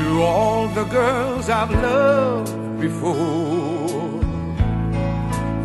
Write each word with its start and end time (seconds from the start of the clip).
To 0.00 0.22
all 0.22 0.66
the 0.68 0.84
girls 0.84 1.50
I've 1.50 1.70
loved 1.70 2.80
before, 2.80 4.22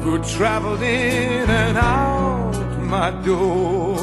who 0.01 0.21
traveled 0.23 0.81
in 0.81 1.50
and 1.50 1.77
out 1.77 2.51
my 2.81 3.11
door. 3.23 3.95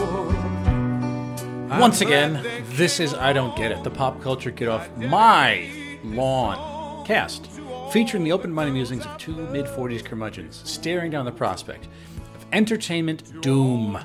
Once 1.79 2.01
again, 2.01 2.43
this 2.71 2.99
is 2.99 3.13
I 3.13 3.35
Don't 3.35 3.55
Get 3.57 3.73
It, 3.73 3.85
the 3.85 3.91
pop 3.91 4.23
culture 4.23 4.51
get 4.51 4.69
off 4.69 4.89
my 4.97 5.71
lawn 6.03 7.05
cast, 7.05 7.51
featuring 7.93 8.25
the 8.25 8.33
open 8.33 8.51
minded 8.51 8.73
musings 8.73 9.05
of 9.05 9.19
two 9.19 9.35
mid 9.35 9.67
40s 9.67 10.03
curmudgeons 10.03 10.63
staring 10.65 11.11
down 11.11 11.27
the 11.27 11.33
prospect 11.33 11.89
of 12.35 12.47
entertainment 12.53 13.43
doom. 13.43 13.99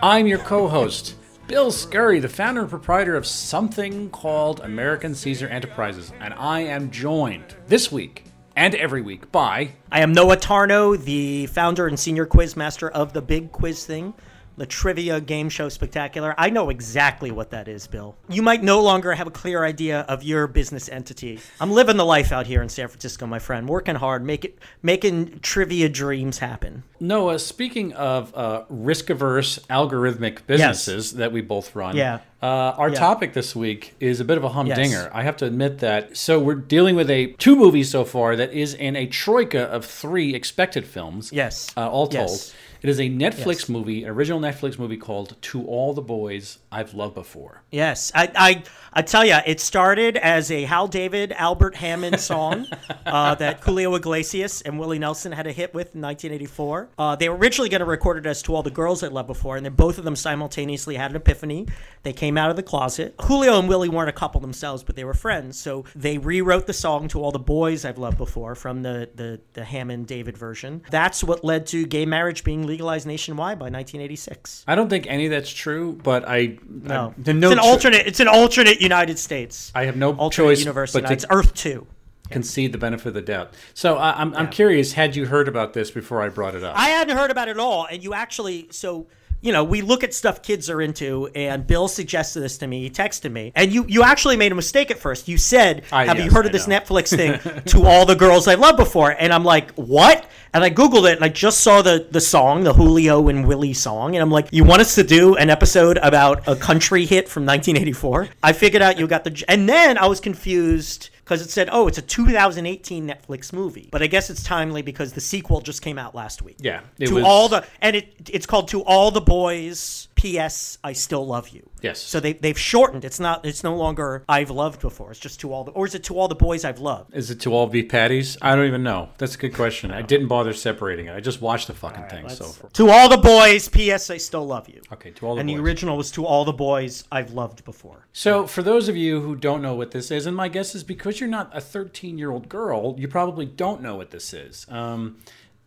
I'm 0.00 0.28
your 0.28 0.38
co 0.38 0.68
host, 0.68 1.16
Bill 1.48 1.70
Scurry, 1.70 2.20
the 2.20 2.28
founder 2.28 2.60
and 2.60 2.68
proprietor 2.68 3.16
of 3.16 3.26
something 3.26 4.10
called 4.10 4.60
American 4.60 5.14
Caesar 5.14 5.48
Enterprises, 5.48 6.12
and 6.20 6.34
I 6.34 6.60
am 6.60 6.90
joined 6.90 7.56
this 7.68 7.90
week 7.90 8.24
and 8.54 8.74
every 8.74 9.00
week 9.00 9.32
by 9.32 9.70
I 9.90 10.02
am 10.02 10.12
Noah 10.12 10.36
Tarnow, 10.36 11.02
the 11.02 11.46
founder 11.46 11.86
and 11.86 11.98
senior 11.98 12.26
quiz 12.26 12.54
master 12.54 12.90
of 12.90 13.14
the 13.14 13.22
Big 13.22 13.50
Quiz 13.50 13.86
Thing, 13.86 14.12
the 14.58 14.66
Trivia 14.66 15.20
Game 15.20 15.48
Show 15.48 15.68
Spectacular. 15.68 16.34
I 16.36 16.50
know 16.50 16.68
exactly 16.68 17.30
what 17.30 17.50
that 17.50 17.68
is, 17.68 17.86
Bill. 17.86 18.16
You 18.28 18.42
might 18.42 18.62
no 18.62 18.82
longer 18.82 19.14
have 19.14 19.26
a 19.26 19.30
clear 19.30 19.64
idea 19.64 20.00
of 20.00 20.22
your 20.22 20.46
business 20.46 20.88
entity. 20.88 21.40
I'm 21.60 21.70
living 21.70 21.96
the 21.96 22.04
life 22.04 22.32
out 22.32 22.46
here 22.46 22.60
in 22.60 22.68
San 22.68 22.88
Francisco, 22.88 23.26
my 23.26 23.38
friend, 23.38 23.68
working 23.68 23.94
hard, 23.94 24.24
make 24.24 24.44
it, 24.44 24.58
making 24.82 25.38
trivia 25.40 25.88
dreams 25.88 26.38
happen. 26.38 26.82
Noah. 27.00 27.38
Speaking 27.38 27.92
of 27.92 28.34
uh, 28.34 28.64
risk 28.68 29.08
averse 29.10 29.58
algorithmic 29.70 30.46
businesses 30.46 31.12
that 31.14 31.32
we 31.32 31.40
both 31.40 31.74
run, 31.74 31.96
Yeah. 31.96 32.18
Uh, 32.40 32.46
our 32.46 32.88
Yeah. 32.90 32.94
topic 32.98 33.32
this 33.32 33.56
week 33.56 33.94
is 33.98 34.20
a 34.20 34.24
bit 34.24 34.36
of 34.38 34.44
a 34.44 34.48
humdinger. 34.50 34.82
Yes. 34.90 35.10
I 35.12 35.22
have 35.24 35.36
to 35.38 35.46
admit 35.46 35.78
that. 35.80 36.16
So 36.16 36.38
we're 36.38 36.54
dealing 36.54 36.94
with 36.94 37.10
a 37.10 37.32
two 37.32 37.56
movies 37.56 37.90
so 37.90 38.04
far 38.04 38.36
that 38.36 38.52
is 38.52 38.74
in 38.74 38.94
a 38.94 39.06
troika 39.06 39.62
of 39.62 39.84
three 39.84 40.34
expected 40.34 40.86
films. 40.86 41.30
Yes. 41.32 41.72
uh, 41.76 41.88
all 41.88 42.06
told. 42.06 42.30
Yes. 42.30 42.54
It 42.82 42.88
is 42.88 42.98
a 43.00 43.08
Netflix 43.08 43.46
Yes. 43.60 43.68
movie, 43.68 44.04
an 44.04 44.10
original 44.10 44.40
Netflix 44.40 44.78
movie 44.78 44.96
called 44.96 45.36
"To 45.42 45.64
All 45.66 45.94
the 45.94 46.02
Boys 46.02 46.58
I've 46.70 46.94
Loved 46.94 47.14
Before." 47.14 47.62
Yes, 47.70 48.12
I, 48.14 48.30
I, 48.34 48.62
I 48.92 49.02
tell 49.02 49.24
you, 49.24 49.36
it 49.46 49.60
started 49.60 50.16
as 50.16 50.50
a 50.50 50.62
Hal 50.64 50.86
David, 50.88 51.32
Albert 51.32 51.74
Hammond 51.76 52.20
song 52.20 52.66
uh, 53.06 53.34
that 53.36 53.60
Julio 53.60 53.94
Iglesias 53.94 54.62
and 54.62 54.78
Willie 54.78 54.98
Nelson 54.98 55.32
had 55.32 55.46
a 55.46 55.52
hit 55.52 55.74
with 55.74 55.94
in 55.94 56.00
1984. 56.02 56.88
Uh, 56.98 57.16
they 57.16 57.28
were 57.28 57.36
originally 57.36 57.68
going 57.68 57.80
to 57.80 57.84
record 57.84 58.16
it 58.18 58.26
as 58.26 58.42
"To 58.42 58.54
All 58.54 58.62
the 58.62 58.70
Girls 58.70 59.02
I 59.02 59.08
Loved 59.08 59.26
Before," 59.28 59.56
and 59.56 59.66
then 59.66 59.74
both 59.74 59.98
of 59.98 60.04
them 60.04 60.16
simultaneously 60.16 60.94
had 60.96 61.10
an 61.10 61.16
epiphany. 61.16 61.66
They 62.04 62.12
came 62.12 62.38
out 62.38 62.50
of 62.50 62.56
the 62.56 62.62
closet. 62.62 63.14
Julio 63.22 63.58
and 63.58 63.68
Willie 63.68 63.88
weren't 63.88 64.08
a 64.08 64.12
couple 64.12 64.40
themselves, 64.40 64.82
but 64.84 64.94
they 64.96 65.04
were 65.04 65.14
friends, 65.14 65.58
so 65.58 65.84
they 65.96 66.16
rewrote 66.18 66.66
the 66.66 66.72
song 66.72 67.08
"To 67.08 67.22
All 67.22 67.32
the 67.32 67.38
Boys 67.38 67.84
I've 67.84 67.98
Loved 67.98 68.18
Before" 68.18 68.54
from 68.54 68.82
the 68.82 69.08
the, 69.14 69.40
the 69.54 69.64
Hammond 69.64 70.06
David 70.06 70.38
version. 70.38 70.82
That's 70.90 71.24
what 71.24 71.44
led 71.44 71.66
to 71.68 71.84
gay 71.84 72.06
marriage 72.06 72.44
being 72.44 72.67
legalized 72.68 73.06
nationwide 73.06 73.58
by 73.58 73.64
1986. 73.64 74.64
I 74.68 74.74
don't 74.76 74.88
think 74.88 75.06
any 75.08 75.24
of 75.26 75.30
that's 75.32 75.50
true, 75.50 75.98
but 76.04 76.28
I 76.28 76.58
No, 76.68 77.14
I, 77.26 77.32
no 77.32 77.50
it's 77.50 77.58
an 77.58 77.64
cho- 77.64 77.68
alternate. 77.68 78.06
It's 78.06 78.20
an 78.20 78.28
alternate 78.28 78.80
United 78.80 79.18
States. 79.18 79.72
I 79.74 79.86
have 79.86 79.96
no 79.96 80.12
alternate 80.14 80.48
choice 80.48 80.58
universe. 80.60 80.92
but 80.92 81.10
it's 81.10 81.24
Earth 81.30 81.54
Two. 81.54 81.86
concede 82.30 82.72
the 82.72 82.78
benefit 82.78 83.08
of 83.08 83.14
the 83.14 83.22
doubt. 83.22 83.54
So 83.74 83.96
I, 83.96 84.20
I'm, 84.20 84.34
I'm 84.36 84.48
curious. 84.50 84.92
Had 84.92 85.16
you 85.16 85.26
heard 85.26 85.48
about 85.48 85.72
this 85.72 85.90
before 85.90 86.22
I 86.22 86.28
brought 86.28 86.54
it 86.54 86.62
up? 86.62 86.76
I 86.78 86.90
hadn't 86.90 87.16
heard 87.16 87.30
about 87.30 87.48
it 87.48 87.52
at 87.52 87.58
all, 87.58 87.86
and 87.90 88.04
you 88.04 88.14
actually 88.14 88.68
so. 88.70 89.06
You 89.40 89.52
know, 89.52 89.62
we 89.62 89.82
look 89.82 90.02
at 90.02 90.12
stuff 90.14 90.42
kids 90.42 90.68
are 90.68 90.82
into, 90.82 91.28
and 91.34 91.64
Bill 91.64 91.86
suggested 91.86 92.40
this 92.40 92.58
to 92.58 92.66
me. 92.66 92.82
He 92.82 92.90
texted 92.90 93.30
me, 93.30 93.52
and 93.54 93.72
you 93.72 93.84
you 93.88 94.02
actually 94.02 94.36
made 94.36 94.50
a 94.50 94.54
mistake 94.56 94.90
at 94.90 94.98
first. 94.98 95.28
You 95.28 95.38
said, 95.38 95.84
I- 95.92 96.06
"Have 96.06 96.18
you 96.18 96.28
heard 96.30 96.44
I 96.44 96.48
of 96.48 96.52
this 96.52 96.66
know. 96.66 96.80
Netflix 96.80 97.08
thing 97.16 97.62
to 97.66 97.86
all 97.86 98.04
the 98.04 98.16
girls 98.16 98.48
I 98.48 98.54
love 98.54 98.76
before?" 98.76 99.10
And 99.16 99.32
I'm 99.32 99.44
like, 99.44 99.70
"What?" 99.74 100.26
And 100.52 100.64
I 100.64 100.70
googled 100.70 101.08
it, 101.08 101.14
and 101.16 101.24
I 101.24 101.28
just 101.28 101.60
saw 101.60 101.82
the 101.82 102.06
the 102.10 102.20
song, 102.20 102.64
the 102.64 102.72
Julio 102.72 103.28
and 103.28 103.46
Willie 103.46 103.74
song, 103.74 104.16
and 104.16 104.22
I'm 104.22 104.30
like, 104.30 104.48
"You 104.50 104.64
want 104.64 104.80
us 104.80 104.96
to 104.96 105.04
do 105.04 105.36
an 105.36 105.50
episode 105.50 105.98
about 106.02 106.42
a 106.48 106.56
country 106.56 107.06
hit 107.06 107.28
from 107.28 107.44
1984?" 107.44 108.28
I 108.42 108.52
figured 108.52 108.82
out 108.82 108.98
you 108.98 109.06
got 109.06 109.22
the, 109.22 109.44
and 109.46 109.68
then 109.68 109.98
I 109.98 110.06
was 110.06 110.18
confused 110.18 111.10
because 111.28 111.42
it 111.42 111.50
said, 111.50 111.68
"Oh, 111.70 111.88
it's 111.88 111.98
a 111.98 112.02
2018 112.02 113.06
Netflix 113.06 113.52
movie," 113.52 113.88
but 113.92 114.02
I 114.02 114.06
guess 114.06 114.30
it's 114.30 114.42
timely 114.42 114.80
because 114.80 115.12
the 115.12 115.20
sequel 115.20 115.60
just 115.60 115.82
came 115.82 115.98
out 115.98 116.14
last 116.14 116.40
week. 116.40 116.56
Yeah, 116.58 116.80
it 116.98 117.08
to 117.08 117.16
was 117.16 117.24
all 117.24 117.50
the 117.50 117.66
and 117.82 117.94
it 117.94 118.30
it's 118.30 118.46
called 118.46 118.68
to 118.68 118.82
all 118.82 119.10
the 119.10 119.20
boys 119.20 120.08
ps 120.16 120.78
i 120.82 120.92
still 120.92 121.26
love 121.26 121.48
you 121.50 121.67
Yes. 121.82 122.00
so 122.00 122.20
they, 122.20 122.32
they've 122.32 122.58
shortened 122.58 123.04
it's 123.04 123.20
not 123.20 123.44
it's 123.46 123.62
no 123.62 123.76
longer 123.76 124.24
i've 124.28 124.50
loved 124.50 124.80
before 124.80 125.10
it's 125.10 125.20
just 125.20 125.40
to 125.40 125.52
all 125.52 125.64
the 125.64 125.72
or 125.72 125.86
is 125.86 125.94
it 125.94 126.04
to 126.04 126.18
all 126.18 126.28
the 126.28 126.34
boys 126.34 126.64
i've 126.64 126.78
loved 126.80 127.14
Is 127.14 127.30
it 127.30 127.40
to 127.40 127.52
all 127.54 127.66
beef 127.66 127.88
patties? 127.88 128.36
I 128.42 128.54
don't 128.54 128.66
even 128.66 128.82
know. 128.82 129.10
That's 129.18 129.34
a 129.34 129.38
good 129.38 129.54
question. 129.54 129.90
I 129.90 130.02
didn't 130.02 130.28
bother 130.28 130.52
separating 130.52 131.06
it. 131.06 131.14
I 131.14 131.20
just 131.20 131.40
watched 131.40 131.66
the 131.68 131.74
fucking 131.74 132.06
thing. 132.08 132.28
So 132.28 132.52
to 132.72 132.90
all 132.90 133.08
the 133.08 133.16
boys 133.16 133.68
ps 133.68 134.10
i 134.10 134.16
still 134.16 134.46
love 134.46 134.68
you 134.68 134.80
okay, 134.92 135.10
to 135.12 135.26
all 135.26 135.34
the 135.34 135.40
and 135.40 135.48
the 135.48 135.56
original 135.56 135.96
was 135.96 136.10
to 136.12 136.24
all 136.24 136.44
the 136.44 136.52
boys 136.52 137.04
i've 137.12 137.32
loved 137.32 137.64
before 137.64 138.06
So, 138.12 138.46
for 138.46 138.62
those 138.62 138.88
of 138.88 138.96
you 138.96 139.20
who 139.20 139.36
don't 139.36 139.62
know 139.62 139.74
what 139.74 139.90
this 139.92 140.10
is, 140.10 140.26
and 140.26 140.36
my 140.36 140.48
guess 140.48 140.74
is 140.74 140.84
because 140.84 141.20
you're 141.20 141.28
not 141.28 141.50
a 141.56 141.60
13 141.60 142.18
year 142.18 142.30
old 142.30 142.48
girl, 142.48 142.94
you 142.98 143.08
probably 143.08 143.46
don't 143.46 143.80
know 143.82 143.96
what 143.96 144.10
this 144.10 144.32
is. 144.32 144.66
Um, 144.68 145.18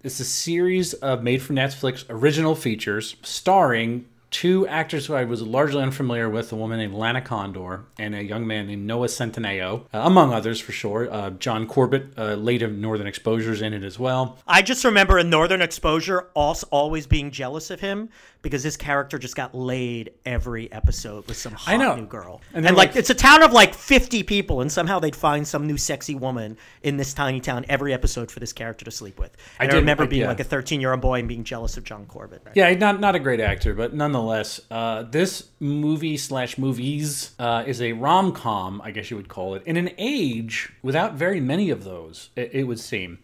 it's 0.04 0.20
a 0.20 0.26
series 0.26 0.94
of 0.96 1.24
made 1.24 1.42
for 1.42 1.54
Netflix 1.54 2.06
original 2.10 2.56
features 2.56 3.16
starring 3.22 4.06
two 4.31 4.66
actors 4.68 5.06
who 5.06 5.14
I 5.14 5.25
was 5.25 5.42
largely 5.42 5.84
unfamiliar 5.84 6.30
with 6.30 6.52
a 6.52 6.56
woman 6.56 6.80
named 6.80 6.94
Lana 6.94 7.22
Condor 7.22 7.84
and 8.00 8.16
a 8.16 8.24
young 8.24 8.47
man 8.47 8.68
named 8.68 8.88
Noah 8.88 9.08
Centineo, 9.08 9.86
uh, 9.94 10.00
among 10.00 10.34
others 10.34 10.59
for 10.59 10.72
sure. 10.72 11.12
Uh, 11.12 11.31
John 11.31 11.68
Corbett, 11.68 12.14
uh, 12.18 12.36
late 12.36 12.62
of 12.62 12.72
Northern 12.72 13.08
Exposures, 13.08 13.62
in 13.62 13.74
it 13.74 13.84
as 13.84 14.00
well. 14.00 14.40
I 14.47 14.62
just 14.62 14.86
remember 14.86 15.20
in 15.20 15.30
Northern 15.30 15.62
Exposure 15.62 16.30
also 16.34 16.66
always 16.72 17.06
being 17.06 17.30
jealous 17.30 17.70
of 17.70 17.81
him 17.81 18.09
because 18.41 18.63
his 18.63 18.75
character 18.78 19.19
just 19.19 19.35
got 19.35 19.53
laid 19.53 20.12
every 20.25 20.72
episode 20.72 21.28
with 21.28 21.38
some 21.38 21.53
hot 21.53 21.78
know. 21.78 21.96
new 21.96 22.06
girl. 22.06 22.41
And 22.53 22.66
And, 22.66 22.75
like, 22.75 22.90
like- 22.90 22.97
it's 22.97 23.09
a 23.09 23.13
town 23.16 23.44
of 23.44 23.53
like 23.53 23.74
50 23.74 24.24
people 24.24 24.62
and 24.62 24.72
somehow 24.72 25.00
they'd 25.00 25.16
find 25.16 25.47
some 25.47 25.68
new 25.68 25.78
sexy 25.78 26.16
woman 26.16 26.57
in 26.81 26.97
this 26.97 27.13
tiny 27.13 27.40
town 27.40 27.66
every 27.69 27.94
episode 27.94 28.31
for 28.31 28.40
this 28.40 28.52
character 28.53 28.84
to 28.85 28.91
sleep 28.91 29.19
with. 29.19 29.35
And 29.59 29.69
I, 29.69 29.74
did- 29.74 29.79
remember 29.79 30.03
I- 30.03 30.07
being 30.07 30.22
yeah. 30.24 30.28
like 30.28 30.40
a 30.40 30.46
13-year-old 30.46 31.02
boy 31.02 31.19
and 31.19 31.28
being 31.28 31.44
jealous 31.44 31.78
of 31.78 31.84
John 31.84 32.06
Corbett. 32.06 32.41
Yeah, 32.56 32.74
not 32.75 33.00
not 33.00 33.16
a 33.16 33.19
great 33.19 33.40
actor, 33.40 33.74
but 33.74 33.94
nonetheless, 33.94 34.59
uh, 34.72 35.03
this 35.03 35.50
movie 35.59 36.18
slash 36.18 36.58
movies 36.58 37.31
uh, 37.38 37.63
is 37.68 37.81
a 37.81 37.94
rom 37.94 38.31
com, 38.34 38.81
I 38.84 38.91
guess 38.91 39.12
you 39.12 39.18
would 39.18 39.28
call 39.28 39.53
it, 39.56 39.63
in 39.66 39.78
an 39.78 39.91
age 39.97 40.72
without 40.81 41.13
very 41.13 41.40
many 41.40 41.69
of 41.69 41.84
those. 41.84 42.29
It, 42.35 42.50
it 42.53 42.63
would 42.63 42.79
seem, 42.79 43.19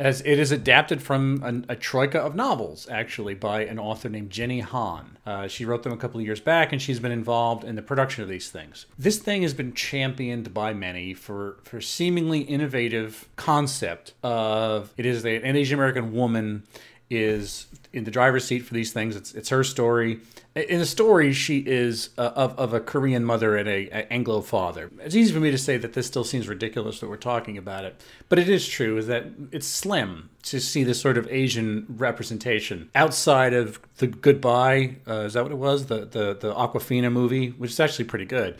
as 0.00 0.22
it 0.22 0.38
is 0.38 0.50
adapted 0.50 1.02
from 1.02 1.42
an, 1.44 1.66
a 1.68 1.76
troika 1.76 2.18
of 2.18 2.34
novels, 2.34 2.88
actually, 2.90 3.34
by 3.34 3.66
an 3.66 3.78
author 3.78 4.08
named 4.08 4.30
Jenny 4.30 4.60
Han. 4.60 5.18
Uh, 5.26 5.46
she 5.46 5.66
wrote 5.66 5.82
them 5.82 5.92
a 5.92 5.96
couple 5.98 6.18
of 6.18 6.24
years 6.24 6.40
back, 6.40 6.72
and 6.72 6.80
she's 6.80 6.98
been 6.98 7.12
involved 7.12 7.64
in 7.64 7.76
the 7.76 7.82
production 7.82 8.22
of 8.22 8.28
these 8.30 8.48
things. 8.50 8.86
This 8.98 9.18
thing 9.18 9.42
has 9.42 9.52
been 9.52 9.74
championed 9.74 10.54
by 10.54 10.72
many 10.72 11.12
for 11.12 11.58
for 11.64 11.82
seemingly 11.82 12.40
innovative 12.40 13.28
concept 13.36 14.14
of 14.22 14.94
it 14.96 15.04
is 15.04 15.22
an 15.26 15.54
Asian 15.54 15.78
American 15.78 16.14
woman 16.14 16.62
is 17.10 17.66
in 17.92 18.04
the 18.04 18.10
driver's 18.10 18.46
seat 18.46 18.60
for 18.60 18.72
these 18.72 18.94
things. 18.94 19.16
It's 19.16 19.34
it's 19.34 19.50
her 19.50 19.62
story. 19.62 20.20
In 20.56 20.80
the 20.80 20.86
story, 20.86 21.32
she 21.32 21.58
is 21.58 22.10
uh, 22.18 22.32
of, 22.34 22.58
of 22.58 22.74
a 22.74 22.80
Korean 22.80 23.24
mother 23.24 23.56
and 23.56 23.68
a, 23.68 23.86
a 23.90 24.12
Anglo 24.12 24.40
father. 24.40 24.90
It's 24.98 25.14
easy 25.14 25.32
for 25.32 25.38
me 25.38 25.52
to 25.52 25.58
say 25.58 25.76
that 25.76 25.92
this 25.92 26.08
still 26.08 26.24
seems 26.24 26.48
ridiculous 26.48 26.98
that 26.98 27.08
we're 27.08 27.18
talking 27.18 27.56
about 27.56 27.84
it, 27.84 28.00
but 28.28 28.38
it 28.38 28.48
is 28.48 28.66
true. 28.66 28.96
Is 28.96 29.06
that 29.06 29.26
it's 29.52 29.66
slim 29.66 30.28
to 30.44 30.60
see 30.60 30.82
this 30.82 31.00
sort 31.00 31.16
of 31.16 31.28
Asian 31.30 31.86
representation 31.88 32.90
outside 32.96 33.54
of 33.54 33.80
the 33.98 34.08
Goodbye. 34.08 34.96
Uh, 35.06 35.20
is 35.20 35.34
that 35.34 35.44
what 35.44 35.52
it 35.52 35.58
was? 35.58 35.86
The 35.86 36.00
the 36.06 36.34
the 36.34 36.52
Awkwafina 36.52 37.12
movie, 37.12 37.50
which 37.50 37.70
is 37.70 37.78
actually 37.78 38.06
pretty 38.06 38.24
good, 38.26 38.56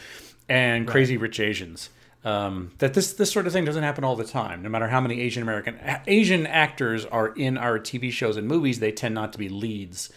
and 0.48 0.86
Crazy 0.86 1.16
Rich 1.16 1.40
Asians 1.40 1.90
um, 2.24 2.72
that 2.78 2.94
this 2.94 3.14
this 3.14 3.32
sort 3.32 3.46
of 3.46 3.52
thing 3.52 3.64
doesn't 3.64 3.82
happen 3.82 4.04
all 4.04 4.16
the 4.16 4.24
time. 4.24 4.62
No 4.62 4.68
matter 4.68 4.88
how 4.88 5.00
many 5.00 5.20
Asian 5.20 5.42
American 5.42 5.78
Asian 6.06 6.46
actors 6.46 7.04
are 7.06 7.28
in 7.28 7.56
our 7.56 7.78
TV 7.78 8.12
shows 8.12 8.36
and 8.36 8.46
movies, 8.46 8.78
they 8.80 8.92
tend 8.92 9.14
not 9.14 9.32
to 9.32 9.38
be 9.38 9.48
leads. 9.48 10.10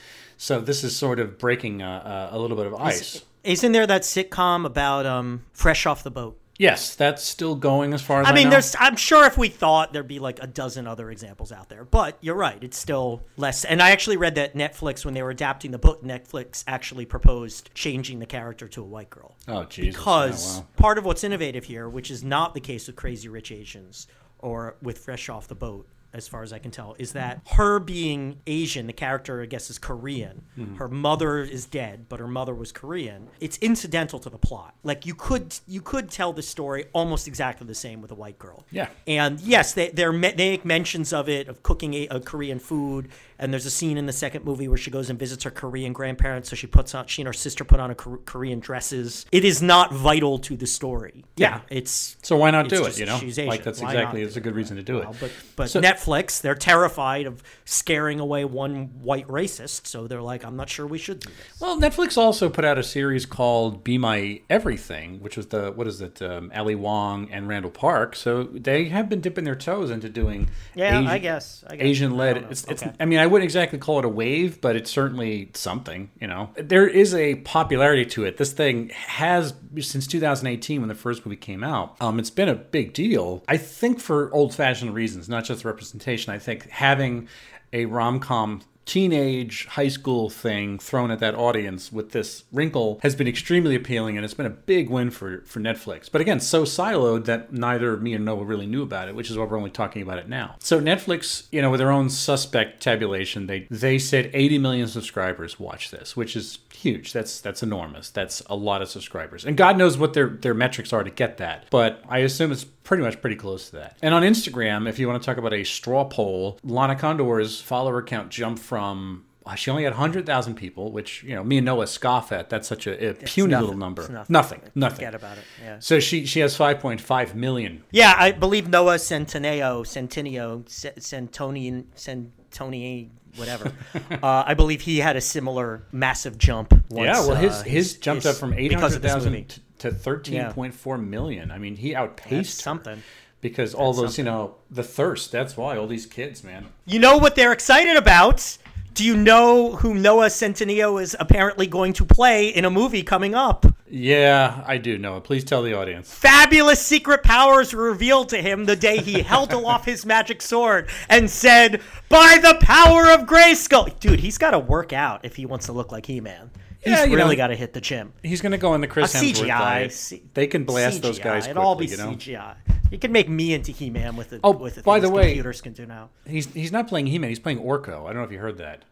So 0.44 0.60
this 0.60 0.84
is 0.84 0.94
sort 0.94 1.22
of 1.22 1.38
breaking 1.40 1.82
a, 1.82 2.30
a, 2.34 2.38
a 2.38 2.38
little 2.38 2.58
bit 2.58 2.66
of 2.66 2.76
ice. 2.76 3.24
Isn't 3.46 3.72
there 3.72 3.88
that 3.88 4.02
sitcom 4.02 4.66
about 4.66 5.06
um, 5.06 5.46
Fresh 5.54 5.86
Off 5.86 6.04
the 6.04 6.12
Boat? 6.12 6.38
Yes, 6.60 6.96
that's 6.98 7.24
still 7.24 7.56
going 7.56 7.94
as 7.94 8.02
far 8.02 8.20
as 8.20 8.28
I, 8.28 8.32
I 8.32 8.34
mean, 8.34 8.44
know. 8.46 8.50
there's. 8.50 8.76
I'm 8.78 8.98
sure 8.98 9.26
if 9.26 9.38
we 9.38 9.48
thought 9.48 9.94
there'd 9.94 10.06
be 10.06 10.20
like 10.20 10.44
a 10.44 10.48
dozen 10.48 10.86
other 10.86 11.10
examples 11.10 11.54
out 11.54 11.70
there, 11.70 11.86
but 11.86 12.18
you're 12.20 12.36
right. 12.36 12.62
It's 12.62 12.78
still 12.78 13.24
less. 13.38 13.64
And 13.64 13.82
I 13.82 13.92
actually 13.92 14.18
read 14.18 14.36
that 14.36 14.54
Netflix, 14.54 15.06
when 15.06 15.14
they 15.14 15.24
were 15.24 15.30
adapting 15.30 15.72
the 15.72 15.80
book, 15.80 16.04
Netflix 16.04 16.66
actually 16.68 17.06
proposed 17.06 17.74
changing 17.74 18.20
the 18.20 18.26
character 18.26 18.68
to 18.68 18.82
a 18.82 18.86
white 18.86 19.10
girl 19.10 19.38
oh 19.48 19.64
Jesus! 19.64 19.96
because 19.96 20.58
Oh, 20.58 20.60
wow. 20.60 20.68
part 20.76 20.98
of 20.98 21.06
what's 21.06 21.24
innovative 21.24 21.64
here, 21.64 21.88
which 21.88 22.12
is 22.12 22.22
not 22.22 22.54
the 22.54 22.60
case 22.60 22.88
with 22.88 22.98
Crazy 22.98 23.30
Rich 23.30 23.54
Asians 23.54 24.08
or 24.40 24.76
with 24.82 24.98
Fresh 24.98 25.30
Off 25.30 25.48
the 25.48 25.56
Boat, 25.56 25.88
as 26.14 26.28
far 26.28 26.44
as 26.44 26.54
I 26.54 26.60
can 26.60 26.72
tell, 26.72 26.96
is 27.00 27.14
that 27.14 27.42
her 27.52 27.80
being 27.80 28.40
Asian, 28.48 28.88
the 28.88 28.94
character 28.94 29.42
I 29.42 29.46
guess 29.46 29.70
is 29.70 29.78
Korean. 29.78 30.44
Mm-hmm. 30.58 30.76
Her 30.76 30.88
mother 30.88 31.40
is 31.40 31.66
dead, 31.66 32.08
but 32.10 32.20
her 32.20 32.28
mother 32.28 32.54
was 32.54 32.72
Korean. 32.72 33.28
It's 33.40 33.58
incidental 33.58 34.20
to 34.20 34.30
the 34.30 34.38
plot. 34.38 34.76
Like 34.84 35.06
you 35.06 35.16
could 35.16 35.56
you 35.68 35.82
could 35.82 36.10
tell 36.12 36.34
the 36.34 36.42
story 36.42 36.86
almost 36.94 37.28
exactly 37.28 37.66
the 37.68 37.76
same 37.76 38.02
with 38.02 38.12
a 38.12 38.16
white 38.16 38.40
girl. 38.40 38.66
Yeah. 38.72 38.90
And 39.08 39.40
yes, 39.40 39.74
they 39.74 39.90
they're, 39.90 40.12
they 40.12 40.52
make 40.52 40.66
mentions 40.66 41.14
of 41.14 41.28
it 41.30 41.48
of 41.48 41.64
cooking 41.64 41.94
a, 41.94 42.08
a 42.08 42.20
Korean 42.20 42.60
food. 42.60 43.10
And 43.40 43.52
there's 43.52 43.66
a 43.66 43.72
scene 43.72 43.98
in 43.98 44.06
the 44.06 44.14
second 44.14 44.46
movie 44.46 44.68
where 44.68 44.78
she 44.78 44.92
goes 44.92 45.10
and 45.10 45.18
visits 45.20 45.44
her 45.44 45.52
Korean 45.52 45.92
grandparents. 45.94 46.50
So 46.50 46.56
she 46.56 46.68
puts 46.68 46.94
on 46.96 47.08
she 47.08 47.22
and 47.22 47.28
her 47.28 47.34
sister 47.34 47.64
put 47.64 47.80
on 47.80 47.92
a 47.92 47.96
Kor- 47.96 48.20
Korean 48.26 48.60
dresses. 48.60 49.26
It 49.32 49.44
is 49.44 49.62
not 49.62 49.92
vital 49.94 50.38
to 50.40 50.56
the 50.56 50.68
story. 50.68 51.26
Yeah, 51.36 51.62
it's 51.70 52.16
So 52.22 52.38
why 52.38 52.52
not 52.52 52.70
do 52.70 52.84
just 52.84 52.98
it? 52.98 53.02
You 53.02 53.06
know, 53.08 53.18
she's 53.20 53.40
Asian. 53.40 53.50
like 53.50 53.64
that's 53.64 53.82
Why 53.82 53.92
exactly 53.94 54.22
it's 54.22 54.36
a 54.36 54.42
good 54.42 54.56
reason 54.56 54.78
to 54.78 54.84
do 54.84 55.00
Well, 55.00 55.12
it. 55.12 55.18
but 55.20 55.32
but 55.56 55.70
So- 55.70 55.82
Netflix, 55.82 56.42
they're 56.42 56.56
terrified 56.56 57.26
of 57.26 57.42
scaring 57.66 58.20
away 58.20 58.46
one 58.46 58.92
white 59.02 59.28
racist, 59.28 59.88
so 59.88 60.08
they're 60.08 60.22
like, 60.22 60.46
I'm 60.46 60.56
not 60.56 60.70
sure 60.70 60.86
we 60.88 60.98
should 60.98 61.20
do 61.20 61.30
this. 61.30 61.60
Well, 61.62 61.80
Netflix 61.80 62.18
also 62.18 62.50
put 62.50 62.66
out 62.66 62.78
a 62.78 62.84
series 62.84 63.26
called 63.26 63.84
"Be 63.84 63.98
My 63.98 64.42
Everything," 64.50 65.20
which 65.22 65.38
was 65.38 65.48
the 65.48 65.72
what 65.72 65.88
is 65.88 66.02
it, 66.02 66.22
um, 66.22 66.52
Ali 66.56 66.76
Wong 66.76 67.30
and 67.32 67.48
Randall 67.48 67.72
Park. 67.72 68.16
So 68.16 68.44
they 68.44 68.86
have 68.90 69.10
been 69.10 69.22
dipping 69.22 69.44
their 69.44 69.56
toes 69.56 69.90
into 69.92 70.10
doing 70.10 70.50
Yeah, 70.76 71.00
Asi- 71.00 71.08
I 71.08 71.18
guess. 71.18 71.64
I 71.68 71.76
guess. 71.76 71.84
I 71.84 71.88
Asian-led. 71.88 72.34
don't. 72.34 72.52
It's, 72.52 72.64
it's. 72.66 72.84
Okay. 72.84 72.92
I 73.00 73.06
mean, 73.06 73.20
I 73.24 73.26
wouldn't 73.26 73.46
exactly 73.46 73.80
call 73.80 74.00
it 74.00 74.06
a 74.06 74.10
wave, 74.10 74.60
but 74.60 74.76
it's 74.76 74.92
certainly 74.92 75.50
something. 75.54 76.12
You 76.20 76.28
know, 76.28 76.50
there 76.58 76.86
is 76.86 77.16
a 77.16 77.36
popularity 77.36 78.06
to 78.08 78.26
it. 78.26 78.36
This 78.36 78.52
thing 78.52 78.90
has 78.90 79.54
since 79.80 80.08
2018 80.08 80.82
when 80.82 80.90
the 80.90 80.94
first 80.94 81.26
movie 81.26 81.38
came 81.38 81.64
out. 81.64 81.96
Um, 82.02 82.20
it's 82.20 82.30
been 82.30 82.50
a 82.50 82.56
big 82.56 82.92
deal. 82.92 83.42
I 83.48 83.56
think 83.56 84.02
for 84.02 84.30
old-fashioned 84.34 84.94
reasons, 84.94 85.30
not 85.30 85.46
just 85.46 85.64
representation. 85.64 86.34
I 86.34 86.38
think 86.38 86.70
having 86.70 87.30
a 87.72 87.86
rom-com 87.86 88.60
teenage 88.86 89.66
high 89.68 89.88
school 89.88 90.30
thing 90.30 90.78
thrown 90.78 91.12
at 91.12 91.20
that 91.20 91.36
audience 91.36 91.92
with 91.92 92.12
this 92.12 92.44
wrinkle 92.52 93.00
has 93.02 93.16
been 93.16 93.28
extremely 93.28 93.76
appealing 93.76 94.18
and 94.18 94.26
it's 94.26 94.34
been 94.34 94.46
a 94.46 94.50
big 94.52 94.90
win 94.90 95.10
for, 95.10 95.42
for 95.46 95.60
Netflix. 95.60 96.12
But 96.12 96.22
again, 96.22 96.40
so 96.40 96.64
siloed 96.64 97.26
that 97.26 97.54
neither 97.54 97.96
me 97.98 98.16
or 98.16 98.20
Noah 98.20 98.44
really 98.44 98.66
knew 98.66 98.84
about 98.84 99.08
it, 99.08 99.16
which 99.16 99.30
is 99.30 99.38
why 99.38 99.46
we're 99.46 99.58
only 99.58 99.70
talking 99.70 100.02
about 100.02 100.18
it 100.18 100.28
now. 100.28 100.56
So 100.60 100.80
Netflix, 100.80 101.48
you 101.52 101.62
know, 101.62 101.70
with 101.70 101.80
their 101.80 101.92
own 101.92 102.10
suspect 102.10 102.82
tabulation, 102.82 103.48
they 103.48 103.68
they 103.70 103.98
said 103.98 104.30
80 104.34 104.58
million 104.60 104.88
subscribers 104.88 105.60
watch 105.60 105.92
this, 105.92 106.16
which 106.18 106.36
is 106.36 106.60
huge. 106.74 107.14
That's 107.14 107.40
that's 107.40 107.64
enormous. 107.64 108.10
That's 108.10 108.42
a 108.48 108.56
lot 108.56 108.82
of 108.82 108.90
subscribers. 108.90 109.46
And 109.46 109.56
God 109.56 109.78
knows 109.78 109.98
what 109.98 110.14
their 110.14 110.28
their 110.28 110.54
metrics 110.54 110.92
are 110.92 111.04
to 111.04 111.12
get 111.12 111.38
that. 111.38 111.66
But 111.70 112.04
I 112.10 112.20
assume 112.20 112.52
it's 112.52 112.66
pretty 112.84 113.04
much 113.04 113.22
pretty 113.22 113.36
close 113.36 113.70
to 113.70 113.78
that. 113.78 113.98
And 114.02 114.14
on 114.14 114.24
Instagram, 114.24 114.88
if 114.88 115.00
you 115.00 115.08
want 115.08 115.22
to 115.22 115.26
talk 115.26 115.38
about 115.38 115.54
a 115.54 115.64
straw 115.64 116.06
poll, 116.06 116.60
Lana 116.64 116.96
Condor's 116.96 117.62
follower 117.62 118.02
count 118.02 118.30
jumped 118.30 118.62
from 118.62 119.26
uh, 119.46 119.56
she 119.56 119.70
only 119.70 119.84
had 119.84 119.94
100,000 119.94 120.56
people, 120.56 120.92
which, 120.92 121.24
you 121.24 121.36
know, 121.36 121.44
me 121.44 121.58
and 121.58 121.66
Noah 121.66 121.88
scoff 121.88 122.32
at. 122.32 122.50
That's 122.50 122.68
such 122.68 122.88
a, 122.88 123.10
a 123.10 123.14
puny 123.14 123.52
nothing. 123.52 123.66
little 123.66 123.78
number. 123.78 124.02
It's 124.04 124.10
nothing. 124.10 124.32
Nothing. 124.32 124.62
nothing. 124.76 124.96
Forget 124.96 125.16
about 125.16 125.38
it. 125.38 125.44
Yeah. 125.62 125.80
So 125.80 126.00
she, 126.00 126.26
she 126.26 126.40
has 126.40 126.58
5.5 126.58 127.36
million. 127.36 127.84
Yeah, 127.92 128.14
I 128.18 128.32
believe 128.32 128.70
Noah 128.70 128.96
Centineo, 128.96 129.84
Centineo, 129.84 130.64
Centonian, 130.66 131.86
Centonian, 131.96 133.10
whatever. 133.36 133.74
uh, 134.24 134.44
I 134.46 134.54
believe 134.54 134.82
he 134.82 135.00
had 135.00 135.18
a 135.18 135.22
similar 135.22 135.84
massive 135.92 136.38
jump. 136.38 136.72
Once, 136.90 137.08
yeah, 137.08 137.28
well, 137.28 137.36
his, 137.36 137.54
uh, 137.54 137.64
his, 137.64 137.92
his 137.92 137.98
jumped 137.98 138.24
his, 138.24 138.34
up 138.34 138.40
from 138.40 138.54
800,000 138.54 139.62
to 139.84 139.92
thirteen 139.92 140.52
point 140.52 140.74
four 140.74 140.98
million. 140.98 141.50
yeah. 141.50 141.56
I 141.56 141.58
mean, 141.58 141.76
he 141.76 141.94
outpaced 141.94 142.60
something 142.60 143.04
because 143.42 143.74
all 143.74 143.94
that's 143.94 144.02
those, 144.02 144.16
something. 144.16 144.26
you 144.26 144.32
know, 144.32 144.56
the 144.72 144.84
thirst. 144.84 145.32
That's 145.32 145.56
why 145.58 145.78
all 145.78 145.88
these 145.88 146.06
kids, 146.06 146.44
man. 146.44 146.68
You 146.86 147.00
know 147.00 147.18
what 147.18 147.36
they're 147.36 147.52
excited 147.52 147.98
about? 147.98 148.58
Do 148.94 149.04
you 149.04 149.18
know 149.18 149.76
who 149.78 149.96
Noah 149.96 150.28
Centineo 150.28 151.02
is 151.02 151.18
apparently 151.20 151.66
going 151.66 151.94
to 151.94 152.06
play 152.06 152.50
in 152.50 152.64
a 152.64 152.70
movie 152.70 153.02
coming 153.02 153.34
up? 153.34 153.66
Yeah, 153.90 154.64
I 154.68 154.78
do 154.78 154.98
know. 155.00 155.20
Please 155.20 155.44
tell 155.44 155.64
the 155.64 155.74
audience. 155.74 156.14
Fabulous 156.14 156.80
secret 156.80 157.24
powers 157.24 157.74
revealed 157.74 158.30
to 158.30 158.42
him 158.42 158.66
the 158.66 158.76
day 158.76 159.00
he 159.00 159.22
held 159.22 159.52
aloft 159.60 159.86
his 159.86 160.06
magic 160.06 160.42
sword 160.42 160.90
and 161.10 161.30
said, 161.30 161.82
"By 162.08 162.38
the 162.42 162.58
power 162.62 163.10
of 163.10 163.22
Grayskull, 163.28 164.00
dude, 164.00 164.20
he's 164.20 164.38
got 164.38 164.52
to 164.52 164.60
work 164.60 164.94
out 164.94 165.26
if 165.26 165.36
he 165.36 165.46
wants 165.46 165.66
to 165.66 165.74
look 165.74 165.92
like 165.92 166.06
He-Man." 166.06 166.52
He's 166.84 167.06
you 167.08 167.16
really 167.16 167.36
got 167.36 167.48
to 167.48 167.56
hit 167.56 167.74
the 167.74 167.82
gym. 167.82 168.14
He's 168.24 168.42
going 168.42 168.52
to 168.52 168.58
go 168.58 168.74
in 168.76 168.82
the 168.82 168.88
Chris 168.88 169.16
uh, 169.16 169.20
A 169.20 169.22
Hemsworth 169.22 169.46
CGI. 169.48 169.92
C- 169.92 170.24
They 170.34 170.48
can 170.48 170.64
blast 170.66 171.02
those 171.02 171.20
CGI. 171.20 171.24
guys 171.24 171.46
It'd 171.46 171.58
all 171.58 171.76
be 171.76 171.86
you 171.86 171.98
know. 171.98 172.12
CGI. 172.12 172.56
You 172.92 173.00
can 173.00 173.12
make 173.12 173.28
me 173.28 173.54
into 173.54 173.72
He-Man 173.72 174.16
with 174.16 174.30
the 174.30 174.40
Oh, 174.44 174.52
with 174.52 174.76
the 174.76 174.84
by 174.84 175.00
the 175.00 175.10
way- 175.10 175.28
computers 175.30 175.62
can 175.62 175.74
do 175.74 175.86
now. 175.86 176.10
He's 176.28 176.46
he's 176.54 176.72
not 176.72 176.88
playing 176.88 177.08
He-Man. 177.08 177.30
He's 177.30 177.40
playing 177.40 177.60
Orko. 177.60 178.04
I 178.04 178.14
don't 178.14 178.18
know 178.18 178.24
if 178.24 178.32
you 178.32 178.38
heard 178.40 178.58
that. 178.60 178.84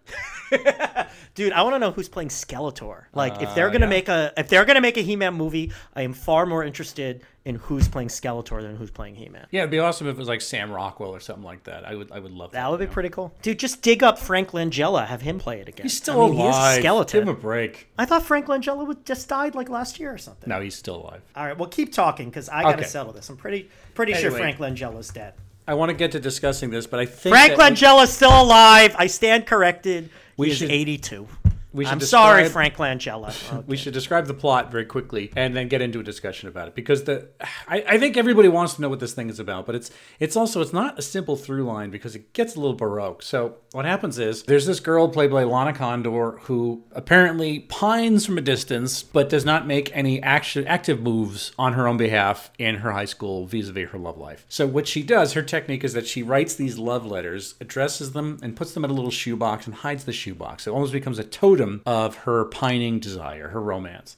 Dude, 1.35 1.53
I 1.53 1.61
want 1.63 1.75
to 1.75 1.79
know 1.79 1.91
who's 1.91 2.09
playing 2.09 2.29
Skeletor. 2.29 3.03
Like, 3.13 3.41
if 3.41 3.53
they're 3.55 3.67
uh, 3.67 3.71
gonna 3.71 3.85
yeah. 3.85 3.89
make 3.89 4.09
a 4.09 4.33
if 4.37 4.49
they're 4.49 4.65
gonna 4.65 4.81
make 4.81 4.97
a 4.97 5.01
He-Man 5.01 5.33
movie, 5.35 5.71
I 5.95 6.01
am 6.01 6.13
far 6.13 6.45
more 6.45 6.63
interested 6.63 7.21
in 7.43 7.55
who's 7.55 7.87
playing 7.87 8.07
Skeletor 8.09 8.61
than 8.61 8.75
who's 8.75 8.91
playing 8.91 9.15
He-Man. 9.15 9.47
Yeah, 9.49 9.61
it'd 9.61 9.71
be 9.71 9.79
awesome 9.79 10.07
if 10.07 10.15
it 10.15 10.19
was 10.19 10.27
like 10.27 10.41
Sam 10.41 10.71
Rockwell 10.71 11.09
or 11.09 11.19
something 11.19 11.43
like 11.43 11.63
that. 11.63 11.87
I 11.87 11.95
would 11.95 12.11
I 12.11 12.19
would 12.19 12.31
love 12.31 12.51
that. 12.51 12.59
That 12.61 12.69
would 12.71 12.79
be 12.79 12.85
know? 12.85 12.91
pretty 12.91 13.09
cool. 13.09 13.33
Dude, 13.41 13.57
just 13.57 13.81
dig 13.81 14.03
up 14.03 14.19
Frank 14.19 14.51
Langella, 14.51 15.07
have 15.07 15.21
him 15.21 15.39
play 15.39 15.59
it 15.59 15.67
again. 15.67 15.83
He's 15.83 15.97
still 15.97 16.21
I 16.21 16.29
mean, 16.29 16.39
alive. 16.39 16.53
He 16.53 16.71
is 16.73 16.77
a 16.77 16.81
skeleton. 16.81 17.19
Give 17.21 17.27
him 17.29 17.35
a 17.35 17.39
break. 17.39 17.87
I 17.97 18.05
thought 18.05 18.23
Frank 18.23 18.45
Langella 18.45 18.85
would 18.85 19.05
just 19.05 19.27
died 19.27 19.55
like 19.55 19.69
last 19.69 19.99
year 19.99 20.13
or 20.13 20.17
something. 20.19 20.47
No, 20.47 20.61
he's 20.61 20.75
still 20.75 20.97
alive. 20.97 21.21
All 21.35 21.45
right, 21.45 21.57
well, 21.57 21.69
keep 21.69 21.91
talking 21.91 22.29
because 22.29 22.47
I 22.49 22.61
got 22.61 22.71
to 22.73 22.77
Okay. 22.79 22.87
settle 22.87 23.11
this. 23.13 23.27
I'm 23.29 23.37
pretty 23.37 23.69
pretty 23.95 24.13
sure 24.13 24.27
Anyway. 24.31 24.39
Frank 24.39 24.57
Langella's 24.59 25.09
dead. 25.09 25.33
I 25.67 25.73
want 25.73 25.89
to 25.89 25.95
get 25.95 26.11
to 26.11 26.19
discussing 26.19 26.69
this, 26.69 26.85
but 26.85 26.99
I 26.99 27.05
think 27.05 27.33
Frank 27.35 27.53
Langella's 27.53 28.11
still 28.11 28.39
alive. 28.41 28.95
I 28.97 29.07
stand 29.07 29.45
corrected. 29.47 30.09
We 30.37 30.49
he 30.49 30.53
should- 30.55 30.71
82. 30.71 31.27
We 31.73 31.85
should 31.85 31.91
I'm 31.93 31.99
sorry, 32.01 32.43
describe- 32.43 32.73
Frank 32.75 33.01
Langella. 33.01 33.31
Okay. 33.51 33.63
we 33.67 33.77
should 33.77 33.93
describe 33.93 34.27
the 34.27 34.33
plot 34.33 34.71
very 34.71 34.85
quickly 34.85 35.31
and 35.35 35.55
then 35.55 35.67
get 35.67 35.81
into 35.81 35.99
a 35.99 36.03
discussion 36.03 36.47
about 36.47 36.67
it 36.67 36.75
because 36.75 37.03
the 37.05 37.27
I, 37.67 37.83
I 37.87 37.97
think 37.97 38.17
everybody 38.17 38.47
wants 38.49 38.75
to 38.75 38.81
know 38.81 38.89
what 38.89 38.99
this 38.99 39.13
thing 39.13 39.29
is 39.29 39.39
about, 39.39 39.65
but 39.65 39.75
it's 39.75 39.91
it's 40.19 40.35
also 40.35 40.61
it's 40.61 40.73
not 40.73 40.97
a 40.99 41.01
simple 41.01 41.35
through 41.35 41.63
line 41.65 41.89
because 41.89 42.15
it 42.15 42.33
gets 42.33 42.55
a 42.55 42.59
little 42.59 42.75
baroque. 42.75 43.23
So 43.23 43.55
what 43.71 43.85
happens 43.85 44.19
is 44.19 44.43
there's 44.43 44.65
this 44.65 44.79
girl 44.79 45.07
played 45.09 45.31
by 45.31 45.43
Lana 45.43 45.73
Condor 45.73 46.37
who 46.43 46.83
apparently 46.91 47.59
pines 47.59 48.25
from 48.25 48.37
a 48.37 48.41
distance 48.41 49.01
but 49.03 49.29
does 49.29 49.45
not 49.45 49.65
make 49.67 49.95
any 49.95 50.21
action 50.21 50.65
active 50.67 51.01
moves 51.01 51.51
on 51.57 51.73
her 51.73 51.87
own 51.87 51.97
behalf 51.97 52.51
in 52.57 52.75
her 52.77 52.91
high 52.91 53.05
school 53.05 53.45
vis-a-vis 53.45 53.89
her 53.91 53.97
love 53.97 54.17
life. 54.17 54.45
So 54.49 54.65
what 54.67 54.87
she 54.87 55.03
does, 55.03 55.33
her 55.33 55.41
technique 55.43 55.83
is 55.83 55.93
that 55.93 56.07
she 56.07 56.21
writes 56.23 56.55
these 56.55 56.77
love 56.77 57.05
letters, 57.05 57.55
addresses 57.61 58.11
them, 58.13 58.37
and 58.41 58.55
puts 58.55 58.73
them 58.73 58.83
in 58.85 58.91
a 58.91 58.93
little 58.93 59.11
shoebox 59.11 59.65
and 59.65 59.75
hides 59.75 60.03
the 60.05 60.13
shoebox. 60.13 60.67
It 60.67 60.71
almost 60.71 60.91
becomes 60.93 61.17
a 61.19 61.23
totem 61.23 61.60
of 61.85 62.15
her 62.17 62.45
pining 62.45 62.99
desire, 62.99 63.49
her 63.49 63.61
romance. 63.61 64.17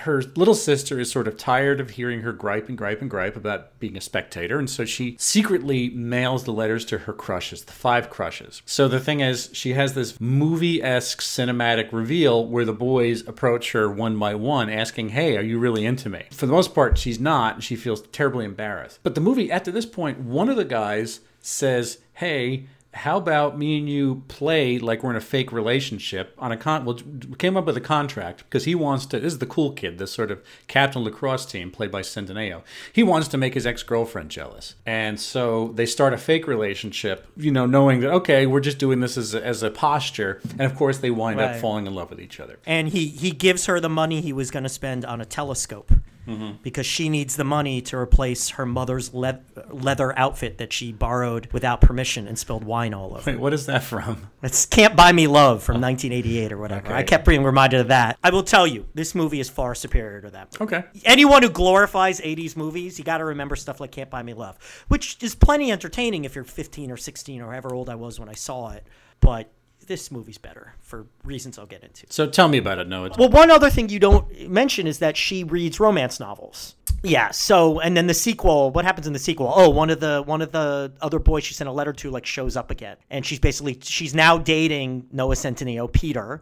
Her 0.00 0.22
little 0.34 0.54
sister 0.54 0.98
is 0.98 1.10
sort 1.10 1.28
of 1.28 1.36
tired 1.36 1.80
of 1.80 1.90
hearing 1.90 2.22
her 2.22 2.32
gripe 2.32 2.68
and 2.68 2.76
gripe 2.76 3.00
and 3.00 3.10
gripe 3.10 3.36
about 3.36 3.78
being 3.78 3.96
a 3.96 4.00
spectator, 4.00 4.58
and 4.58 4.68
so 4.68 4.84
she 4.84 5.16
secretly 5.18 5.90
mails 5.90 6.44
the 6.44 6.52
letters 6.52 6.84
to 6.86 6.98
her 6.98 7.12
crushes, 7.12 7.64
the 7.64 7.72
five 7.72 8.10
crushes. 8.10 8.62
So 8.66 8.88
the 8.88 9.00
thing 9.00 9.20
is, 9.20 9.50
she 9.52 9.74
has 9.74 9.94
this 9.94 10.20
movie 10.20 10.82
esque 10.82 11.20
cinematic 11.20 11.92
reveal 11.92 12.46
where 12.46 12.64
the 12.64 12.72
boys 12.72 13.26
approach 13.26 13.72
her 13.72 13.90
one 13.90 14.18
by 14.18 14.34
one, 14.34 14.68
asking, 14.70 15.10
Hey, 15.10 15.36
are 15.36 15.42
you 15.42 15.58
really 15.58 15.84
into 15.86 16.08
me? 16.08 16.24
For 16.30 16.46
the 16.46 16.52
most 16.52 16.74
part, 16.74 16.98
she's 16.98 17.20
not, 17.20 17.54
and 17.54 17.64
she 17.64 17.76
feels 17.76 18.02
terribly 18.08 18.44
embarrassed. 18.44 19.00
But 19.02 19.14
the 19.14 19.20
movie, 19.20 19.50
at 19.50 19.64
this 19.64 19.86
point, 19.86 20.20
one 20.20 20.48
of 20.48 20.56
the 20.56 20.64
guys 20.64 21.20
says, 21.40 21.98
Hey, 22.14 22.66
how 22.94 23.16
about 23.16 23.58
me 23.58 23.78
and 23.78 23.88
you 23.88 24.22
play 24.28 24.78
like 24.78 25.02
we're 25.02 25.10
in 25.10 25.16
a 25.16 25.20
fake 25.20 25.52
relationship 25.52 26.32
on 26.38 26.52
a 26.52 26.56
con? 26.56 26.84
Well, 26.84 26.98
we 27.28 27.36
came 27.36 27.56
up 27.56 27.66
with 27.66 27.76
a 27.76 27.80
contract 27.80 28.44
because 28.44 28.64
he 28.64 28.74
wants 28.74 29.04
to. 29.06 29.20
This 29.20 29.34
is 29.34 29.38
the 29.40 29.46
cool 29.46 29.72
kid, 29.72 29.98
this 29.98 30.12
sort 30.12 30.30
of 30.30 30.42
captain 30.68 31.02
lacrosse 31.02 31.44
team 31.44 31.70
played 31.70 31.90
by 31.90 32.02
Centineo. 32.02 32.62
He 32.92 33.02
wants 33.02 33.28
to 33.28 33.36
make 33.36 33.54
his 33.54 33.66
ex 33.66 33.82
girlfriend 33.82 34.30
jealous, 34.30 34.76
and 34.86 35.20
so 35.20 35.72
they 35.74 35.86
start 35.86 36.12
a 36.12 36.18
fake 36.18 36.46
relationship. 36.46 37.26
You 37.36 37.50
know, 37.50 37.66
knowing 37.66 38.00
that 38.00 38.10
okay, 38.10 38.46
we're 38.46 38.60
just 38.60 38.78
doing 38.78 39.00
this 39.00 39.16
as 39.16 39.34
a, 39.34 39.44
as 39.44 39.62
a 39.62 39.70
posture, 39.70 40.40
and 40.52 40.62
of 40.62 40.74
course 40.76 40.98
they 40.98 41.10
wind 41.10 41.40
up 41.40 41.56
falling 41.56 41.86
in 41.86 41.94
love 41.94 42.10
with 42.10 42.20
each 42.20 42.40
other. 42.40 42.58
and 42.66 42.88
he 42.88 43.08
he 43.08 43.30
gives 43.30 43.66
her 43.66 43.80
the 43.80 43.88
money 43.88 44.20
he 44.20 44.32
was 44.32 44.50
going 44.50 44.62
to 44.62 44.68
spend 44.68 45.04
on 45.04 45.20
a 45.20 45.24
telescope 45.24 45.92
Mm-hmm. 46.26 46.62
because 46.62 46.86
she 46.86 47.08
needs 47.08 47.36
the 47.36 47.44
money 47.44 47.80
to 47.82 47.96
replace 47.98 48.50
her 48.50 48.64
mother's 48.64 49.12
le- 49.12 49.40
leather 49.68 50.18
outfit 50.18 50.58
that 50.58 50.72
she 50.72 50.92
borrowed 50.92 51.52
without 51.52 51.80
permission 51.80 52.26
and 52.26 52.38
spilled 52.38 52.64
wine 52.64 52.94
all 52.94 53.14
over. 53.14 53.30
Wait, 53.30 53.38
what 53.38 53.52
is 53.52 53.66
that 53.66 53.82
from? 53.82 54.30
It's 54.42 54.66
"Can't 54.66 54.96
Buy 54.96 55.12
Me 55.12 55.26
Love" 55.26 55.62
from 55.62 55.80
1988 55.80 56.52
or 56.52 56.58
whatever. 56.58 56.86
Okay. 56.86 56.94
I 56.94 57.02
kept 57.02 57.26
being 57.26 57.44
reminded 57.44 57.80
of 57.80 57.88
that. 57.88 58.18
I 58.22 58.30
will 58.30 58.42
tell 58.42 58.66
you, 58.66 58.86
this 58.94 59.14
movie 59.14 59.40
is 59.40 59.48
far 59.50 59.74
superior 59.74 60.20
to 60.22 60.30
that. 60.30 60.58
Movie. 60.58 60.76
Okay. 60.76 60.88
Anyone 61.04 61.42
who 61.42 61.50
glorifies 61.50 62.20
80s 62.20 62.56
movies, 62.56 62.98
you 62.98 63.04
got 63.04 63.18
to 63.18 63.24
remember 63.24 63.56
stuff 63.56 63.80
like 63.80 63.90
Can't 63.92 64.10
Buy 64.10 64.22
Me 64.22 64.32
Love, 64.34 64.58
which 64.88 65.22
is 65.22 65.34
plenty 65.34 65.72
entertaining 65.72 66.24
if 66.24 66.34
you're 66.34 66.44
15 66.44 66.90
or 66.90 66.96
16 66.96 67.42
or 67.42 67.50
however 67.50 67.74
old 67.74 67.88
I 67.90 67.94
was 67.94 68.18
when 68.18 68.28
I 68.28 68.34
saw 68.34 68.70
it. 68.70 68.86
But 69.20 69.50
this 69.84 70.10
movie's 70.10 70.38
better 70.38 70.74
for 70.80 71.06
reasons 71.24 71.58
I'll 71.58 71.66
get 71.66 71.82
into. 71.82 72.06
So 72.10 72.26
tell 72.26 72.48
me 72.48 72.58
about 72.58 72.78
it. 72.78 72.88
No, 72.88 73.04
it's 73.04 73.16
Well, 73.18 73.30
one 73.30 73.50
other 73.50 73.70
thing 73.70 73.88
you 73.88 73.98
don't 73.98 74.48
mention 74.48 74.86
is 74.86 74.98
that 74.98 75.16
she 75.16 75.44
reads 75.44 75.78
romance 75.80 76.18
novels. 76.18 76.74
Yeah. 77.02 77.30
So, 77.30 77.80
and 77.80 77.96
then 77.96 78.06
the 78.06 78.14
sequel. 78.14 78.70
What 78.70 78.84
happens 78.84 79.06
in 79.06 79.12
the 79.12 79.18
sequel? 79.18 79.52
Oh, 79.54 79.68
one 79.68 79.90
of 79.90 80.00
the 80.00 80.22
one 80.24 80.40
of 80.40 80.52
the 80.52 80.92
other 81.02 81.18
boys 81.18 81.44
she 81.44 81.54
sent 81.54 81.68
a 81.68 81.72
letter 81.72 81.92
to 81.92 82.10
like 82.10 82.24
shows 82.24 82.56
up 82.56 82.70
again, 82.70 82.96
and 83.10 83.24
she's 83.26 83.38
basically 83.38 83.78
she's 83.82 84.14
now 84.14 84.38
dating 84.38 85.06
Noah 85.12 85.34
Centineo, 85.34 85.92
Peter, 85.92 86.40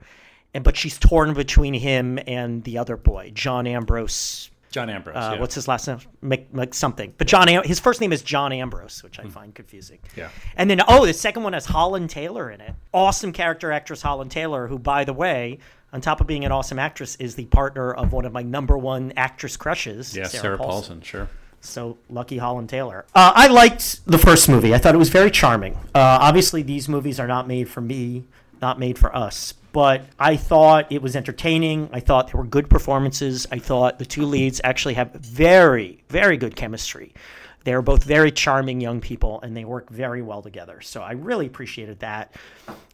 and 0.54 0.62
but 0.62 0.76
she's 0.76 0.98
torn 0.98 1.34
between 1.34 1.74
him 1.74 2.18
and 2.26 2.62
the 2.62 2.78
other 2.78 2.96
boy, 2.96 3.32
John 3.34 3.66
Ambrose. 3.66 4.51
John 4.72 4.90
Ambrose. 4.90 5.16
Uh, 5.16 5.30
yeah. 5.34 5.40
What's 5.40 5.54
his 5.54 5.68
last 5.68 5.86
name? 5.86 5.98
Mc, 6.22 6.52
Mc 6.52 6.74
something. 6.74 7.14
But 7.18 7.28
John, 7.28 7.48
Am- 7.48 7.62
his 7.62 7.78
first 7.78 8.00
name 8.00 8.12
is 8.12 8.22
John 8.22 8.52
Ambrose, 8.52 9.02
which 9.04 9.20
I 9.20 9.24
find 9.24 9.54
confusing. 9.54 9.98
Yeah. 10.16 10.30
And 10.56 10.68
then, 10.68 10.80
oh, 10.88 11.06
the 11.06 11.12
second 11.12 11.44
one 11.44 11.52
has 11.52 11.66
Holland 11.66 12.10
Taylor 12.10 12.50
in 12.50 12.60
it. 12.60 12.74
Awesome 12.92 13.32
character 13.32 13.70
actress 13.70 14.02
Holland 14.02 14.30
Taylor, 14.30 14.66
who, 14.66 14.78
by 14.78 15.04
the 15.04 15.12
way, 15.12 15.58
on 15.92 16.00
top 16.00 16.20
of 16.20 16.26
being 16.26 16.44
an 16.44 16.52
awesome 16.52 16.78
actress, 16.78 17.16
is 17.16 17.34
the 17.34 17.44
partner 17.46 17.92
of 17.92 18.12
one 18.12 18.24
of 18.24 18.32
my 18.32 18.42
number 18.42 18.76
one 18.78 19.12
actress 19.16 19.56
crushes, 19.56 20.16
yeah, 20.16 20.26
Sarah, 20.26 20.56
Paulson. 20.56 21.02
Sure. 21.02 21.28
So 21.60 21.98
lucky 22.08 22.38
Holland 22.38 22.68
Taylor. 22.68 23.04
Uh, 23.14 23.32
I 23.36 23.46
liked 23.46 24.04
the 24.06 24.18
first 24.18 24.48
movie. 24.48 24.74
I 24.74 24.78
thought 24.78 24.94
it 24.96 24.98
was 24.98 25.10
very 25.10 25.30
charming. 25.30 25.74
Uh, 25.94 26.18
obviously, 26.20 26.62
these 26.62 26.88
movies 26.88 27.20
are 27.20 27.28
not 27.28 27.46
made 27.46 27.68
for 27.68 27.80
me, 27.80 28.24
not 28.62 28.78
made 28.78 28.98
for 28.98 29.14
us. 29.14 29.52
But 29.72 30.04
I 30.18 30.36
thought 30.36 30.92
it 30.92 31.02
was 31.02 31.16
entertaining. 31.16 31.88
I 31.92 32.00
thought 32.00 32.28
there 32.28 32.40
were 32.40 32.46
good 32.46 32.70
performances. 32.70 33.46
I 33.50 33.58
thought 33.58 33.98
the 33.98 34.04
two 34.06 34.24
leads 34.24 34.60
actually 34.64 34.94
have 34.94 35.12
very, 35.12 36.02
very 36.08 36.36
good 36.36 36.56
chemistry. 36.56 37.12
They 37.64 37.72
are 37.74 37.82
both 37.82 38.04
very 38.04 38.32
charming 38.32 38.80
young 38.80 39.00
people, 39.00 39.40
and 39.42 39.56
they 39.56 39.64
work 39.64 39.88
very 39.88 40.20
well 40.20 40.42
together. 40.42 40.80
So 40.80 41.00
I 41.00 41.12
really 41.12 41.46
appreciated 41.46 42.00
that. 42.00 42.34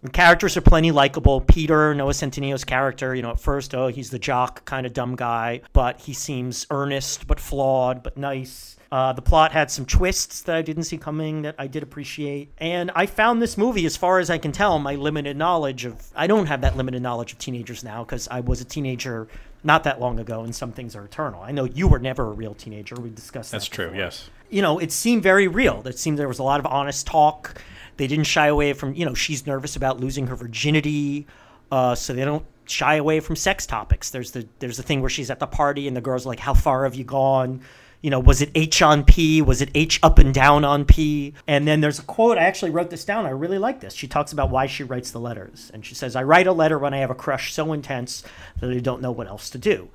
The 0.02 0.10
characters 0.10 0.56
are 0.56 0.60
plenty 0.60 0.90
likable. 0.92 1.40
Peter, 1.40 1.94
Noah 1.94 2.14
Centineo's 2.14 2.64
character, 2.64 3.14
you 3.14 3.22
know, 3.22 3.30
at 3.30 3.40
first, 3.40 3.75
oh, 3.75 3.88
he's 3.88 4.10
the 4.10 4.18
jock 4.18 4.64
kind 4.64 4.87
of 4.87 4.92
dumb 4.92 5.16
guy, 5.16 5.62
but 5.72 6.00
he 6.00 6.12
seems 6.12 6.66
earnest, 6.70 7.26
but 7.26 7.40
flawed, 7.40 8.02
but 8.02 8.16
nice. 8.16 8.76
Uh, 8.90 9.12
the 9.12 9.21
plot 9.21 9.52
had 9.52 9.71
some 9.71 9.85
twists 9.85 10.40
that 10.42 10.57
I 10.57 10.62
didn't 10.62 10.85
see 10.85 10.97
coming 10.97 11.42
that 11.42 11.54
I 11.59 11.66
did 11.66 11.83
appreciate. 11.83 12.50
And 12.57 12.90
I 12.95 13.04
found 13.04 13.42
this 13.42 13.59
movie, 13.59 13.85
as 13.85 13.99
far 13.99 14.18
as 14.18 14.30
I 14.30 14.38
can 14.38 14.50
tell, 14.50 14.78
my 14.78 14.95
limited 14.95 15.37
knowledge 15.37 15.85
of. 15.85 16.02
I 16.16 16.26
don't 16.26 16.47
have 16.47 16.62
that 16.62 16.75
limited 16.76 17.02
knowledge 17.02 17.33
of 17.33 17.38
teenagers 17.38 17.85
now 17.85 18.02
because 18.02 18.28
I 18.28 18.40
was 18.40 18.62
a 18.62 18.64
teenager 18.64 19.28
not 19.62 19.85
that 19.85 20.00
long 20.00 20.18
ago 20.21 20.42
and 20.42 20.54
some 20.54 20.73
things 20.73 20.97
are 20.97 21.04
eternal. 21.04 21.42
I 21.42 21.52
know 21.52 21.64
you 21.64 21.87
were 21.87 21.99
never 21.99 22.28
a 22.28 22.33
real 22.33 22.54
teenager. 22.54 22.95
We 22.95 23.11
discussed 23.11 23.50
that. 23.50 23.59
That's 23.59 23.68
that 23.68 23.75
true. 23.75 23.85
before 23.88 23.99
Yes. 24.00 24.30
you 24.49 24.62
know, 24.62 24.78
it 24.78 24.90
seemed 24.90 25.23
very 25.23 25.49
real. 25.49 25.83
It 25.87 25.99
seemed 25.99 26.18
there 26.18 26.28
was 26.28 26.38
a 26.38 26.42
lot 26.45 26.59
of 26.61 26.64
honest 26.66 27.07
talk. 27.07 27.61
They 27.99 28.07
didn't 28.07 28.25
shy 28.26 28.47
away 28.47 28.73
from, 28.73 28.95
you 28.95 29.04
know, 29.04 29.14
she's 29.14 29.47
nervous 29.47 29.76
about 29.76 30.00
losing 30.00 30.28
her 30.28 30.37
virginity, 30.37 31.26
uh, 31.71 31.95
so 31.95 32.14
they 32.14 32.25
don't 32.25 32.47
shy 32.64 32.95
away 32.95 33.21
from 33.21 33.35
sex 33.37 33.66
topics. 33.66 34.11
There's 34.11 34.30
the 34.30 34.47
there's 34.61 34.76
the 34.76 34.83
thing 34.83 35.00
where 35.00 35.11
she's 35.11 35.30
at 35.30 35.40
the 35.40 35.47
party 35.47 35.88
and 35.88 35.97
the 35.97 36.00
girl's 36.00 36.25
like, 36.25 36.38
"How 36.38 36.54
far 36.54 36.85
have 36.85 36.95
you 36.95 37.04
gone?" 37.04 37.61
You 38.00 38.11
know, 38.11 38.21
was 38.21 38.40
it 38.40 38.50
H 38.55 38.81
on 38.81 39.02
P? 39.02 39.43
Was 39.43 39.61
it 39.61 39.71
H 39.75 39.99
up 40.02 40.19
and 40.19 40.33
down 40.33 40.64
on 40.64 40.85
P? 40.85 41.35
And 41.47 41.67
then 41.67 41.81
there's 41.81 41.99
a 41.99 42.02
quote. 42.02 42.38
I 42.38 42.45
actually 42.45 42.71
wrote 42.71 42.90
this 42.90 43.05
down. 43.05 43.26
I 43.26 43.31
really 43.31 43.59
like 43.59 43.81
this. 43.81 43.93
She 43.95 44.07
talks 44.07 44.33
about 44.33 44.50
why 44.50 44.67
she 44.67 44.85
writes 44.85 45.11
the 45.11 45.19
letters, 45.19 45.71
and 45.75 45.85
she 45.85 45.97
says, 45.97 46.14
"I 46.14 46.23
write 46.23 46.47
a 46.47 46.52
letter 46.52 46.78
when 46.78 46.95
I 46.95 46.99
have 46.99 47.11
a 47.11 47.14
crush 47.14 47.52
so 47.52 47.73
intense 47.73 48.23
that 48.61 48.71
I 48.71 48.78
don't 48.78 49.02
know 49.02 49.11
what 49.11 49.26
else 49.26 49.50
to 49.50 49.59
do." 49.59 49.88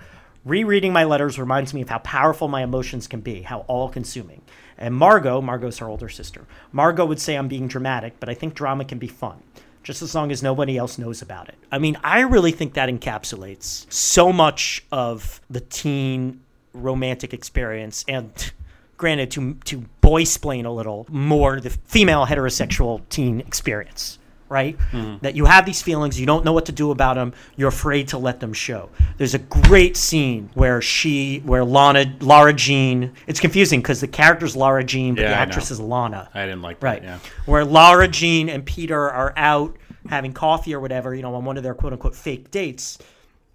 Rereading 0.43 0.91
my 0.91 1.05
letters 1.05 1.39
reminds 1.39 1.73
me 1.73 1.81
of 1.81 1.89
how 1.89 1.99
powerful 1.99 2.49
my 2.49 2.63
emotions 2.63 3.07
can 3.07 3.21
be, 3.21 3.43
how 3.43 3.59
all 3.69 3.87
consuming. 3.87 4.41
And 4.77 4.93
Margot, 4.93 5.39
Margot's 5.39 5.77
her 5.77 5.87
older 5.87 6.09
sister, 6.09 6.45
Margot 6.73 7.05
would 7.05 7.21
say 7.21 7.35
I'm 7.35 7.47
being 7.47 7.69
dramatic, 7.69 8.19
but 8.19 8.27
I 8.27 8.33
think 8.33 8.53
drama 8.53 8.83
can 8.83 8.97
be 8.97 9.07
fun, 9.07 9.37
just 9.83 10.01
as 10.01 10.13
long 10.13 10.33
as 10.33 10.43
nobody 10.43 10.77
else 10.77 10.97
knows 10.97 11.21
about 11.21 11.47
it. 11.47 11.55
I 11.71 11.77
mean, 11.77 11.95
I 12.03 12.19
really 12.21 12.51
think 12.51 12.73
that 12.73 12.89
encapsulates 12.89 13.85
so 13.89 14.33
much 14.33 14.83
of 14.91 15.39
the 15.49 15.61
teen 15.61 16.41
romantic 16.73 17.33
experience 17.33 18.03
and 18.07 18.51
granted 18.97 19.31
to 19.31 19.55
to 19.65 19.79
boy 20.01 20.23
splain 20.23 20.65
a 20.65 20.71
little 20.71 21.05
more 21.09 21.59
the 21.59 21.69
female 21.69 22.25
heterosexual 22.25 23.01
teen 23.09 23.39
experience 23.41 24.19
right 24.49 24.77
mm-hmm. 24.91 25.17
that 25.21 25.35
you 25.35 25.45
have 25.45 25.65
these 25.65 25.81
feelings 25.81 26.19
you 26.19 26.27
don't 26.27 26.45
know 26.45 26.53
what 26.53 26.67
to 26.67 26.71
do 26.71 26.91
about 26.91 27.15
them 27.15 27.33
you're 27.55 27.69
afraid 27.69 28.07
to 28.07 28.17
let 28.17 28.39
them 28.39 28.53
show 28.53 28.89
there's 29.17 29.33
a 29.33 29.39
great 29.39 29.97
scene 29.97 30.49
where 30.53 30.79
she 30.79 31.39
where 31.39 31.65
lana 31.65 32.05
laura 32.21 32.53
jean 32.53 33.11
it's 33.25 33.39
confusing 33.39 33.81
because 33.81 33.99
the 33.99 34.07
character's 34.07 34.55
laura 34.55 34.83
jean 34.83 35.15
but 35.15 35.23
Yeah, 35.23 35.29
the 35.29 35.35
actress 35.35 35.71
is 35.71 35.79
lana 35.79 36.29
I 36.33 36.45
didn't 36.45 36.61
like 36.61 36.79
that. 36.79 36.85
Right. 36.85 37.03
Yeah. 37.03 37.19
Where 37.45 37.65
Laura 37.65 38.07
Jean 38.07 38.49
and 38.49 38.65
Peter 38.65 39.09
are 39.09 39.33
out 39.35 39.77
having 40.09 40.33
coffee 40.33 40.73
or 40.73 40.79
whatever, 40.79 41.13
you 41.13 41.21
know, 41.21 41.33
on 41.35 41.45
one 41.45 41.57
of 41.57 41.63
their 41.63 41.73
quote 41.73 41.93
unquote 41.93 42.15
fake 42.15 42.51
dates. 42.51 42.97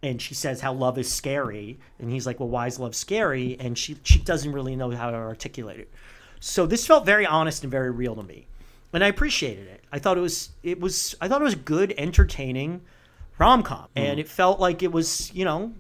And 0.03 0.23
she 0.23 0.35
says 0.35 0.61
how 0.61 0.73
love 0.73 0.99
is 0.99 1.13
scary. 1.13 1.79
And 1.99 2.11
he's 2.11 2.27
like, 2.27 2.39
Well, 2.41 2.49
why 2.49 2.67
is 2.67 2.79
love 2.79 2.95
scary? 2.95 3.57
And 3.59 3.77
she 3.77 3.97
she 4.03 4.19
doesn't 4.19 4.53
really 4.53 4.77
know 4.77 4.91
how 4.91 5.11
to 5.11 5.17
articulate 5.17 5.81
it. 5.81 5.91
So 6.41 6.67
this 6.67 6.87
felt 6.87 7.05
very 7.05 7.27
honest 7.27 7.65
and 7.65 7.71
very 7.71 7.91
real 7.91 8.15
to 8.15 8.23
me. 8.23 8.47
And 8.93 9.05
I 9.05 9.09
appreciated 9.09 9.67
it. 9.67 9.85
I 9.93 9.99
thought 9.99 10.17
it 10.17 10.23
was 10.23 10.51
it 10.63 10.81
was 10.81 11.15
I 11.21 11.29
thought 11.29 11.41
it 11.41 11.45
was 11.45 11.57
good, 11.57 11.95
entertaining 11.99 12.83
rom 13.39 13.63
com. 13.63 13.89
And 13.97 14.21
it 14.21 14.29
felt 14.29 14.61
like 14.61 14.83
it 14.83 14.93
was, 14.93 15.33
you 15.35 15.45
know, 15.45 15.73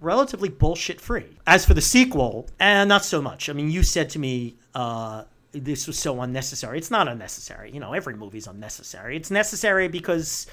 relatively 0.00 0.48
bullshit 0.48 1.00
free. 1.00 1.36
As 1.46 1.64
for 1.64 1.74
the 1.74 1.80
sequel, 1.80 2.48
and 2.58 2.88
not 2.88 3.04
so 3.04 3.20
much. 3.20 3.48
I 3.48 3.52
mean, 3.52 3.70
you 3.70 3.82
said 3.82 4.10
to 4.10 4.18
me, 4.18 4.56
uh, 4.74 5.24
this 5.52 5.86
was 5.86 5.98
so 5.98 6.20
unnecessary. 6.20 6.78
It's 6.78 6.90
not 6.90 7.08
unnecessary. 7.08 7.70
You 7.72 7.80
know, 7.80 7.94
every 7.94 8.14
movie's 8.14 8.46
unnecessary. 8.46 9.16
It's 9.16 9.30
necessary 9.30 9.88
because 9.88 10.46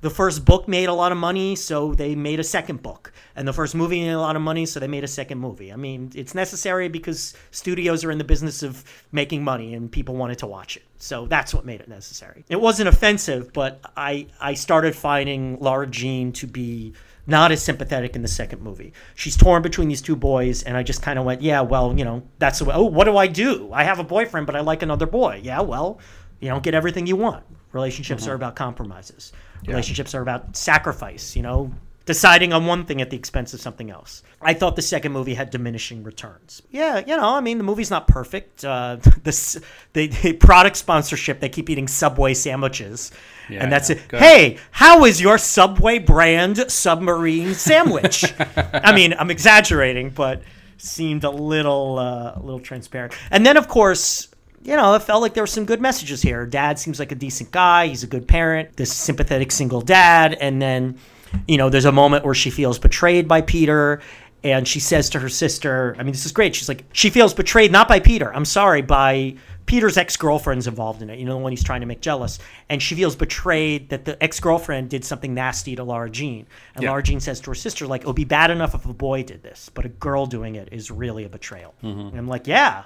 the 0.00 0.10
first 0.10 0.44
book 0.44 0.68
made 0.68 0.88
a 0.88 0.92
lot 0.92 1.12
of 1.12 1.18
money, 1.18 1.56
so 1.56 1.94
they 1.94 2.14
made 2.14 2.40
a 2.40 2.44
second 2.44 2.82
book. 2.82 3.12
And 3.36 3.48
the 3.48 3.52
first 3.52 3.74
movie 3.74 4.00
made 4.00 4.10
a 4.10 4.20
lot 4.20 4.36
of 4.36 4.42
money, 4.42 4.66
so 4.66 4.78
they 4.78 4.88
made 4.88 5.04
a 5.04 5.08
second 5.08 5.38
movie. 5.38 5.72
I 5.72 5.76
mean, 5.76 6.12
it's 6.14 6.34
necessary 6.34 6.88
because 6.88 7.34
studios 7.50 8.04
are 8.04 8.10
in 8.10 8.18
the 8.18 8.24
business 8.24 8.62
of 8.62 8.84
making 9.12 9.42
money 9.42 9.74
and 9.74 9.90
people 9.90 10.14
wanted 10.14 10.38
to 10.38 10.46
watch 10.46 10.76
it. 10.76 10.84
So 10.98 11.26
that's 11.26 11.52
what 11.52 11.64
made 11.64 11.80
it 11.80 11.88
necessary. 11.88 12.44
It 12.48 12.60
wasn't 12.60 12.88
offensive, 12.88 13.52
but 13.52 13.80
I 13.96 14.26
I 14.40 14.54
started 14.54 14.94
finding 14.94 15.58
Lara 15.58 15.86
Jean 15.86 16.32
to 16.32 16.46
be 16.46 16.94
not 17.26 17.52
as 17.52 17.62
sympathetic 17.62 18.16
in 18.16 18.22
the 18.22 18.28
second 18.28 18.62
movie. 18.62 18.92
She's 19.14 19.36
torn 19.36 19.62
between 19.62 19.88
these 19.88 20.02
two 20.02 20.16
boys, 20.16 20.62
and 20.62 20.76
I 20.76 20.82
just 20.82 21.02
kind 21.02 21.18
of 21.18 21.24
went, 21.24 21.42
yeah, 21.42 21.62
well, 21.62 21.96
you 21.96 22.04
know, 22.04 22.22
that's 22.38 22.58
the 22.58 22.66
way. 22.66 22.74
Oh, 22.74 22.84
what 22.84 23.04
do 23.04 23.16
I 23.16 23.26
do? 23.26 23.70
I 23.72 23.84
have 23.84 23.98
a 23.98 24.04
boyfriend, 24.04 24.46
but 24.46 24.56
I 24.56 24.60
like 24.60 24.82
another 24.82 25.06
boy. 25.06 25.40
Yeah, 25.42 25.60
well, 25.60 25.98
you 26.40 26.48
don't 26.48 26.62
get 26.62 26.74
everything 26.74 27.06
you 27.06 27.16
want. 27.16 27.44
Relationships 27.74 28.26
are 28.26 28.34
about 28.34 28.56
compromises. 28.56 29.32
Relationships 29.66 30.14
are 30.14 30.22
about 30.22 30.56
sacrifice. 30.56 31.36
You 31.36 31.42
know, 31.42 31.72
deciding 32.06 32.52
on 32.52 32.66
one 32.66 32.84
thing 32.84 33.00
at 33.00 33.10
the 33.10 33.16
expense 33.16 33.54
of 33.54 33.60
something 33.60 33.90
else. 33.90 34.22
I 34.42 34.52
thought 34.52 34.76
the 34.76 34.82
second 34.82 35.12
movie 35.12 35.34
had 35.34 35.50
diminishing 35.50 36.02
returns. 36.02 36.62
Yeah, 36.70 36.98
you 36.98 37.16
know, 37.16 37.34
I 37.34 37.40
mean, 37.40 37.56
the 37.58 37.64
movie's 37.64 37.90
not 37.90 38.06
perfect. 38.06 38.64
Uh, 38.64 38.98
this 39.22 39.58
the, 39.94 40.08
the 40.08 40.34
product 40.34 40.76
sponsorship, 40.76 41.40
they 41.40 41.48
keep 41.48 41.70
eating 41.70 41.88
Subway 41.88 42.34
sandwiches, 42.34 43.10
Yeah, 43.48 43.62
and 43.62 43.72
that's 43.72 43.90
it. 43.90 44.00
Hey, 44.10 44.58
how 44.70 45.04
is 45.04 45.20
your 45.20 45.38
Subway 45.38 45.98
brand 45.98 46.70
submarine 46.70 47.54
sandwich? 47.54 48.24
I 48.56 48.94
mean, 48.94 49.14
I'm 49.18 49.30
exaggerating, 49.30 50.10
but 50.10 50.42
seemed 50.76 51.24
a 51.24 51.30
little 51.30 51.98
uh, 51.98 52.34
a 52.36 52.40
little 52.40 52.60
transparent. 52.60 53.14
And 53.30 53.46
then, 53.46 53.56
of 53.56 53.68
course. 53.68 54.28
You 54.64 54.76
know, 54.76 54.94
it 54.94 55.02
felt 55.02 55.20
like 55.20 55.34
there 55.34 55.42
were 55.42 55.46
some 55.46 55.66
good 55.66 55.80
messages 55.80 56.22
here. 56.22 56.46
Dad 56.46 56.78
seems 56.78 56.98
like 56.98 57.12
a 57.12 57.14
decent 57.14 57.50
guy. 57.50 57.86
He's 57.86 58.02
a 58.02 58.06
good 58.06 58.26
parent. 58.26 58.76
This 58.76 58.92
sympathetic 58.92 59.52
single 59.52 59.82
dad. 59.82 60.36
And 60.40 60.60
then, 60.60 60.98
you 61.46 61.58
know, 61.58 61.68
there's 61.68 61.84
a 61.84 61.92
moment 61.92 62.24
where 62.24 62.34
she 62.34 62.50
feels 62.50 62.78
betrayed 62.78 63.28
by 63.28 63.42
Peter 63.42 64.00
and 64.42 64.66
she 64.66 64.80
says 64.80 65.10
to 65.10 65.20
her 65.20 65.28
sister, 65.28 65.94
I 65.98 66.02
mean, 66.02 66.12
this 66.12 66.26
is 66.26 66.32
great. 66.32 66.54
She's 66.54 66.68
like, 66.68 66.84
she 66.92 67.10
feels 67.10 67.34
betrayed 67.34 67.72
not 67.72 67.88
by 67.88 68.00
Peter. 68.00 68.34
I'm 68.34 68.44
sorry, 68.44 68.82
by 68.82 69.36
Peter's 69.66 69.96
ex 69.96 70.16
girlfriend's 70.16 70.66
involved 70.66 71.00
in 71.00 71.08
it. 71.08 71.18
You 71.18 71.24
know, 71.24 71.32
the 71.32 71.38
one 71.38 71.52
he's 71.52 71.64
trying 71.64 71.80
to 71.80 71.86
make 71.86 72.02
jealous. 72.02 72.38
And 72.68 72.82
she 72.82 72.94
feels 72.94 73.16
betrayed 73.16 73.88
that 73.88 74.04
the 74.04 74.22
ex 74.22 74.40
girlfriend 74.40 74.90
did 74.90 75.04
something 75.04 75.32
nasty 75.32 75.76
to 75.76 75.84
Laura 75.84 76.10
Jean. 76.10 76.46
And 76.74 76.82
Yeah. 76.82 76.90
Laura 76.90 77.02
Jean 77.02 77.20
says 77.20 77.40
to 77.40 77.50
her 77.50 77.54
sister, 77.54 77.86
like, 77.86 78.02
it 78.02 78.06
would 78.06 78.16
be 78.16 78.24
bad 78.24 78.50
enough 78.50 78.74
if 78.74 78.84
a 78.86 78.92
boy 78.92 79.22
did 79.22 79.42
this, 79.42 79.70
but 79.72 79.86
a 79.86 79.88
girl 79.90 80.26
doing 80.26 80.56
it 80.56 80.68
is 80.72 80.90
really 80.90 81.24
a 81.24 81.28
betrayal. 81.30 81.74
Mm-hmm. 81.82 82.00
And 82.00 82.18
I'm 82.18 82.28
like, 82.28 82.46
yeah, 82.46 82.84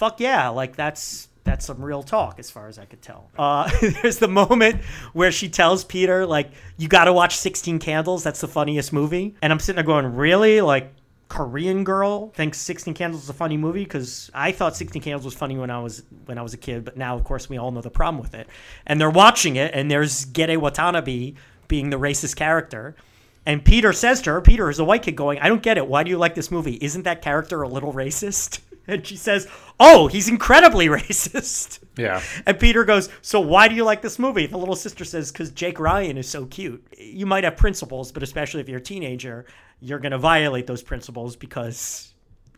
fuck 0.00 0.18
yeah, 0.18 0.48
like 0.48 0.76
that's 0.76 1.28
that's 1.44 1.66
some 1.66 1.84
real 1.84 2.02
talk 2.02 2.38
as 2.38 2.50
far 2.50 2.68
as 2.68 2.78
I 2.78 2.86
could 2.86 3.02
tell. 3.02 3.30
Uh, 3.38 3.70
there's 4.02 4.16
the 4.16 4.28
moment 4.28 4.82
where 5.12 5.30
she 5.30 5.50
tells 5.50 5.84
Peter 5.84 6.24
like 6.24 6.52
you 6.78 6.88
got 6.88 7.04
to 7.04 7.12
watch 7.12 7.36
16 7.36 7.78
Candles. 7.80 8.24
That's 8.24 8.40
the 8.40 8.48
funniest 8.48 8.94
movie. 8.94 9.34
And 9.42 9.52
I'm 9.52 9.58
sitting 9.58 9.76
there 9.76 9.84
going, 9.84 10.06
really? 10.16 10.62
Like 10.62 10.94
Korean 11.28 11.84
girl 11.84 12.30
thinks 12.30 12.56
16 12.58 12.94
Candles 12.94 13.24
is 13.24 13.28
a 13.28 13.34
funny 13.34 13.58
movie 13.58 13.84
because 13.84 14.30
I 14.32 14.52
thought 14.52 14.74
16 14.74 15.02
Candles 15.02 15.26
was 15.26 15.34
funny 15.34 15.58
when 15.58 15.70
I 15.70 15.80
was 15.80 16.02
when 16.24 16.38
I 16.38 16.42
was 16.42 16.54
a 16.54 16.58
kid, 16.58 16.86
but 16.86 16.96
now 16.96 17.14
of 17.14 17.22
course 17.24 17.50
we 17.50 17.58
all 17.58 17.70
know 17.70 17.82
the 17.82 17.90
problem 17.90 18.22
with 18.22 18.32
it. 18.32 18.48
And 18.86 18.98
they're 18.98 19.10
watching 19.10 19.56
it, 19.56 19.74
and 19.74 19.90
there's 19.90 20.24
Gedde 20.24 20.56
Watanabe 20.56 21.34
being 21.68 21.90
the 21.90 21.98
racist 21.98 22.36
character. 22.36 22.96
And 23.44 23.62
Peter 23.62 23.92
says 23.92 24.22
to 24.22 24.32
her, 24.32 24.40
Peter 24.40 24.70
is 24.70 24.78
a 24.78 24.84
white 24.84 25.02
kid 25.02 25.16
going, 25.16 25.40
I 25.40 25.48
don't 25.48 25.62
get 25.62 25.76
it. 25.76 25.86
Why 25.86 26.04
do 26.04 26.10
you 26.10 26.16
like 26.16 26.34
this 26.34 26.50
movie? 26.50 26.78
Isn't 26.80 27.02
that 27.02 27.20
character 27.20 27.60
a 27.60 27.68
little 27.68 27.92
racist? 27.92 28.60
And 28.90 29.06
she 29.06 29.16
says, 29.16 29.46
"Oh, 29.78 30.08
he's 30.08 30.28
incredibly 30.28 30.88
racist." 30.98 31.78
Yeah. 31.96 32.20
And 32.46 32.58
Peter 32.58 32.84
goes, 32.84 33.08
"So 33.22 33.40
why 33.40 33.68
do 33.68 33.74
you 33.74 33.84
like 33.84 34.02
this 34.02 34.18
movie?" 34.18 34.46
The 34.46 34.58
little 34.58 34.76
sister 34.76 35.04
says, 35.04 35.30
"Because 35.30 35.50
Jake 35.50 35.78
Ryan 35.78 36.18
is 36.18 36.28
so 36.28 36.46
cute. 36.46 36.84
You 36.98 37.26
might 37.26 37.44
have 37.44 37.56
principles, 37.56 38.10
but 38.12 38.22
especially 38.22 38.60
if 38.60 38.68
you're 38.68 38.78
a 38.78 38.82
teenager, 38.82 39.46
you're 39.80 40.00
going 40.00 40.12
to 40.12 40.18
violate 40.18 40.66
those 40.66 40.82
principles 40.82 41.36
because 41.36 42.14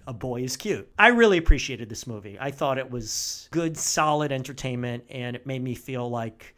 a 0.07 0.13
boy 0.13 0.43
is 0.43 0.57
cute." 0.57 0.91
I 0.99 1.09
really 1.09 1.39
appreciated 1.39 1.89
this 1.89 2.07
movie. 2.07 2.39
I 2.41 2.51
thought 2.51 2.79
it 2.79 2.91
was 2.91 3.49
good, 3.51 3.77
solid 3.77 4.33
entertainment, 4.33 5.05
and 5.11 5.37
it 5.37 5.47
made 5.47 5.63
me 5.63 5.75
feel 5.75 6.09
like, 6.09 6.55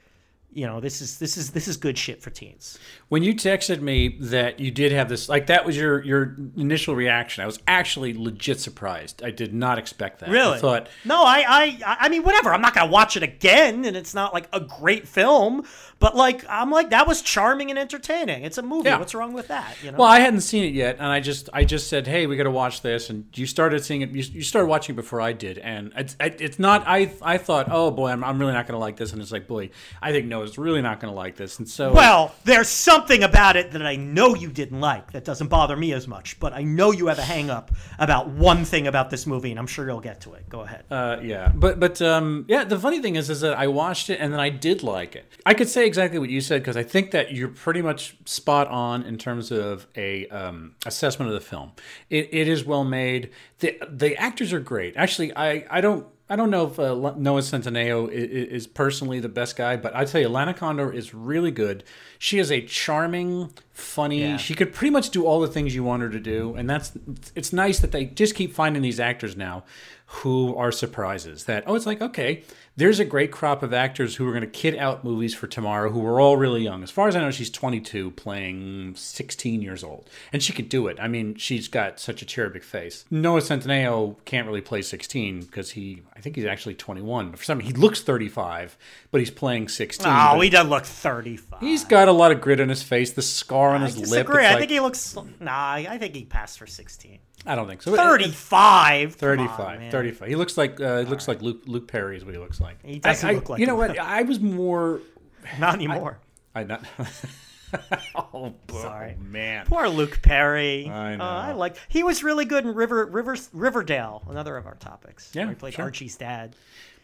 you 0.55 0.67
know, 0.67 0.81
this 0.81 1.01
is 1.01 1.19
this 1.19 1.37
is 1.37 1.51
this 1.51 1.67
is 1.69 1.77
good 1.77 1.99
shit 1.99 2.23
for 2.23 2.31
teens. 2.31 2.79
When 3.09 3.23
you 3.23 3.35
texted 3.35 3.81
me 3.81 4.17
that 4.21 4.61
you 4.61 4.71
did 4.71 4.93
have 4.93 5.09
this, 5.09 5.29
like 5.29 5.49
that 5.49 5.67
was 5.67 5.77
your 5.77 6.03
your 6.05 6.37
initial 6.57 6.95
reaction. 6.95 7.43
I 7.43 7.47
was 7.47 7.59
actually 7.67 8.15
legit 8.15 8.61
surprised. 8.61 9.23
I 9.23 9.31
did 9.31 9.53
not 9.53 9.79
expect 9.79 10.21
that. 10.21 10.31
Really? 10.31 10.59
I 10.59 10.61
thought, 10.61 10.89
No, 11.05 11.25
I, 11.25 11.45
I, 11.47 11.97
I 12.01 12.09
mean, 12.09 12.23
whatever. 12.23 12.53
I'm 12.53 12.63
not 12.63 12.75
gonna 12.75 12.91
watch 12.91 13.17
it 13.17 13.23
again, 13.23 13.85
and 13.85 13.97
it's 13.97 14.15
not 14.15 14.33
like 14.33 14.49
a 14.53 14.61
great 14.61 15.09
film, 15.09 15.65
but 15.99 16.15
like, 16.17 16.45
I'm 16.49 16.71
like, 16.71 16.91
that 16.91 17.07
was 17.07 17.23
charming 17.23 17.71
and 17.71 17.79
entertaining. 17.79 18.45
It's 18.45 18.59
a 18.59 18.63
movie. 18.63 18.89
Yeah. 18.89 18.99
What's 18.99 19.15
wrong 19.15 19.33
with 19.33 19.49
that? 19.49 19.77
You 19.83 19.91
know? 19.91 19.99
well, 19.99 20.09
I 20.09 20.21
hadn't 20.21 20.43
seen 20.43 20.65
it 20.65 20.75
yet, 20.75 20.97
and 20.97 21.07
I 21.07 21.21
just 21.21 21.49
I 21.53 21.65
just 21.65 21.89
said, 21.89 22.07
hey, 22.07 22.27
we 22.27 22.37
got 22.37 22.45
to 22.45 22.51
watch 22.51 22.83
this, 22.83 23.11
and 23.11 23.27
you 23.35 23.47
started 23.47 23.85
seeing 23.85 24.03
it. 24.03 24.11
You, 24.11 24.23
you 24.23 24.43
started 24.43 24.69
watching 24.69 24.95
it 24.95 24.97
before 24.97 25.21
I 25.21 25.33
did, 25.33 25.59
and 25.59 25.93
it's 25.97 26.17
it's 26.21 26.59
not. 26.59 26.85
I 26.87 27.13
I 27.23 27.39
thought, 27.39 27.69
oh 27.71 27.91
boy, 27.91 28.11
I'm, 28.11 28.23
I'm 28.23 28.39
really 28.39 28.53
not 28.53 28.67
going 28.67 28.75
to 28.75 28.81
like 28.81 28.97
this, 28.97 29.13
and 29.13 29.21
it's 29.21 29.33
like, 29.33 29.49
boy, 29.49 29.71
I 30.01 30.13
think 30.13 30.27
Noah's 30.45 30.59
really 30.59 30.83
not 30.83 31.01
going 31.01 31.13
to 31.13 31.17
like 31.17 31.37
this, 31.37 31.59
and 31.59 31.69
so 31.69 31.93
well, 31.93 32.35
there's 32.45 32.69
something 32.69 33.23
about 33.23 33.57
it 33.57 33.73
that 33.73 33.85
I 33.85 33.97
know 33.97 34.35
you 34.35 34.51
didn't 34.51 34.81
like 34.81 35.13
that 35.13 35.25
doesn't 35.25 35.49
bother 35.49 35.77
me 35.77 35.93
as 35.93 36.07
much, 36.07 36.39
but 36.39 36.53
I 36.53 36.63
know 36.63 36.93
you 36.93 37.07
have 37.07 37.19
a 37.19 37.23
hang 37.23 37.51
up 37.51 37.71
about 37.99 38.29
one 38.29 38.65
thing 38.65 38.87
about 38.87 39.11
this 39.11 39.27
movie, 39.27 39.51
and 39.51 39.59
I'm 39.59 39.67
sure 39.67 39.87
you'll 39.87 40.01
get 40.01 40.21
to 40.23 40.35
it. 40.35 40.49
Go 40.49 40.61
ahead. 40.61 40.85
Uh, 40.91 41.19
yeah, 41.23 41.51
but 41.55 41.81
but 41.81 42.01
um, 42.03 42.45
yeah. 42.49 42.65
The 42.65 42.79
funny 42.79 43.01
thing 43.01 43.17
is, 43.17 43.31
is 43.31 43.41
that 43.41 43.55
I 43.55 43.67
watched 43.69 44.11
it 44.11 44.21
and 44.21 44.33
then 44.33 44.41
I 44.41 44.51
did 44.51 44.83
like 44.83 45.17
it. 45.17 45.27
I 45.47 45.55
could 45.55 45.69
say 45.69 45.87
exactly 45.87 46.19
what 46.19 46.31
you 46.31 46.41
said 46.41 46.61
because 46.63 46.77
I 46.77 46.83
think 46.83 47.11
that 47.13 47.33
you're 47.33 47.49
pretty 47.49 47.83
much 47.83 48.17
spot 48.27 48.69
on 48.69 49.03
in 49.03 49.17
terms 49.17 49.51
of 49.51 49.87
a 49.97 50.29
um, 50.29 50.75
assessment 50.85 51.31
of 51.33 51.35
the 51.35 51.47
film. 51.47 51.73
It, 52.11 52.29
it 52.33 52.49
is 52.49 52.65
well 52.65 52.85
made. 52.85 53.31
the 53.61 53.79
The 53.89 54.17
actors 54.17 54.53
are 54.53 54.61
great. 54.61 54.97
Actually, 54.97 55.35
I 55.37 55.65
I 55.71 55.81
don't. 55.81 56.07
I 56.29 56.37
don't 56.37 56.51
know 56.51 56.67
if 56.67 56.79
uh, 56.79 56.95
Noah 56.95 57.43
Centineo 57.43 58.11
is, 58.11 58.49
is 58.49 58.67
personally 58.67 59.21
the 59.21 59.29
best 59.29 59.57
guy, 59.57 59.77
but 59.77 59.95
I 59.95 60.07
tell 60.07 60.23
you, 60.23 60.31
Lana 60.31 60.55
Condor 60.55 60.91
is 60.91 61.13
really 61.13 61.51
good. 61.51 61.85
She 62.19 62.39
is 62.39 62.51
a 62.51 62.63
charming, 62.63 63.51
funny. 63.73 64.23
Yeah. 64.23 64.37
She 64.39 64.55
could 64.55 64.73
pretty 64.73 64.91
much 64.91 65.11
do 65.11 65.27
all 65.27 65.41
the 65.41 65.49
things 65.49 65.75
you 65.75 65.85
want 65.85 66.03
her 66.03 66.09
to 66.09 66.21
do, 66.21 66.55
and 66.55 66.69
that's. 66.69 66.93
It's 67.35 67.53
nice 67.53 67.79
that 67.81 67.93
they 67.93 68.07
just 68.07 68.35
keep 68.35 68.55
finding 68.55 68.83
these 68.83 68.99
actors 68.99 69.37
now 69.37 69.65
who 70.07 70.57
are 70.57 70.73
surprises. 70.73 71.45
That 71.45 71.65
oh, 71.67 71.75
it's 71.75 71.87
like 71.87 72.01
okay, 72.01 72.43
there's 72.77 72.99
a 72.99 73.05
great 73.05 73.31
crop 73.31 73.63
of 73.63 73.73
actors 73.73 74.17
who 74.17 74.27
are 74.27 74.33
going 74.33 74.41
to 74.43 74.47
kid 74.49 74.77
out 74.77 75.05
movies 75.05 75.33
for 75.35 75.47
tomorrow 75.47 75.91
who 75.91 76.05
are 76.05 76.21
all 76.21 76.37
really 76.37 76.63
young. 76.63 76.83
As 76.83 76.91
far 76.91 77.07
as 77.07 77.15
I 77.15 77.21
know, 77.21 77.31
she's 77.31 77.51
22, 77.51 78.11
playing 78.13 78.95
16 78.97 79.63
years 79.63 79.85
old, 79.85 80.11
and 80.33 80.43
she 80.43 80.53
could 80.53 80.69
do 80.69 80.89
it. 80.89 80.99
I 81.01 81.07
mean, 81.07 81.37
she's 81.37 81.69
got 81.69 82.01
such 82.01 82.21
a 82.21 82.25
cherubic 82.27 82.65
face. 82.65 83.05
Noah 83.13 83.41
Centineo 83.41 84.17
can't 84.25 84.47
really 84.49 84.61
play 84.61 84.83
16 84.83 85.43
because 85.43 85.71
he, 85.73 86.03
I 86.17 86.21
think 86.21 86.35
he's 86.35 86.47
actually 86.47 86.75
21. 86.75 87.31
But 87.31 87.39
for 87.39 87.45
some, 87.45 87.59
reason 87.59 87.75
he 87.77 87.81
looks 87.81 88.01
35, 88.03 88.77
but 89.13 89.21
he's 89.21 89.31
playing 89.31 89.69
16. 89.69 90.07
Oh, 90.13 90.41
he 90.41 90.51
doesn't 90.51 90.71
look 90.71 90.85
35. 90.85 91.61
he's 91.61 91.85
got 91.85 92.09
a 92.09 92.13
lot 92.13 92.33
of 92.33 92.41
grit 92.41 92.61
on 92.61 92.69
his 92.69 92.83
face, 92.83 93.13
the 93.13 93.23
scar 93.23 93.71
on 93.71 93.83
I 93.83 93.87
his 93.87 93.97
lip. 93.99 94.27
disagree. 94.27 94.43
it's 94.43 94.49
I 94.49 94.51
like- 94.55 94.59
think 94.61 94.71
he 94.73 94.81
looks. 94.81 95.17
Nah, 95.41 95.53
I 95.75 95.97
think 95.99 96.15
he 96.17 96.25
passed 96.25 96.59
for 96.59 96.67
16. 96.67 97.19
I 97.47 97.55
don't 97.55 97.67
think 97.67 97.83
so. 97.83 97.95
35. 97.95 99.19
Come 99.19 99.29
on, 99.39 99.47
35, 99.49 99.91
35. 99.91 100.29
He 100.29 100.35
looks 100.37 100.57
like 100.57 100.81
uh, 100.81 101.01
he 101.01 101.05
looks 101.05 101.29
like 101.29 101.43
Luke 101.43 101.63
Luke 101.67 101.89
Perry 101.89 102.17
is 102.17 102.25
what 102.25 102.35
he 102.35 102.41
looks 102.41 102.61
like. 102.61 102.85
He 102.85 102.99
doesn't 102.99 103.29
I- 103.29 103.33
I- 103.33 103.35
look 103.35 103.49
like 103.51 103.61
You 103.61 103.67
know 103.67 103.77
what? 103.77 103.99
I 103.99 104.23
was 104.23 104.41
more. 104.41 105.01
Not 105.59 105.75
anymore. 105.75 106.19
I 106.55 106.65
not. 106.65 106.85
oh, 108.15 108.55
Sorry. 108.71 109.17
man. 109.21 109.67
Poor 109.67 109.89
Luke 109.89 110.21
Perry. 110.23 110.89
I 110.89 111.17
know. 111.17 111.25
Uh, 111.25 111.27
I 111.49 111.53
like. 111.53 111.77
He 111.89 112.03
was 112.03 112.23
really 112.23 112.45
good 112.45 112.65
in 112.65 112.75
River 112.75 113.05
River 113.07 113.37
Riverdale, 113.53 114.23
another 114.31 114.57
of 114.57 114.67
our 114.67 114.77
topics. 114.77 115.31
Yeah, 115.35 115.49
he 115.49 115.55
played 115.55 115.75
sure. 115.75 115.85
Archie's 115.85 116.17
dad. 116.17 116.55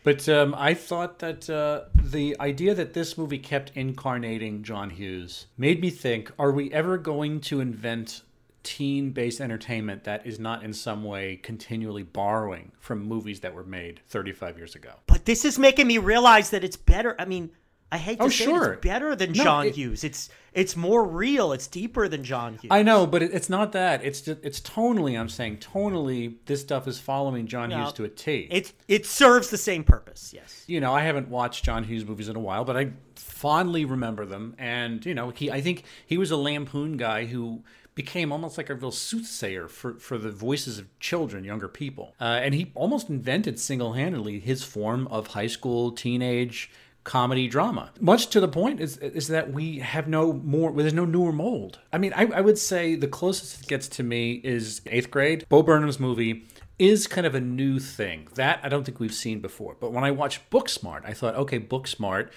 But 0.03 0.27
um, 0.29 0.55
I 0.57 0.73
thought 0.75 1.19
that 1.19 1.51
uh, 1.51 1.83
the 1.95 2.37
idea 2.41 2.75
that 2.75 2.95
this 2.95 3.19
movie 3.19 3.39
kept 3.39 3.73
incarnating 3.75 4.63
John 4.63 4.91
Hughes 4.91 5.47
made 5.59 5.81
me 5.81 5.91
think: 5.91 6.31
Are 6.39 6.53
we 6.53 6.73
ever 6.73 6.97
going 6.97 7.41
to 7.43 7.61
invent 7.61 8.23
teen-based 8.63 9.41
entertainment 9.41 10.05
that 10.05 10.27
is 10.27 10.39
not 10.39 10.63
in 10.65 10.73
some 10.73 11.05
way 11.05 11.37
continually 11.37 12.03
borrowing 12.03 12.73
from 12.79 13.03
movies 13.03 13.41
that 13.41 13.55
were 13.55 13.65
made 13.65 14.01
35 14.09 14.57
years 14.57 14.75
ago? 14.75 14.93
But 15.07 15.25
this 15.25 15.45
is 15.45 15.59
making 15.59 15.87
me 15.87 15.99
realize 15.99 16.51
that 16.51 16.65
it's 16.65 16.77
better. 16.77 17.15
I 17.19 17.25
mean, 17.25 17.51
I 17.93 17.99
hate 17.99 18.19
to 18.19 18.25
Oh, 18.27 18.29
say 18.29 18.45
it, 18.45 18.63
it's 18.75 18.81
better 18.87 19.17
than 19.17 19.33
No, 19.33 19.43
John 19.45 19.67
it- 19.67 19.75
Hughes. 19.75 20.05
It's 20.05 20.29
it's 20.53 20.75
more 20.77 21.05
real. 21.07 21.53
It's 21.53 21.69
deeper 21.69 22.09
than 22.09 22.25
John 22.25 22.55
Hughes. 22.55 22.73
I 22.73 22.83
know, 22.83 23.07
but 23.07 23.23
it, 23.23 23.33
it's 23.33 23.49
not 23.49 23.71
that. 23.73 24.05
It's 24.05 24.21
just, 24.21 24.45
it's 24.45 24.61
tonally. 24.61 25.19
I'm 25.19 25.29
saying 25.29 25.59
tonally, 25.59 26.35
this 26.47 26.61
stuff 26.61 26.89
is 26.89 26.99
following 26.99 27.47
John 27.47 27.71
No. 27.71 27.79
Hughes 27.79 27.93
to 27.95 28.05
a 28.05 28.09
T. 28.09 28.49
It 28.51 28.73
it 28.89 29.07
serves 29.07 29.51
the 29.51 29.57
same 29.59 29.83
purpose. 29.85 30.33
Yes. 30.35 30.65
you 30.67 30.81
know, 30.81 30.93
I 30.93 31.03
haven't 31.03 31.29
watched 31.29 31.65
John 31.65 31.85
Hughes 31.85 32.05
movies 32.05 32.29
in 32.29 32.37
a 32.37 32.41
while, 32.41 32.65
but 32.65 32.77
I 32.77 32.91
fondly 33.17 33.85
remember 33.85 34.25
them. 34.27 34.55
And 34.59 35.05
you 35.07 35.15
know, 35.15 35.31
he 35.31 35.51
I 35.51 35.61
think 35.61 35.85
he 36.07 36.17
was 36.19 36.31
a 36.31 36.37
lampoon 36.37 36.97
guy 36.97 37.27
who 37.27 37.63
became 38.03 38.33
almost 38.33 38.57
like 38.57 38.71
a 38.71 38.75
real 38.75 38.91
soothsayer 38.91 39.69
for, 39.69 39.93
for 39.99 40.17
the 40.17 40.31
voices 40.31 40.79
of 40.79 40.87
children, 41.01 41.45
younger 41.45 41.69
people. 41.69 42.15
Uh, 42.19 42.41
and 42.43 42.55
he 42.55 42.73
almost 42.75 43.11
invented 43.11 43.59
single 43.59 43.93
handedly 43.93 44.41
his 44.41 44.65
form 44.65 45.07
of 45.09 45.29
high 45.29 45.47
school, 45.47 45.93
teenage 45.93 46.71
comedy 47.05 47.47
drama. 47.47 47.91
Much 48.01 48.29
to 48.29 48.41
the 48.41 48.49
point 48.49 48.81
is 48.81 48.97
is 48.99 49.29
that 49.29 49.53
we 49.53 49.81
have 49.81 50.09
no 50.09 50.33
more 50.33 50.73
there's 50.73 50.95
no 50.95 51.05
newer 51.05 51.33
mold. 51.33 51.79
I 51.93 51.99
mean, 51.99 52.13
I, 52.15 52.25
I 52.39 52.41
would 52.41 52.59
say 52.59 52.95
the 52.95 53.09
closest 53.09 53.63
it 53.63 53.69
gets 53.69 53.87
to 53.97 54.03
me 54.03 54.41
is 54.45 54.81
eighth 54.87 55.11
grade. 55.11 55.45
Bo 55.51 55.63
Burnham's 55.63 56.01
movie 56.01 56.47
is 56.79 57.07
kind 57.07 57.27
of 57.27 57.35
a 57.35 57.41
new 57.41 57.79
thing. 57.79 58.29
That 58.35 58.61
I 58.63 58.71
don't 58.71 58.85
think 58.85 58.99
we've 58.99 59.15
seen 59.15 59.41
before. 59.41 59.77
But 59.79 59.93
when 59.93 60.05
I 60.05 60.11
watched 60.11 60.49
Booksmart, 60.51 61.03
I 61.05 61.13
thought, 61.13 61.35
okay, 61.35 61.61
Booksmart, 61.61 62.31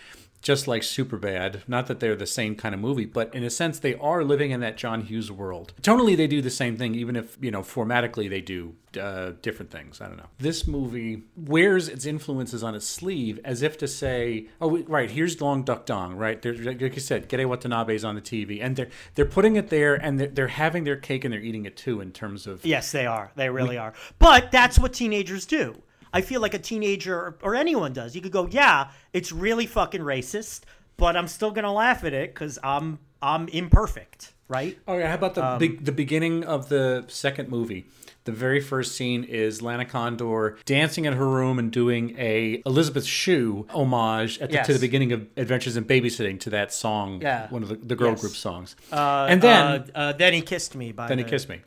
just 0.44 0.68
like 0.68 0.82
Superbad, 0.82 1.62
not 1.68 1.88
that 1.88 2.00
they're 2.00 2.16
the 2.16 2.28
same 2.28 2.56
kind 2.56 2.76
of 2.76 2.82
movie, 2.82 3.06
but 3.06 3.34
in 3.34 3.44
a 3.44 3.50
sense 3.50 3.80
they 3.80 3.96
are 3.96 4.24
living 4.24 4.52
in 4.52 4.60
that 4.60 4.78
John 4.78 5.02
Hughes 5.02 5.32
world. 5.32 5.74
Tonally 5.82 6.16
they 6.16 6.28
do 6.28 6.42
the 6.42 6.50
same 6.50 6.78
thing, 6.78 6.94
even 6.94 7.16
if, 7.16 7.38
you 7.42 7.50
know, 7.50 7.62
formatically 7.62 8.30
they 8.30 8.42
do 8.42 8.76
uh, 9.00 9.32
different 9.42 9.72
things. 9.72 10.02
I 10.02 10.08
don't 10.08 10.18
know. 10.18 10.28
This 10.38 10.68
movie 10.68 11.24
wears 11.36 11.88
its 11.88 12.06
influences 12.06 12.62
on 12.62 12.76
its 12.76 12.86
sleeve 12.86 13.40
as 13.46 13.62
if 13.62 13.78
to 13.80 13.88
say, 13.88 14.48
oh, 14.62 14.80
right, 14.84 15.10
here's 15.10 15.40
Long 15.42 15.64
Duck 15.64 15.86
Dong, 15.86 16.16
right? 16.16 16.42
There's, 16.42 16.60
like 16.60 16.82
you 16.82 17.00
said, 17.00 17.30
Gedde 17.30 17.48
Watanabe's 17.48 18.04
on 18.04 18.16
the 18.16 18.22
TV. 18.22 18.62
And 18.62 18.76
they're, 18.76 18.90
they're 19.16 19.26
putting 19.26 19.56
it 19.56 19.70
there 19.70 19.96
and 19.96 20.20
they're, 20.20 20.28
they're 20.28 20.48
having 20.50 20.84
their 20.84 20.98
cake 20.98 21.24
and 21.24 21.34
they're 21.34 21.42
eating 21.42 21.66
it 21.66 21.78
too 21.78 22.02
in 22.02 22.12
terms 22.12 22.46
of 22.46 22.66
Yes, 22.66 22.92
they 22.92 23.06
are. 23.06 23.32
They 23.36 23.50
really 23.50 23.78
are. 23.78 23.94
But 24.20 24.52
that's 24.52 24.78
what 24.78 24.94
teenagers 24.94 25.46
do. 25.46 25.82
I 26.14 26.22
feel 26.22 26.40
like 26.42 26.54
a 26.54 26.60
teenager 26.60 27.16
or, 27.16 27.38
or 27.42 27.56
anyone 27.56 27.92
does. 27.92 28.16
You 28.16 28.22
could 28.22 28.32
go, 28.32 28.48
yeah, 28.48 28.92
it's 29.14 29.32
really 29.32 29.66
fucking 29.66 30.02
racist, 30.02 30.62
but 30.96 31.18
I'm 31.18 31.28
still 31.28 31.52
gonna 31.52 31.74
laugh 31.74 32.04
at 32.04 32.14
it 32.14 32.34
because 32.34 32.60
I'm 32.64 33.00
I'm 33.22 33.48
imperfect, 33.50 34.34
right? 34.48 34.78
Oh 34.88 34.98
yeah, 34.98 35.08
how 35.10 35.16
about 35.16 35.34
the 35.36 35.58
be- 35.68 35.76
the 35.78 35.92
beginning 35.92 36.44
of 36.44 36.70
the 36.70 37.06
second 37.08 37.50
movie? 37.50 37.88
The 38.26 38.32
very 38.32 38.62
first 38.62 38.96
scene 38.96 39.26
is 39.26 39.62
Lana 39.62 39.84
Condor 39.84 40.58
dancing 40.64 41.04
in 41.04 41.12
her 41.14 41.28
room 41.28 41.60
and 41.60 41.70
doing 41.72 42.16
a 42.18 42.62
Elizabeth 42.66 43.04
Shue 43.06 43.68
homage 43.70 44.40
at 44.40 44.48
the, 44.50 44.56
Yes. 44.56 44.68
to 44.68 44.74
the 44.74 44.80
beginning 44.80 45.12
of 45.12 45.28
Adventures 45.36 45.76
in 45.76 45.84
Babysitting 45.84 46.40
to 46.42 46.50
that 46.52 46.72
song, 46.72 47.22
Yeah. 47.22 47.50
one 47.50 47.64
of 47.64 47.70
the, 47.70 47.76
the 47.76 47.98
girl 47.98 48.12
Yes. 48.12 48.22
group 48.22 48.34
songs. 48.34 48.78
Uh, 48.94 49.26
and 49.30 49.42
then 49.42 49.66
uh, 49.66 49.86
uh, 49.96 50.14
then 50.14 50.32
he 50.32 50.42
kissed 50.42 50.74
me 50.74 50.94
by 50.94 51.08
then 51.10 51.18
he 51.18 51.26
kissed 51.26 51.50
me. 51.50 51.62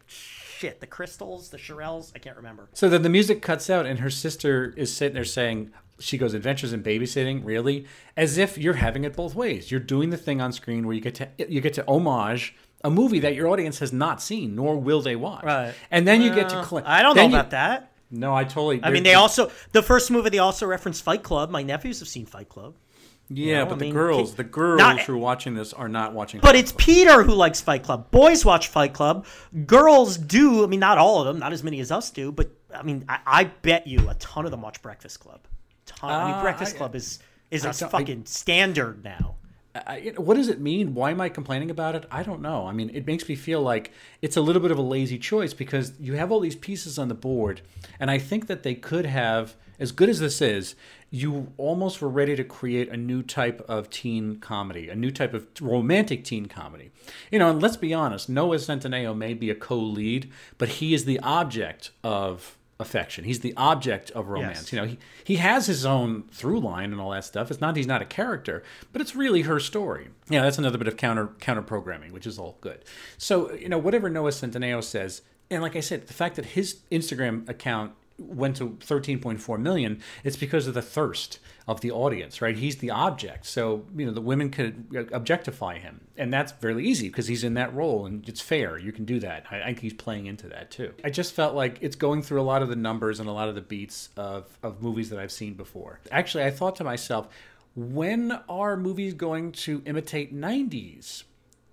Shit, 0.56 0.80
the 0.80 0.86
crystals, 0.86 1.50
the 1.50 1.58
Shirelles, 1.58 2.12
I 2.14 2.18
can't 2.18 2.36
remember. 2.36 2.68
So 2.72 2.88
then 2.88 3.02
the 3.02 3.08
music 3.08 3.42
cuts 3.42 3.68
out, 3.68 3.84
and 3.86 3.98
her 4.00 4.10
sister 4.10 4.72
is 4.76 4.94
sitting 4.94 5.14
there 5.14 5.24
saying, 5.24 5.70
she 5.98 6.18
goes, 6.18 6.34
Adventures 6.34 6.72
in 6.72 6.82
Babysitting, 6.82 7.44
really? 7.44 7.86
As 8.16 8.38
if 8.38 8.56
you're 8.58 8.74
having 8.74 9.04
it 9.04 9.14
both 9.16 9.34
ways. 9.34 9.70
You're 9.70 9.80
doing 9.80 10.10
the 10.10 10.16
thing 10.16 10.40
on 10.40 10.52
screen 10.52 10.86
where 10.86 10.94
you 10.94 11.00
get 11.00 11.14
to 11.16 11.28
you 11.38 11.60
get 11.60 11.74
to 11.74 11.84
homage 11.86 12.54
a 12.84 12.90
movie 12.90 13.18
that 13.20 13.34
your 13.34 13.48
audience 13.48 13.78
has 13.78 13.92
not 13.92 14.20
seen, 14.22 14.54
nor 14.54 14.76
will 14.78 15.00
they 15.00 15.16
watch. 15.16 15.44
Right. 15.44 15.74
And 15.90 16.06
then 16.06 16.20
you 16.22 16.34
get 16.34 16.48
to 16.50 16.64
cl- 16.64 16.82
I 16.86 17.02
don't 17.02 17.16
know 17.16 17.22
you- 17.22 17.28
about 17.28 17.50
that. 17.50 17.92
No, 18.10 18.34
I 18.34 18.44
totally. 18.44 18.80
I 18.84 18.90
mean, 18.90 19.02
they 19.02 19.14
also 19.14 19.50
the 19.72 19.82
first 19.82 20.10
movie 20.10 20.30
they 20.30 20.38
also 20.38 20.64
referenced 20.66 21.02
Fight 21.02 21.22
Club. 21.22 21.50
My 21.50 21.62
nephews 21.62 21.98
have 21.98 22.08
seen 22.08 22.24
Fight 22.24 22.48
Club, 22.48 22.74
Yeah, 23.28 23.60
know, 23.60 23.66
but 23.66 23.74
I 23.74 23.78
the 23.78 23.84
mean, 23.86 23.92
girls, 23.92 24.30
ki- 24.30 24.36
the 24.36 24.44
girls 24.44 24.78
not- 24.78 25.00
who 25.00 25.14
are 25.14 25.18
watching 25.18 25.54
this 25.54 25.72
are 25.72 25.88
not 25.88 26.12
watching. 26.12 26.40
but 26.40 26.48
Fight 26.50 26.56
it's 26.56 26.70
Club. 26.72 26.80
Peter 26.80 27.22
who 27.24 27.34
likes 27.34 27.60
Fight 27.60 27.82
Club. 27.82 28.10
Boys 28.10 28.44
watch 28.44 28.68
Fight 28.68 28.92
Club. 28.94 29.26
Girls 29.66 30.16
do. 30.16 30.62
I 30.62 30.66
mean, 30.68 30.80
not 30.80 30.98
all 30.98 31.20
of 31.20 31.26
them, 31.26 31.38
not 31.38 31.52
as 31.52 31.62
many 31.64 31.80
as 31.80 31.90
us 31.90 32.10
do, 32.10 32.30
but 32.30 32.50
I 32.74 32.82
mean, 32.82 33.04
I, 33.08 33.18
I 33.26 33.44
bet 33.44 33.86
you 33.86 34.08
a 34.08 34.14
ton 34.14 34.44
of 34.44 34.50
them 34.52 34.62
watch 34.62 34.80
Breakfast 34.82 35.20
Club. 35.20 35.40
Ton. 35.86 36.10
I 36.10 36.24
mean, 36.26 36.34
Uh, 36.34 36.42
Breakfast 36.42 36.74
I- 36.74 36.78
Club 36.78 36.94
is 36.94 37.18
is 37.50 37.64
a 37.64 37.72
fucking 37.72 38.26
standard 38.26 39.02
now. 39.04 39.34
I, 39.74 40.14
what 40.16 40.36
does 40.38 40.48
it 40.48 40.58
mean? 40.58 40.94
Why 40.94 41.10
am 41.10 41.20
I 41.20 41.28
complaining 41.28 41.70
about 41.70 41.94
it? 41.94 42.06
I 42.10 42.22
don't 42.22 42.40
know. 42.40 42.66
I 42.66 42.72
mean, 42.72 42.90
it 42.94 43.06
makes 43.06 43.28
me 43.28 43.34
feel 43.34 43.60
like 43.60 43.92
it's 44.22 44.36
a 44.36 44.40
little 44.40 44.62
bit 44.62 44.70
of 44.70 44.78
a 44.78 44.82
lazy 44.82 45.18
choice 45.18 45.52
because 45.52 45.92
you 46.00 46.14
have 46.14 46.32
all 46.32 46.40
these 46.40 46.56
pieces 46.56 46.98
on 46.98 47.08
the 47.08 47.14
board, 47.14 47.60
and 48.00 48.10
I 48.10 48.16
think 48.18 48.46
that 48.46 48.62
they 48.62 48.74
could 48.74 49.04
have, 49.04 49.54
as 49.78 49.92
good 49.92 50.08
as 50.08 50.18
this 50.18 50.40
is, 50.40 50.76
you 51.16 51.52
almost 51.56 52.02
were 52.02 52.10
ready 52.10 52.36
to 52.36 52.44
create 52.44 52.90
a 52.90 52.96
new 52.96 53.22
type 53.22 53.64
of 53.68 53.88
teen 53.88 54.36
comedy, 54.36 54.90
a 54.90 54.94
new 54.94 55.10
type 55.10 55.32
of 55.32 55.46
romantic 55.60 56.24
teen 56.24 56.46
comedy. 56.46 56.90
You 57.30 57.38
know, 57.38 57.50
and 57.50 57.62
let's 57.62 57.78
be 57.78 57.94
honest, 57.94 58.28
Noah 58.28 58.56
Centineo 58.56 59.16
may 59.16 59.32
be 59.32 59.48
a 59.48 59.54
co 59.54 59.78
lead, 59.78 60.30
but 60.58 60.68
he 60.68 60.92
is 60.92 61.06
the 61.06 61.18
object 61.20 61.90
of 62.04 62.58
affection. 62.78 63.24
He's 63.24 63.40
the 63.40 63.54
object 63.56 64.10
of 64.10 64.28
romance. 64.28 64.64
Yes. 64.64 64.72
You 64.72 64.78
know, 64.78 64.86
he, 64.86 64.98
he 65.24 65.36
has 65.36 65.66
his 65.66 65.86
own 65.86 66.24
through 66.32 66.60
line 66.60 66.92
and 66.92 67.00
all 67.00 67.12
that 67.12 67.24
stuff. 67.24 67.50
It's 67.50 67.62
not 67.62 67.76
he's 67.76 67.86
not 67.86 68.02
a 68.02 68.06
character, 68.06 68.62
but 68.92 69.00
it's 69.00 69.16
really 69.16 69.42
her 69.42 69.58
story. 69.58 70.08
Yeah, 70.28 70.42
that's 70.42 70.58
another 70.58 70.76
bit 70.76 70.88
of 70.88 70.98
counter 70.98 71.28
counter 71.40 71.62
programming, 71.62 72.12
which 72.12 72.26
is 72.26 72.38
all 72.38 72.58
good. 72.60 72.84
So, 73.16 73.54
you 73.54 73.70
know, 73.70 73.78
whatever 73.78 74.10
Noah 74.10 74.32
Centineo 74.32 74.84
says, 74.84 75.22
and 75.50 75.62
like 75.62 75.76
I 75.76 75.80
said, 75.80 76.08
the 76.08 76.12
fact 76.12 76.36
that 76.36 76.44
his 76.44 76.80
Instagram 76.92 77.48
account 77.48 77.92
went 78.18 78.56
to 78.56 78.70
13.4 78.80 79.60
million, 79.60 80.00
it's 80.24 80.36
because 80.36 80.66
of 80.66 80.74
the 80.74 80.82
thirst 80.82 81.38
of 81.68 81.80
the 81.80 81.90
audience, 81.90 82.40
right? 82.40 82.56
He's 82.56 82.76
the 82.76 82.90
object. 82.90 83.44
So, 83.46 83.84
you 83.96 84.06
know, 84.06 84.12
the 84.12 84.20
women 84.20 84.50
could 84.50 84.86
uh, 84.96 85.14
objectify 85.14 85.78
him. 85.78 86.00
And 86.16 86.32
that's 86.32 86.52
fairly 86.52 86.84
easy 86.84 87.08
because 87.08 87.26
he's 87.26 87.44
in 87.44 87.54
that 87.54 87.74
role 87.74 88.06
and 88.06 88.26
it's 88.28 88.40
fair. 88.40 88.78
You 88.78 88.92
can 88.92 89.04
do 89.04 89.20
that. 89.20 89.44
I, 89.50 89.60
I 89.60 89.64
think 89.66 89.80
he's 89.80 89.92
playing 89.92 90.26
into 90.26 90.48
that 90.48 90.70
too. 90.70 90.94
I 91.04 91.10
just 91.10 91.34
felt 91.34 91.54
like 91.54 91.78
it's 91.80 91.96
going 91.96 92.22
through 92.22 92.40
a 92.40 92.44
lot 92.44 92.62
of 92.62 92.68
the 92.68 92.76
numbers 92.76 93.20
and 93.20 93.28
a 93.28 93.32
lot 93.32 93.48
of 93.48 93.54
the 93.54 93.60
beats 93.60 94.10
of, 94.16 94.58
of 94.62 94.80
movies 94.82 95.10
that 95.10 95.18
I've 95.18 95.32
seen 95.32 95.54
before. 95.54 96.00
Actually, 96.10 96.44
I 96.44 96.50
thought 96.50 96.76
to 96.76 96.84
myself, 96.84 97.28
when 97.74 98.32
are 98.48 98.76
movies 98.76 99.12
going 99.12 99.52
to 99.52 99.82
imitate 99.84 100.34
90s 100.34 101.24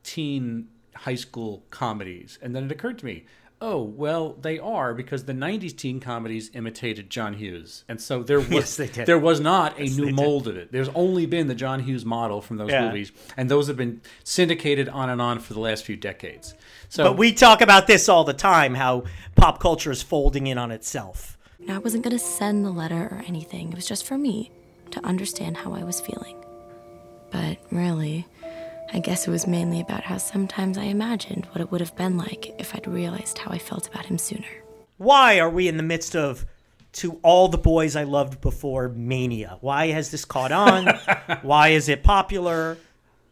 teen 0.04 0.68
high 0.96 1.16
school 1.16 1.64
comedies? 1.70 2.38
And 2.42 2.54
then 2.54 2.66
it 2.66 2.72
occurred 2.72 3.00
to 3.00 3.06
me, 3.06 3.26
oh, 3.66 3.82
well, 3.82 4.34
they 4.42 4.60
are 4.60 4.94
because 4.94 5.24
the 5.24 5.32
90s 5.34 5.76
teen 5.78 6.02
comedies 6.02 6.52
imitated 6.54 7.10
John 7.10 7.34
Hughes. 7.36 7.86
And 7.88 8.02
so 8.02 8.22
there 8.22 8.40
was 8.42 8.50
Yes, 8.52 8.76
they 8.76 8.88
did. 8.88 9.06
there 9.06 9.18
was 9.18 9.40
not 9.40 9.80
a 9.80 9.84
new 9.84 9.90
they 9.90 10.06
did. 10.08 10.16
mold 10.16 10.48
of 10.50 10.58
it. 10.58 10.72
There's 10.74 10.90
only 10.90 11.26
been 11.26 11.48
the 11.48 11.56
John 11.56 11.80
Hughes 11.80 12.04
model 12.04 12.42
from 12.42 12.58
those 12.58 12.72
Yeah. 12.72 12.88
movies, 12.88 13.14
and 13.38 13.50
those 13.50 13.68
have 13.68 13.78
been 13.78 14.02
syndicated 14.26 14.90
on 14.90 15.10
and 15.10 15.22
on 15.22 15.40
for 15.40 15.54
the 15.54 15.62
last 15.62 15.86
few 15.86 15.96
decades. 15.96 16.56
So 16.90 17.06
But 17.06 17.18
we 17.18 17.32
talk 17.32 17.62
about 17.62 17.88
this 17.88 18.10
all 18.10 18.26
the 18.26 18.34
time 18.34 18.76
how 18.76 19.04
pop 19.36 19.60
culture 19.62 19.92
is 19.92 20.04
folding 20.04 20.48
in 20.48 20.58
on 20.58 20.70
itself. 20.72 21.38
I 21.70 21.78
wasn't 21.78 22.04
going 22.04 22.18
to 22.18 22.20
send 22.24 22.66
the 22.66 22.72
letter 22.72 23.04
or 23.12 23.24
anything. 23.26 23.70
It 23.70 23.76
was 23.76 23.86
just 23.86 24.06
for 24.06 24.18
me 24.18 24.52
to 24.92 25.04
understand 25.06 25.56
how 25.58 25.74
I 25.74 25.84
was 25.86 26.02
feeling. 26.02 26.36
But 27.32 27.58
really, 27.72 28.28
I 28.96 29.00
guess 29.00 29.28
it 29.28 29.32
was 29.32 29.48
mainly 29.48 29.82
about 29.82 30.04
how 30.04 30.18
sometimes 30.18 30.78
I 30.78 30.84
imagined 30.84 31.48
what 31.48 31.62
it 31.62 31.72
would 31.72 31.82
have 31.82 31.96
been 31.96 32.16
like 32.16 32.54
if 32.60 32.76
I'd 32.76 32.86
realized 32.86 33.40
how 33.40 33.50
I 33.50 33.58
felt 33.58 33.88
about 33.88 34.06
him 34.06 34.20
sooner. 34.20 34.46
Why 34.98 35.40
are 35.40 35.50
we 35.50 35.68
in 35.68 35.78
the 35.78 35.84
midst 35.84 36.16
of 36.16 36.46
to 36.94 37.20
all 37.24 37.48
the 37.48 37.58
boys 37.58 37.96
I 37.96 38.04
loved 38.04 38.40
before 38.40 38.90
mania? 38.90 39.58
Why 39.62 39.88
has 39.88 40.12
this 40.12 40.26
caught 40.26 40.52
on? 40.52 40.86
Why 41.42 41.70
is 41.70 41.90
it 41.90 42.04
popular? 42.04 42.78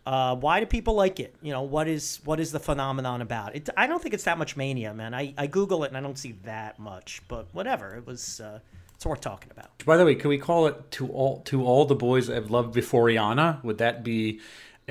Uh, 0.04 0.36
why 0.36 0.60
do 0.60 0.66
people 0.66 0.96
like 0.96 1.20
it? 1.20 1.36
You 1.44 1.52
know, 1.52 1.62
what 1.62 1.88
is 1.88 2.22
what 2.26 2.40
is 2.40 2.52
the 2.52 2.60
phenomenon 2.60 3.22
about 3.22 3.56
it? 3.56 3.70
I 3.78 3.86
don't 3.86 4.02
think 4.02 4.16
it's 4.16 4.24
that 4.24 4.40
much 4.40 4.58
mania, 4.58 4.96
man. 4.96 5.14
I, 5.14 5.36
I 5.38 5.46
Google 5.46 5.84
it 5.84 5.90
and 5.90 5.98
I 5.98 6.02
don't 6.02 6.18
see 6.18 6.32
that 6.44 6.80
much, 6.80 7.22
but 7.28 7.46
whatever. 7.52 7.96
It 7.96 8.08
was 8.08 8.40
uh, 8.42 8.62
it's 8.96 9.06
worth 9.06 9.22
talking 9.22 9.52
about. 9.52 9.70
by 9.86 9.98
the 9.98 10.06
way, 10.06 10.16
can 10.16 10.30
we 10.30 10.40
call 10.40 10.66
it 10.66 10.90
to 10.92 11.08
all 11.10 11.42
to 11.42 11.64
all 11.64 11.86
the 11.86 11.94
boys 11.94 12.32
I've 12.32 12.50
loved 12.50 12.74
before 12.74 13.06
Rihanna? 13.06 13.64
Would 13.64 13.78
that 13.78 14.04
be 14.04 14.40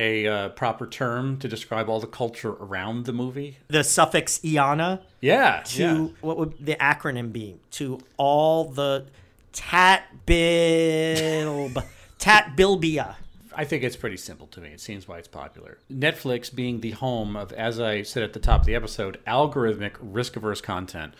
a 0.01 0.27
uh, 0.27 0.49
proper 0.51 0.87
term 0.87 1.37
to 1.39 1.47
describe 1.47 1.89
all 1.89 2.01
the 2.01 2.07
culture 2.07 2.51
around 2.53 3.05
the 3.05 3.13
movie? 3.13 3.59
The 3.69 3.85
suffix 3.85 4.39
iana 4.41 5.03
Yeah, 5.21 5.61
to 5.67 5.83
yeah. 5.83 6.09
what 6.23 6.39
would 6.39 6.55
the 6.65 6.75
acronym 6.77 7.31
be? 7.33 7.57
To 7.73 8.01
all 8.17 8.65
the 8.65 9.07
tat 9.53 10.05
bilb 10.27 11.79
tat 12.19 12.57
bilbia. 12.57 13.17
I 13.55 13.65
think 13.65 13.83
it's 13.83 13.97
pretty 13.97 14.17
simple 14.17 14.47
to 14.49 14.61
me. 14.61 14.71
It 14.71 14.81
seems 14.81 15.07
why 15.07 15.19
it's 15.19 15.29
popular. 15.29 15.79
Netflix 15.93 16.55
being 16.55 16.81
the 16.81 16.93
home 16.93 17.37
of, 17.37 17.53
as 17.53 17.81
I 17.81 18.03
said 18.03 18.23
at 18.23 18.33
the 18.33 18.39
top 18.39 18.61
of 18.61 18.67
the 18.67 18.75
episode, 18.77 19.19
algorithmic 19.27 19.97
risk 20.01 20.37
averse 20.37 20.61
content, 20.61 21.15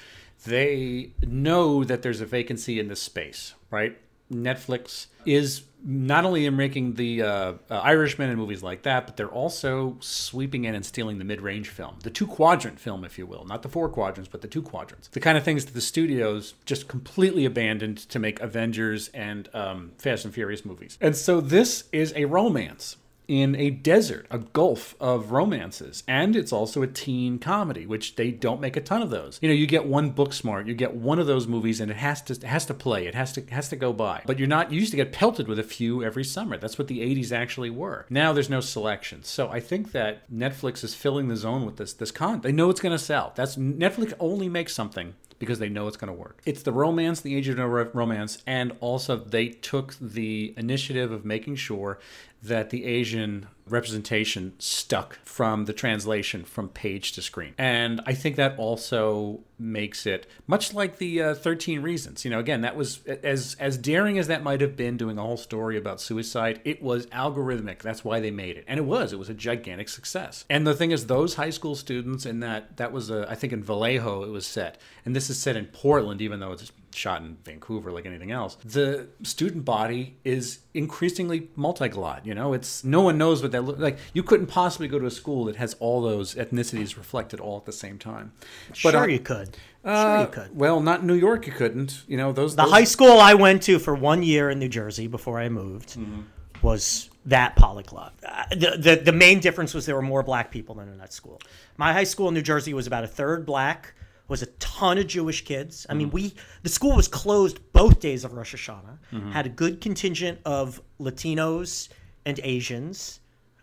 they 0.47 1.11
know 1.27 1.85
that 1.85 2.03
there's 2.03 2.21
a 2.21 2.27
vacancy 2.27 2.79
in 2.79 2.89
this 2.89 3.03
space, 3.03 3.55
right? 3.71 3.99
Netflix 4.33 5.07
is 5.27 5.63
not 5.85 6.25
only 6.25 6.47
in 6.47 6.57
making 6.57 6.95
the 6.95 7.23
uh, 7.23 7.53
uh, 7.71 7.81
Irishman 7.81 8.31
and 8.31 8.39
movies 8.39 8.63
like 8.63 8.83
that, 8.83 9.07
but 9.07 9.17
they're 9.17 9.29
also 9.29 9.97
sweeping 10.01 10.65
in 10.65 10.75
and 10.75 10.85
stealing 10.85 11.19
the 11.19 11.25
mid-range 11.25 11.69
film, 11.69 11.97
the 12.03 12.11
two 12.11 12.27
quadrant 12.27 12.79
film, 12.79 13.05
if 13.05 13.19
you 13.19 13.27
will, 13.27 13.45
not 13.45 13.63
the 13.63 13.69
four 13.69 13.89
quadrants, 13.89 14.29
but 14.29 14.43
the 14.43 14.49
two 14.49 14.63
quadrants. 14.63 15.09
The 15.09 15.21
kind 15.21 15.39
of 15.39 15.45
things 15.45 15.65
that 15.65 15.75
the 15.75 15.81
studios 15.81 16.55
just 16.65 16.89
completely 16.89 17.45
abandoned 17.45 17.99
to 17.99 18.19
make 18.19 18.41
Avengers 18.41 19.09
and 19.09 19.49
um, 19.55 19.93
Fast 19.99 20.25
and 20.25 20.35
Furious 20.35 20.65
movies. 20.65 20.99
And 21.01 21.17
so 21.17 21.41
this 21.41 21.85
is 21.93 22.13
a 22.15 22.27
romance 22.27 22.97
in 23.31 23.55
a 23.55 23.71
desert, 23.71 24.27
a 24.29 24.39
gulf 24.39 24.97
of 24.99 25.31
romances. 25.31 26.03
And 26.09 26.35
it's 26.35 26.53
also 26.53 26.83
a 26.83 26.89
teen 26.89 27.39
comedy, 27.39 27.87
which 27.87 28.17
they 28.17 28.33
don't 28.33 28.61
make 28.61 28.77
a 28.77 28.81
ton 28.81 29.03
of 29.03 29.11
those. 29.11 29.39
You 29.41 29.49
know, 29.49 29.55
you 29.55 29.69
get 29.69 29.87
one 29.87 30.11
book 30.11 30.33
smart, 30.33 30.67
you 30.67 30.75
get 30.75 30.97
one 30.97 31.21
of 31.21 31.29
those 31.29 31.47
movies 31.47 31.81
and 31.81 31.93
it 31.93 31.97
has 31.99 32.21
to 32.23 32.33
it 32.33 32.43
has 32.43 32.67
to 32.67 32.75
play, 32.75 33.07
it 33.07 33.15
has 33.15 33.33
to 33.35 33.43
has 33.51 33.69
to 33.69 33.77
go 33.77 33.93
by. 33.93 34.23
But 34.27 34.41
you're 34.41 34.49
not 34.49 34.73
you 34.73 34.81
used 34.81 34.91
to 34.91 34.97
get 34.97 35.13
pelted 35.13 35.47
with 35.47 35.61
a 35.61 35.63
few 35.63 36.03
every 36.03 36.25
summer. 36.25 36.57
That's 36.57 36.77
what 36.77 36.89
the 36.89 36.99
80s 36.99 37.31
actually 37.31 37.71
were. 37.71 38.05
Now 38.11 38.33
there's 38.33 38.51
no 38.51 38.61
selection. 38.61 39.23
So 39.23 39.49
I 39.49 39.61
think 39.61 39.93
that 39.93 40.29
Netflix 40.29 40.83
is 40.83 40.97
filling 40.97 41.29
the 41.29 41.37
zone 41.37 41.65
with 41.65 41.77
this 41.77 41.93
this 41.93 42.11
con. 42.11 42.41
They 42.41 42.51
know 42.51 42.69
it's 42.69 42.81
going 42.81 42.99
to 42.99 43.05
sell. 43.05 43.33
That's 43.37 43.55
Netflix 43.55 44.13
only 44.19 44.49
makes 44.49 44.75
something 44.75 45.15
because 45.41 45.59
they 45.59 45.69
know 45.69 45.89
it's 45.89 45.97
going 45.97 46.13
to 46.13 46.19
work. 46.19 46.41
It's 46.45 46.63
the 46.63 46.73
romance, 46.73 47.23
the 47.23 47.35
age 47.35 47.49
of 47.49 47.57
no 47.57 47.67
romance, 47.67 48.39
and 48.47 48.77
also 48.81 49.17
they 49.17 49.49
took 49.49 49.97
the 49.99 50.55
initiative 50.57 51.11
of 51.11 51.25
making 51.25 51.57
sure 51.57 51.99
that 52.43 52.71
the 52.71 52.85
Asian 52.85 53.47
representation 53.71 54.53
stuck 54.59 55.19
from 55.25 55.67
the 55.67 55.73
translation 55.73 56.45
from 56.45 56.69
page 56.69 57.13
to 57.13 57.23
screen. 57.23 57.55
And 57.57 58.01
I 58.07 58.15
think 58.15 58.37
that 58.37 58.59
also 58.59 59.41
makes 59.59 60.07
it 60.07 60.27
much 60.47 60.75
like 60.75 60.99
the 60.99 61.23
uh, 61.23 61.35
13 61.35 61.83
reasons. 61.83 62.25
You 62.25 62.31
know, 62.31 62.39
again, 62.39 62.63
that 62.63 62.77
was 62.77 63.05
as 63.07 63.57
as 63.61 63.77
daring 63.79 64.19
as 64.19 64.27
that 64.27 64.43
might 64.43 64.61
have 64.61 64.77
been 64.77 64.97
doing 64.97 65.19
a 65.19 65.23
whole 65.23 65.37
story 65.37 65.77
about 65.77 66.01
suicide, 66.01 66.61
it 66.65 66.83
was 66.83 67.07
algorithmic. 67.07 67.81
That's 67.81 68.05
why 68.05 68.21
they 68.21 68.31
made 68.31 68.57
it. 68.57 68.65
And 68.67 68.79
it 68.79 68.85
was. 68.85 69.13
It 69.13 69.19
was 69.19 69.29
a 69.29 69.35
gigantic 69.35 69.89
success. 69.89 70.45
And 70.51 70.67
the 70.67 70.75
thing 70.75 70.91
is 70.91 71.07
those 71.07 71.35
high 71.35 71.51
school 71.51 71.75
students 71.75 72.27
in 72.27 72.41
that 72.41 72.77
that 72.79 72.93
was 72.93 73.11
a, 73.11 73.27
I 73.31 73.35
think 73.35 73.53
in 73.53 73.63
Vallejo 73.63 74.25
it 74.25 74.31
was 74.31 74.47
set. 74.47 74.81
And 75.05 75.15
this 75.15 75.31
is 75.31 75.39
set 75.39 75.57
in 75.57 75.67
Portland 75.67 76.21
even 76.21 76.41
though 76.41 76.53
it's 76.53 76.73
shot 76.93 77.23
in 77.23 77.37
Vancouver 77.45 77.93
like 77.93 78.07
anything 78.07 78.31
else. 78.31 78.57
The 78.65 79.09
student 79.23 79.65
body 79.65 80.17
is 80.25 80.61
increasingly 80.75 81.49
multiglot. 81.57 82.25
You 82.27 82.35
know, 82.35 82.53
it's 82.53 82.83
no 82.85 83.01
one 83.03 83.17
knows 83.19 83.43
what 83.43 83.53
that 83.53 83.63
look 83.63 83.79
like. 83.79 83.99
You 84.13 84.23
couldn't 84.23 84.47
possibly 84.47 84.89
go 84.89 84.99
to 84.99 85.07
a 85.07 85.11
school 85.11 85.45
that 85.47 85.57
has 85.57 85.75
all 85.81 86.01
those 86.03 86.35
ethnicities 86.35 86.97
reflected 86.97 87.41
all 87.41 87.57
at 87.57 87.65
the 87.65 87.73
same 87.73 87.99
time. 87.99 88.33
sure, 88.73 88.97
uh, 88.97 89.07
you 89.07 89.21
could. 89.21 89.57
uh, 89.85 90.17
sure, 90.17 90.21
you 90.23 90.27
could. 90.33 90.57
Well, 90.57 90.81
not 90.81 91.01
in 91.01 91.07
New 91.07 91.15
York. 91.15 91.47
You 91.47 91.53
couldn't. 91.53 92.03
You 92.09 92.17
know 92.17 92.33
those. 92.33 92.57
The 92.57 92.63
those- 92.65 92.73
high 92.73 92.85
school 92.85 93.19
I 93.21 93.35
went 93.35 93.63
to 93.65 93.79
for 93.79 93.95
one 93.95 94.23
year 94.23 94.51
in 94.51 94.59
New 94.59 94.69
Jersey 94.69 95.07
before 95.07 95.39
I 95.41 95.49
moved 95.49 95.91
Mm-hmm. 95.91 96.21
was 96.63 97.09
that 97.27 97.55
polyglot. 97.57 98.15
Uh, 98.27 98.45
the, 98.51 98.77
the 98.79 98.97
the 99.05 99.13
main 99.13 99.41
difference 99.41 99.75
was 99.75 99.87
there 99.87 99.95
were 99.95 100.03
more 100.03 100.23
black 100.23 100.51
people 100.51 100.75
than 100.77 100.89
in 100.89 100.99
that 100.99 101.13
school. 101.13 101.41
My 101.77 101.93
high 101.93 102.05
school 102.05 102.29
in 102.29 102.35
New 102.35 102.43
Jersey 102.43 102.75
was 102.75 102.87
about 102.87 103.05
a 103.05 103.09
third 103.09 103.45
black. 103.47 103.95
Was 104.31 104.41
a 104.43 104.47
ton 104.61 104.97
of 104.97 105.07
Jewish 105.07 105.45
kids. 105.45 105.87
I 105.89 105.93
Mm-hmm. 105.93 105.99
mean, 105.99 106.11
we 106.11 106.35
the 106.63 106.69
school 106.71 106.97
was 106.97 107.09
closed 107.09 107.61
both 107.73 108.01
days 108.01 108.25
of 108.25 108.33
Rosh 108.33 108.55
Hashanah. 108.55 108.99
Mm-hmm. 109.13 109.31
Had 109.33 109.45
a 109.47 109.51
good 109.51 109.81
contingent 109.83 110.39
of 110.47 110.81
Latinos 111.01 111.89
and 112.25 112.41
Asians. 112.43 113.21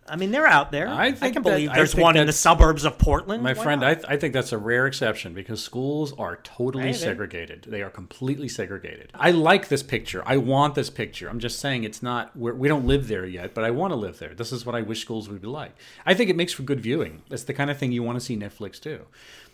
I 0.10 0.16
mean, 0.16 0.32
they're 0.32 0.48
out 0.48 0.72
there. 0.72 0.88
I 0.88 1.08
I, 1.08 1.12
can 1.12 1.34
that- 1.34 1.44
believe 1.44 1.74
there's 1.74 1.94
one 1.94 2.16
in 2.16 2.28
the 2.28 2.32
suburbs 2.34 2.86
of 2.86 2.98
Portland. 2.98 3.44
My 3.44 3.52
Why 3.54 3.64
friend. 3.64 3.84
I, 3.84 3.94
th- 3.96 4.06
I 4.08 4.16
think 4.16 4.34
that's 4.34 4.54
a 4.54 4.58
rare 4.58 4.88
exception 4.88 5.34
because 5.34 5.62
schools 5.62 6.14
are 6.18 6.38
totally 6.44 6.86
Maybe. 6.86 6.98
segregated. 6.98 7.66
They 7.68 7.82
are 7.82 7.90
completely 7.90 8.48
segregated. 8.48 9.12
I 9.14 9.32
like 9.32 9.68
this 9.68 9.84
picture. 9.84 10.24
I 10.26 10.38
want 10.38 10.76
this 10.76 10.90
picture. 10.90 11.28
I'm 11.30 11.40
just 11.40 11.60
saying 11.60 11.84
it's 11.84 12.02
not. 12.02 12.34
We're, 12.38 12.54
we 12.54 12.70
don't 12.70 12.88
live 12.88 13.10
there 13.10 13.26
yet, 13.26 13.54
but 13.54 13.66
I 13.66 13.72
want 13.72 13.92
to 13.92 13.96
live 13.98 14.18
there. 14.20 14.34
This 14.34 14.54
is 14.54 14.66
what 14.66 14.76
I 14.76 14.82
wish 14.82 15.02
schools 15.02 15.28
would 15.28 15.42
be 15.42 15.48
like. 15.48 15.76
I 16.06 16.14
think 16.14 16.30
it 16.30 16.38
makes 16.38 16.54
for 16.54 16.64
good 16.64 16.80
viewing. 16.80 17.22
It's 17.30 17.44
the 17.44 17.54
kind 17.54 17.70
of 17.70 17.78
thing 17.78 17.92
you 17.92 18.02
want 18.04 18.18
to 18.18 18.26
see 18.26 18.38
Netflix 18.38 18.80
do. 18.80 19.08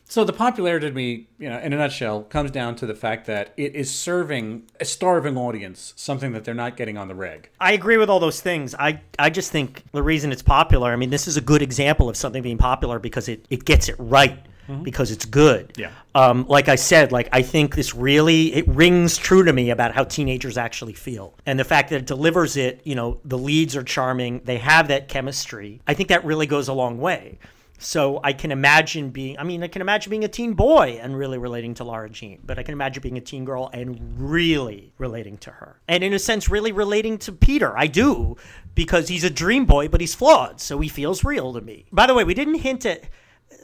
So 0.05 0.23
the 0.23 0.33
popularity 0.33 0.87
to 0.87 0.93
me, 0.93 1.27
you 1.39 1.49
know, 1.49 1.57
in 1.59 1.73
a 1.73 1.77
nutshell, 1.77 2.23
comes 2.23 2.51
down 2.51 2.75
to 2.77 2.85
the 2.85 2.93
fact 2.93 3.25
that 3.27 3.53
it 3.57 3.75
is 3.75 3.93
serving 3.93 4.63
a 4.79 4.85
starving 4.85 5.37
audience 5.37 5.93
something 5.95 6.33
that 6.33 6.43
they're 6.43 6.53
not 6.53 6.77
getting 6.77 6.97
on 6.97 7.07
the 7.07 7.15
reg. 7.15 7.49
I 7.59 7.73
agree 7.73 7.97
with 7.97 8.09
all 8.09 8.19
those 8.19 8.41
things. 8.41 8.75
I, 8.75 9.01
I 9.17 9.29
just 9.29 9.51
think 9.51 9.83
the 9.91 10.03
reason 10.03 10.31
it's 10.31 10.43
popular, 10.43 10.91
I 10.91 10.97
mean, 10.97 11.09
this 11.09 11.27
is 11.27 11.37
a 11.37 11.41
good 11.41 11.61
example 11.61 12.09
of 12.09 12.17
something 12.17 12.43
being 12.43 12.57
popular 12.57 12.99
because 12.99 13.27
it, 13.27 13.45
it 13.49 13.65
gets 13.65 13.89
it 13.89 13.95
right. 13.97 14.37
because 14.83 15.11
it's 15.11 15.25
good. 15.25 15.73
Yeah. 15.77 15.91
Um, 16.15 16.45
like 16.47 16.69
I 16.69 16.75
said, 16.75 17.11
like 17.11 17.29
I 17.31 17.41
think 17.41 17.75
this 17.75 17.93
really 17.93 18.53
it 18.53 18.67
rings 18.67 19.17
true 19.17 19.43
to 19.43 19.51
me 19.51 19.71
about 19.71 19.93
how 19.93 20.03
teenagers 20.03 20.57
actually 20.57 20.93
feel, 20.93 21.33
and 21.45 21.59
the 21.59 21.63
fact 21.65 21.89
that 21.89 21.97
it 21.97 22.05
delivers 22.05 22.55
it. 22.55 22.81
You 22.85 22.95
know, 22.95 23.19
the 23.25 23.37
leads 23.37 23.75
are 23.75 23.83
charming. 23.83 24.41
They 24.45 24.59
have 24.59 24.87
that 24.87 25.07
chemistry. 25.07 25.81
I 25.87 25.93
think 25.93 26.09
that 26.09 26.23
really 26.23 26.47
goes 26.47 26.67
a 26.67 26.73
long 26.73 26.97
way. 26.97 27.39
So 27.83 28.21
I 28.23 28.31
can 28.31 28.51
imagine 28.51 29.09
being, 29.09 29.37
I 29.37 29.43
mean, 29.43 29.61
I 29.61 29.67
can 29.67 29.81
imagine 29.81 30.09
being 30.09 30.23
a 30.23 30.29
teen 30.29 30.53
boy 30.53 30.99
and 31.01 31.17
really 31.17 31.37
relating 31.37 31.73
to 31.75 31.83
Lara 31.83 32.09
Jean, 32.09 32.39
but 32.45 32.57
I 32.57 32.63
can 32.63 32.71
imagine 32.71 33.01
being 33.01 33.17
a 33.17 33.21
teen 33.21 33.43
girl 33.43 33.69
and 33.73 33.99
really 34.17 34.93
relating 34.97 35.37
to 35.39 35.51
her. 35.51 35.81
And 35.87 36.01
in 36.03 36.13
a 36.13 36.19
sense, 36.19 36.49
really 36.49 36.71
relating 36.71 37.17
to 37.19 37.33
Peter. 37.33 37.77
I 37.77 37.87
do, 37.87 38.37
because 38.73 39.09
he's 39.09 39.25
a 39.25 39.29
dream 39.29 39.65
boy, 39.65 39.89
but 39.89 39.99
he's 39.99 40.15
flawed, 40.15 40.61
so 40.61 40.79
he 40.79 40.87
feels 40.87 41.25
real 41.25 41.51
to 41.53 41.61
me. 41.61 41.85
By 41.91 42.07
the 42.07 42.13
way, 42.13 42.23
we 42.23 42.33
didn't 42.33 42.55
hint 42.55 42.85
at. 42.85 43.03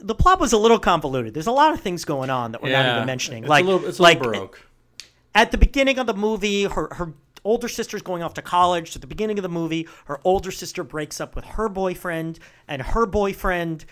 The 0.02 0.14
plot 0.14 0.38
was 0.38 0.52
a 0.52 0.58
little 0.58 0.78
convoluted. 0.78 1.32
There's 1.34 1.46
a 1.46 1.52
lot 1.52 1.72
of 1.72 1.80
things 1.80 2.04
going 2.04 2.30
on 2.30 2.52
that 2.52 2.62
we're 2.62 2.72
not 2.72 2.94
even 2.94 3.06
mentioning. 3.06 3.44
It's 3.44 3.50
like, 3.50 3.64
a 3.64 3.68
little, 3.68 4.04
like 4.04 4.20
baroque. 4.20 4.60
at 5.34 5.50
the 5.50 5.58
beginning 5.58 5.98
of 5.98 6.06
the 6.06 6.14
movie, 6.14 6.64
her 6.64 6.88
her 6.92 7.14
older 7.44 7.68
sister's 7.68 8.02
going 8.02 8.22
off 8.22 8.34
to 8.34 8.42
college. 8.42 8.94
At 8.94 9.00
the 9.00 9.08
beginning 9.08 9.38
of 9.38 9.42
the 9.42 9.48
movie, 9.48 9.88
her 10.06 10.20
older 10.24 10.50
sister 10.50 10.84
breaks 10.84 11.20
up 11.20 11.34
with 11.34 11.44
her 11.44 11.68
boyfriend, 11.68 12.38
and 12.68 12.82
her 12.82 13.06
boyfriend 13.06 13.84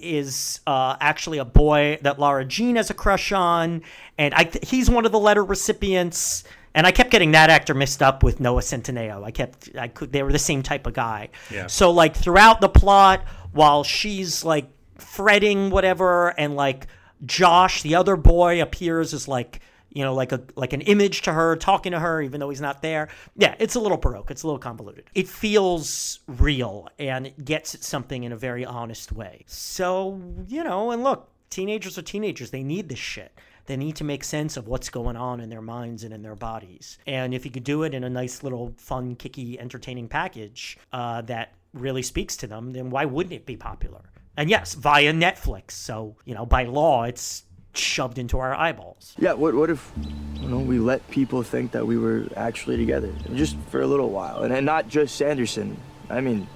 is 0.00 0.60
uh, 0.66 0.96
actually 1.00 1.38
a 1.38 1.44
boy 1.44 1.98
that 2.02 2.18
Laura 2.18 2.44
Jean 2.44 2.76
has 2.76 2.90
a 2.90 2.94
crush 2.94 3.32
on, 3.32 3.82
and 4.18 4.34
I 4.34 4.44
th- 4.44 4.68
he's 4.68 4.90
one 4.90 5.06
of 5.06 5.12
the 5.12 5.18
letter 5.18 5.44
recipients. 5.44 6.44
And 6.74 6.86
I 6.86 6.92
kept 6.92 7.10
getting 7.10 7.32
that 7.32 7.48
actor 7.48 7.72
mixed 7.72 8.02
up 8.02 8.22
with 8.22 8.38
Noah 8.38 8.60
Centineo. 8.60 9.24
I 9.24 9.30
kept, 9.30 9.70
I 9.78 9.88
could, 9.88 10.12
they 10.12 10.22
were 10.22 10.30
the 10.30 10.38
same 10.38 10.62
type 10.62 10.86
of 10.86 10.92
guy. 10.92 11.30
Yeah. 11.50 11.68
So 11.68 11.90
like 11.90 12.14
throughout 12.14 12.60
the 12.60 12.68
plot, 12.68 13.24
while 13.52 13.82
she's 13.82 14.44
like 14.44 14.68
fretting 14.98 15.70
whatever, 15.70 16.38
and 16.38 16.54
like 16.54 16.86
Josh, 17.24 17.80
the 17.80 17.94
other 17.94 18.14
boy, 18.14 18.60
appears 18.60 19.14
as 19.14 19.26
like 19.26 19.60
you 19.96 20.04
know 20.04 20.12
like 20.12 20.30
a 20.30 20.42
like 20.56 20.74
an 20.74 20.82
image 20.82 21.22
to 21.22 21.32
her, 21.32 21.56
talking 21.56 21.92
to 21.92 21.98
her, 21.98 22.20
even 22.20 22.38
though 22.38 22.50
he's 22.50 22.60
not 22.60 22.82
there. 22.82 23.08
Yeah, 23.34 23.54
it's 23.58 23.76
a 23.76 23.80
little 23.80 23.96
baroque. 23.96 24.30
It's 24.30 24.42
a 24.42 24.46
little 24.46 24.58
convoluted. 24.58 25.08
It 25.14 25.26
feels 25.26 26.20
real 26.26 26.88
and 26.98 27.26
it 27.28 27.42
gets 27.42 27.74
at 27.74 27.82
something 27.82 28.24
in 28.24 28.32
a 28.32 28.36
very 28.36 28.64
honest 28.64 29.10
way. 29.10 29.44
So 29.46 30.20
you 30.48 30.62
know, 30.62 30.90
and 30.90 31.02
look, 31.02 31.30
teenagers 31.48 31.96
are 31.96 32.02
teenagers. 32.02 32.50
They 32.50 32.62
need 32.62 32.90
this 32.90 32.98
shit. 32.98 33.32
They 33.64 33.76
need 33.78 33.96
to 33.96 34.04
make 34.04 34.22
sense 34.22 34.58
of 34.58 34.68
what's 34.68 34.90
going 34.90 35.16
on 35.16 35.40
in 35.40 35.48
their 35.48 35.62
minds 35.62 36.04
and 36.04 36.12
in 36.12 36.20
their 36.22 36.36
bodies. 36.36 36.98
And 37.06 37.32
if 37.32 37.46
you 37.46 37.50
could 37.50 37.64
do 37.64 37.82
it 37.82 37.94
in 37.94 38.04
a 38.04 38.10
nice 38.10 38.42
little 38.42 38.74
fun, 38.76 39.16
kicky, 39.16 39.58
entertaining 39.58 40.08
package 40.08 40.78
uh, 40.92 41.22
that 41.22 41.54
really 41.72 42.02
speaks 42.02 42.36
to 42.36 42.46
them, 42.46 42.72
then 42.72 42.90
why 42.90 43.06
wouldn't 43.06 43.32
it 43.32 43.46
be 43.46 43.56
popular? 43.56 44.02
And 44.36 44.50
yes, 44.50 44.74
via 44.74 45.12
Netflix. 45.12 45.72
So, 45.72 46.16
you 46.24 46.34
know, 46.34 46.44
by 46.44 46.64
law, 46.64 47.04
it's 47.04 47.44
shoved 47.78 48.18
into 48.18 48.38
our 48.38 48.54
eyeballs. 48.54 49.14
Yeah, 49.18 49.32
what 49.32 49.54
what 49.54 49.70
if 49.70 49.92
you 50.40 50.48
know 50.48 50.58
we 50.58 50.78
let 50.78 51.08
people 51.10 51.42
think 51.42 51.72
that 51.72 51.86
we 51.86 51.98
were 51.98 52.26
actually 52.36 52.76
together 52.76 53.12
just 53.34 53.56
for 53.70 53.80
a 53.80 53.86
little 53.86 54.10
while, 54.10 54.42
and, 54.42 54.52
and 54.52 54.66
not 54.66 54.88
just 54.88 55.16
Sanderson. 55.16 55.76
I 56.08 56.20
mean, 56.20 56.46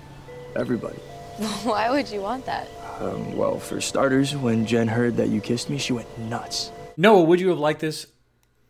everybody. 0.57 0.99
Why 1.65 1.91
would 1.91 2.11
you 2.11 2.21
want 2.21 2.47
that? 2.47 2.69
Um, 3.01 3.37
well, 3.37 3.59
for 3.59 3.81
starters, 3.81 4.37
when 4.37 4.67
Jen 4.67 4.89
heard 4.89 5.17
that 5.17 5.29
you 5.29 5.41
kissed 5.41 5.71
me, 5.71 5.79
she 5.79 5.93
went 5.93 6.19
nuts. 6.19 6.71
Noah, 6.97 7.23
would 7.25 7.41
you 7.41 7.49
have 7.49 7.59
liked 7.59 7.81
this 7.81 8.07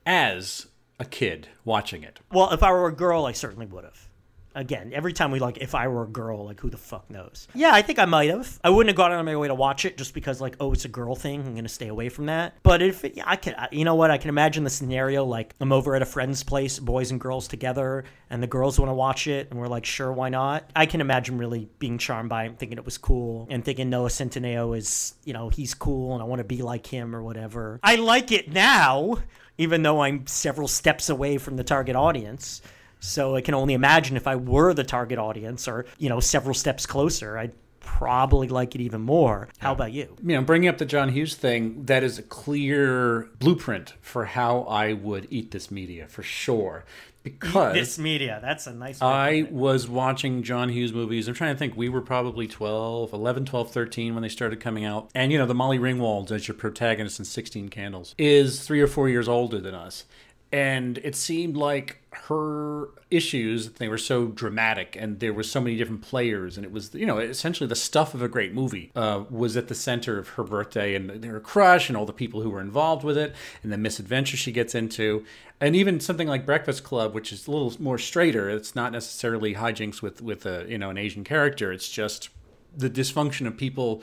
as 0.06 0.66
a 1.00 1.04
kid 1.04 1.48
watching 1.64 2.04
it? 2.04 2.20
Well, 2.32 2.52
if 2.52 2.62
I 2.62 2.70
were 2.70 2.86
a 2.86 2.92
girl, 2.94 3.24
I 3.24 3.32
certainly 3.32 3.66
would 3.66 3.84
have. 3.84 4.08
Again, 4.54 4.90
every 4.92 5.12
time 5.12 5.30
we 5.30 5.38
like, 5.38 5.58
if 5.58 5.74
I 5.74 5.88
were 5.88 6.04
a 6.04 6.08
girl, 6.08 6.44
like 6.44 6.60
who 6.60 6.70
the 6.70 6.76
fuck 6.76 7.08
knows? 7.10 7.46
Yeah, 7.54 7.70
I 7.72 7.82
think 7.82 7.98
I 7.98 8.04
might 8.04 8.30
have. 8.30 8.58
I 8.64 8.70
wouldn't 8.70 8.88
have 8.88 8.96
gone 8.96 9.12
out 9.12 9.20
of 9.20 9.26
my 9.26 9.36
way 9.36 9.48
to 9.48 9.54
watch 9.54 9.84
it 9.84 9.96
just 9.96 10.12
because, 10.12 10.40
like, 10.40 10.56
oh, 10.58 10.72
it's 10.72 10.84
a 10.84 10.88
girl 10.88 11.14
thing. 11.14 11.46
I'm 11.46 11.54
gonna 11.54 11.68
stay 11.68 11.88
away 11.88 12.08
from 12.08 12.26
that. 12.26 12.56
But 12.62 12.82
if 12.82 13.04
it, 13.04 13.18
I 13.24 13.36
can, 13.36 13.54
you 13.70 13.84
know 13.84 13.94
what? 13.94 14.10
I 14.10 14.18
can 14.18 14.28
imagine 14.28 14.64
the 14.64 14.70
scenario 14.70 15.24
like 15.24 15.54
I'm 15.60 15.72
over 15.72 15.94
at 15.94 16.02
a 16.02 16.06
friend's 16.06 16.42
place, 16.42 16.78
boys 16.78 17.10
and 17.10 17.20
girls 17.20 17.46
together, 17.46 18.04
and 18.28 18.42
the 18.42 18.46
girls 18.46 18.78
want 18.78 18.90
to 18.90 18.94
watch 18.94 19.26
it, 19.26 19.50
and 19.50 19.58
we're 19.60 19.68
like, 19.68 19.84
sure, 19.84 20.12
why 20.12 20.28
not? 20.28 20.68
I 20.74 20.86
can 20.86 21.00
imagine 21.00 21.38
really 21.38 21.68
being 21.78 21.98
charmed 21.98 22.28
by 22.28 22.46
it, 22.46 22.58
thinking 22.58 22.78
it 22.78 22.84
was 22.84 22.98
cool, 22.98 23.46
and 23.50 23.64
thinking 23.64 23.88
Noah 23.88 24.08
Centineo 24.08 24.76
is, 24.76 25.14
you 25.24 25.32
know, 25.32 25.48
he's 25.48 25.74
cool, 25.74 26.14
and 26.14 26.22
I 26.22 26.26
want 26.26 26.40
to 26.40 26.44
be 26.44 26.62
like 26.62 26.86
him 26.86 27.14
or 27.14 27.22
whatever. 27.22 27.78
I 27.82 27.96
like 27.96 28.32
it 28.32 28.52
now, 28.52 29.18
even 29.58 29.82
though 29.82 30.00
I'm 30.02 30.26
several 30.26 30.68
steps 30.68 31.08
away 31.08 31.38
from 31.38 31.56
the 31.56 31.64
target 31.64 31.94
audience. 31.94 32.62
So 33.00 33.34
I 33.34 33.40
can 33.40 33.54
only 33.54 33.74
imagine 33.74 34.16
if 34.16 34.26
I 34.26 34.36
were 34.36 34.72
the 34.74 34.84
target 34.84 35.18
audience 35.18 35.66
or, 35.66 35.86
you 35.98 36.08
know, 36.08 36.20
several 36.20 36.54
steps 36.54 36.86
closer, 36.86 37.36
I'd 37.36 37.52
probably 37.80 38.48
like 38.48 38.74
it 38.74 38.80
even 38.80 39.00
more. 39.00 39.48
How 39.58 39.72
about 39.72 39.92
you? 39.92 40.16
You 40.22 40.36
know, 40.36 40.42
bringing 40.42 40.68
up 40.68 40.78
the 40.78 40.84
John 40.84 41.08
Hughes 41.08 41.34
thing, 41.34 41.84
that 41.86 42.02
is 42.02 42.18
a 42.18 42.22
clear 42.22 43.30
blueprint 43.38 43.94
for 44.00 44.26
how 44.26 44.60
I 44.62 44.92
would 44.92 45.26
eat 45.30 45.50
this 45.50 45.70
media 45.70 46.06
for 46.06 46.22
sure. 46.22 46.84
Because 47.22 47.74
This 47.74 47.98
media, 47.98 48.38
that's 48.40 48.66
a 48.66 48.72
nice 48.72 49.02
I 49.02 49.46
was 49.50 49.86
watching 49.86 50.42
John 50.42 50.70
Hughes 50.70 50.92
movies. 50.92 51.28
I'm 51.28 51.34
trying 51.34 51.54
to 51.54 51.58
think. 51.58 51.76
We 51.76 51.90
were 51.90 52.00
probably 52.00 52.46
12, 52.46 53.12
11, 53.12 53.44
12, 53.44 53.70
13 53.70 54.14
when 54.14 54.22
they 54.22 54.28
started 54.30 54.60
coming 54.60 54.84
out. 54.86 55.10
And, 55.14 55.30
you 55.30 55.36
know, 55.36 55.46
the 55.46 55.54
Molly 55.54 55.78
Ringwald 55.78 56.30
as 56.30 56.48
your 56.48 56.54
protagonist 56.54 57.18
in 57.18 57.26
16 57.26 57.68
Candles 57.68 58.14
is 58.16 58.62
three 58.62 58.80
or 58.80 58.86
four 58.86 59.08
years 59.08 59.28
older 59.28 59.60
than 59.60 59.74
us. 59.74 60.04
And 60.50 60.98
it 60.98 61.14
seemed 61.14 61.56
like 61.56 61.99
her 62.12 62.88
issues, 63.10 63.70
they 63.72 63.88
were 63.88 63.98
so 63.98 64.26
dramatic 64.26 64.96
and 64.98 65.20
there 65.20 65.32
were 65.32 65.42
so 65.42 65.60
many 65.60 65.76
different 65.76 66.02
players. 66.02 66.56
And 66.56 66.64
it 66.64 66.72
was, 66.72 66.94
you 66.94 67.06
know, 67.06 67.18
essentially 67.18 67.68
the 67.68 67.76
stuff 67.76 68.14
of 68.14 68.22
a 68.22 68.28
great 68.28 68.52
movie 68.52 68.90
uh, 68.96 69.24
was 69.30 69.56
at 69.56 69.68
the 69.68 69.74
center 69.74 70.18
of 70.18 70.30
her 70.30 70.44
birthday 70.44 70.94
and 70.94 71.24
her 71.24 71.40
crush 71.40 71.88
and 71.88 71.96
all 71.96 72.06
the 72.06 72.12
people 72.12 72.42
who 72.42 72.50
were 72.50 72.60
involved 72.60 73.04
with 73.04 73.16
it 73.16 73.34
and 73.62 73.72
the 73.72 73.78
misadventure 73.78 74.36
she 74.36 74.52
gets 74.52 74.74
into 74.74 75.24
and 75.60 75.76
even 75.76 76.00
something 76.00 76.26
like 76.26 76.46
Breakfast 76.46 76.84
Club, 76.84 77.14
which 77.14 77.32
is 77.32 77.46
a 77.46 77.50
little 77.50 77.72
more 77.78 77.98
straighter. 77.98 78.48
It's 78.48 78.74
not 78.74 78.92
necessarily 78.92 79.54
hijinks 79.54 80.00
with 80.00 80.22
with 80.22 80.46
a 80.46 80.64
you 80.66 80.78
know 80.78 80.90
an 80.90 80.96
Asian 80.96 81.22
character. 81.22 81.70
It's 81.70 81.88
just 81.88 82.30
the 82.74 82.88
dysfunction 82.88 83.46
of 83.46 83.56
people 83.56 84.02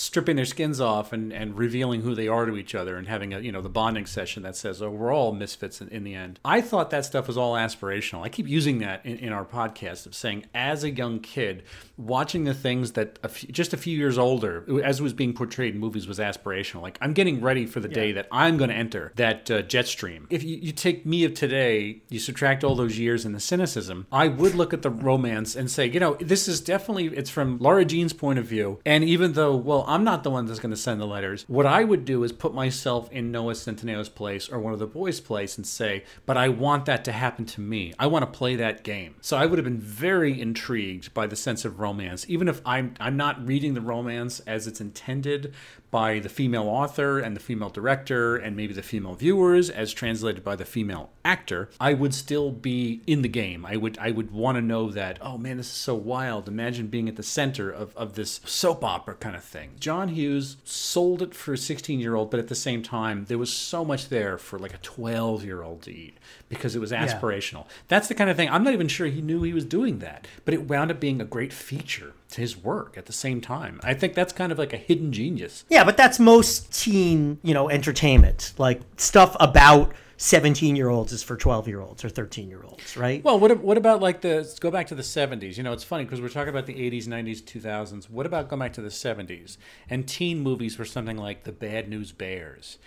stripping 0.00 0.36
their 0.36 0.44
skins 0.44 0.80
off 0.80 1.12
and, 1.12 1.32
and 1.32 1.56
revealing 1.56 2.02
who 2.02 2.14
they 2.14 2.28
are 2.28 2.46
to 2.46 2.56
each 2.56 2.74
other 2.74 2.96
and 2.96 3.08
having 3.08 3.32
a 3.32 3.40
you 3.40 3.52
know 3.52 3.60
the 3.60 3.68
bonding 3.68 4.06
session 4.06 4.42
that 4.42 4.56
says 4.56 4.82
oh 4.82 4.90
we're 4.90 5.12
all 5.12 5.32
misfits 5.32 5.80
in, 5.80 5.88
in 5.88 6.04
the 6.04 6.14
end. 6.14 6.38
I 6.44 6.60
thought 6.60 6.90
that 6.90 7.04
stuff 7.04 7.26
was 7.26 7.36
all 7.36 7.54
aspirational. 7.54 8.22
I 8.22 8.28
keep 8.28 8.48
using 8.48 8.78
that 8.78 9.04
in, 9.04 9.18
in 9.18 9.32
our 9.32 9.44
podcast 9.44 10.06
of 10.06 10.14
saying 10.14 10.46
as 10.54 10.84
a 10.84 10.90
young 10.90 11.20
kid 11.20 11.62
watching 11.96 12.44
the 12.44 12.54
things 12.54 12.92
that 12.92 13.18
a 13.22 13.28
few, 13.28 13.50
just 13.50 13.72
a 13.72 13.76
few 13.76 13.96
years 13.96 14.18
older 14.18 14.64
as 14.84 15.00
it 15.00 15.02
was 15.02 15.12
being 15.12 15.32
portrayed 15.32 15.74
in 15.74 15.80
movies 15.80 16.06
was 16.06 16.18
aspirational. 16.18 16.82
Like 16.82 16.98
i'm 17.00 17.12
getting 17.12 17.40
ready 17.40 17.66
for 17.66 17.80
the 17.80 17.88
day 17.88 18.12
that 18.12 18.28
i'm 18.30 18.56
going 18.56 18.70
to 18.70 18.76
enter 18.76 19.12
that 19.16 19.50
uh, 19.50 19.62
jet 19.62 19.86
stream. 19.86 20.26
If 20.30 20.42
you, 20.42 20.56
you 20.56 20.72
take 20.72 21.06
me 21.06 21.24
of 21.24 21.34
today 21.34 22.02
you 22.08 22.18
subtract 22.18 22.64
all 22.64 22.74
those 22.74 22.98
years 22.98 23.24
and 23.24 23.34
the 23.34 23.40
cynicism 23.40 24.06
i 24.12 24.28
would 24.28 24.54
look 24.54 24.72
at 24.72 24.82
the 24.82 24.90
romance 24.90 25.56
and 25.56 25.70
say 25.70 25.86
you 25.86 26.00
know 26.00 26.14
this 26.20 26.48
is 26.48 26.60
definitely 26.60 27.06
it's 27.08 27.30
from 27.30 27.58
laura 27.58 27.84
jean's 27.84 28.12
point 28.12 28.38
of 28.38 28.46
view. 28.46 28.80
And 28.84 29.04
even 29.04 29.32
though 29.32 29.56
well 29.56 29.84
i'm 29.86 30.04
not 30.04 30.22
the 30.22 30.30
one 30.30 30.46
that's 30.46 30.58
going 30.58 30.70
to 30.70 30.76
send 30.76 31.00
the 31.00 31.06
letters. 31.06 31.44
What 31.48 31.66
i 31.66 31.84
would 31.84 32.04
do 32.04 32.22
is 32.24 32.32
put 32.32 32.54
myself 32.54 33.10
in 33.10 33.30
noah 33.30 33.54
centineo's 33.54 34.08
place 34.08 34.48
or 34.48 34.58
one 34.58 34.72
of 34.72 34.78
the 34.78 34.86
boys 34.86 35.20
place 35.20 35.56
and 35.56 35.66
say 35.66 36.04
but 36.24 36.36
i 36.36 36.48
want 36.48 36.86
that 36.86 37.04
to 37.04 37.12
happen 37.12 37.44
to 37.46 37.60
me. 37.60 37.94
I 37.98 38.06
want 38.06 38.22
to 38.22 38.38
play 38.38 38.56
that 38.56 38.82
game. 38.82 39.16
So 39.20 39.36
i 39.36 39.46
would 39.46 39.58
have 39.58 39.64
been 39.64 39.80
very 39.80 40.40
intrigued 40.40 41.14
by 41.14 41.26
the 41.26 41.36
sense 41.36 41.64
of 41.64 41.80
romance 41.80 42.26
even 42.28 42.48
if 42.48 42.60
i'm 42.64 42.94
i'm 43.00 43.16
not 43.16 43.44
reading 43.46 43.74
the 43.74 43.80
romance 43.80 44.40
as 44.40 44.66
it's 44.66 44.80
intended 44.80 45.54
by 45.90 46.18
the 46.18 46.28
female 46.28 46.68
author 46.68 47.18
and 47.18 47.36
the 47.36 47.40
female 47.40 47.70
director 47.70 48.36
and 48.36 48.56
maybe 48.56 48.74
the 48.74 48.82
female 48.82 49.14
viewers 49.14 49.70
as 49.70 49.92
translated 49.92 50.42
by 50.44 50.56
the 50.56 50.64
female 50.64 51.10
actor. 51.24 51.70
I 51.80 51.94
would 51.94 52.12
still 52.12 52.50
be 52.50 53.00
in 53.06 53.22
the 53.22 53.28
game. 53.28 53.64
I 53.64 53.76
would 53.76 53.98
i 53.98 54.10
would 54.10 54.30
want 54.30 54.56
to 54.56 54.62
know 54.62 54.90
that 54.90 55.18
oh 55.20 55.38
man 55.38 55.56
this 55.56 55.68
is 55.68 55.72
so 55.72 55.94
wild. 55.94 56.48
Imagine 56.48 56.88
being 56.88 57.08
at 57.08 57.16
the 57.16 57.22
center 57.22 57.70
of, 57.70 57.96
of 57.96 58.14
this 58.14 58.40
soap 58.44 58.84
opera 58.84 59.14
kind 59.14 59.36
of 59.36 59.44
thing 59.44 59.70
john 59.80 60.08
hughes 60.08 60.56
sold 60.64 61.22
it 61.22 61.34
for 61.34 61.52
a 61.54 61.58
16 61.58 62.00
year 62.00 62.14
old 62.14 62.30
but 62.30 62.40
at 62.40 62.48
the 62.48 62.54
same 62.54 62.82
time 62.82 63.24
there 63.26 63.38
was 63.38 63.52
so 63.52 63.84
much 63.84 64.08
there 64.08 64.38
for 64.38 64.58
like 64.58 64.74
a 64.74 64.78
12 64.78 65.44
year 65.44 65.62
old 65.62 65.82
to 65.82 65.92
eat 65.92 66.16
because 66.48 66.76
it 66.76 66.78
was 66.78 66.92
aspirational. 66.92 67.66
That's 67.88 68.08
the 68.08 68.14
kind 68.14 68.30
of 68.30 68.36
thing 68.36 68.48
i'm 68.50 68.64
not 68.64 68.72
even 68.72 68.88
sure 68.88 69.06
he 69.06 69.22
knew 69.22 69.42
he 69.42 69.52
was 69.52 69.64
doing 69.64 69.98
that 70.00 70.26
but 70.44 70.54
it 70.54 70.68
wound 70.68 70.90
up 70.90 71.00
being 71.00 71.20
a 71.20 71.24
great 71.24 71.52
feature 71.52 72.12
to 72.30 72.40
his 72.40 72.56
work 72.56 72.96
at 72.96 73.06
the 73.06 73.12
same 73.12 73.40
time. 73.40 73.80
I 73.82 73.94
think 73.94 74.14
that's 74.14 74.32
kind 74.32 74.52
of 74.52 74.58
like 74.58 74.72
a 74.72 74.76
hidden 74.76 75.12
genius. 75.12 75.64
Yeah, 75.68 75.84
but 75.84 75.96
that's 75.96 76.18
most 76.18 76.72
teen, 76.72 77.38
you 77.42 77.54
know, 77.54 77.68
entertainment. 77.70 78.52
Like 78.58 78.80
stuff 78.96 79.36
about 79.40 79.92
17 80.18 80.76
year 80.76 80.88
olds 80.88 81.12
is 81.12 81.22
for 81.22 81.36
12 81.36 81.68
year 81.68 81.80
olds 81.80 82.04
or 82.04 82.08
13 82.08 82.48
year 82.48 82.62
olds, 82.64 82.96
right? 82.96 83.22
Well, 83.22 83.38
what 83.38 83.58
what 83.60 83.76
about 83.76 84.00
like 84.00 84.22
the 84.22 84.36
let's 84.36 84.58
go 84.58 84.70
back 84.70 84.86
to 84.88 84.94
the 84.94 85.02
seventies? 85.02 85.58
You 85.58 85.64
know, 85.64 85.72
it's 85.72 85.84
funny 85.84 86.04
because 86.04 86.20
we're 86.20 86.28
talking 86.28 86.48
about 86.48 86.66
the 86.66 86.80
eighties, 86.80 87.06
nineties, 87.06 87.42
two 87.42 87.60
thousands. 87.60 88.08
What 88.08 88.26
about 88.26 88.48
going 88.48 88.60
back 88.60 88.72
to 88.74 88.80
the 88.80 88.90
seventies 88.90 89.58
and 89.90 90.08
teen 90.08 90.40
movies 90.40 90.74
for 90.74 90.84
something 90.84 91.16
like 91.18 91.44
the 91.44 91.52
Bad 91.52 91.88
News 91.88 92.12
Bears? 92.12 92.78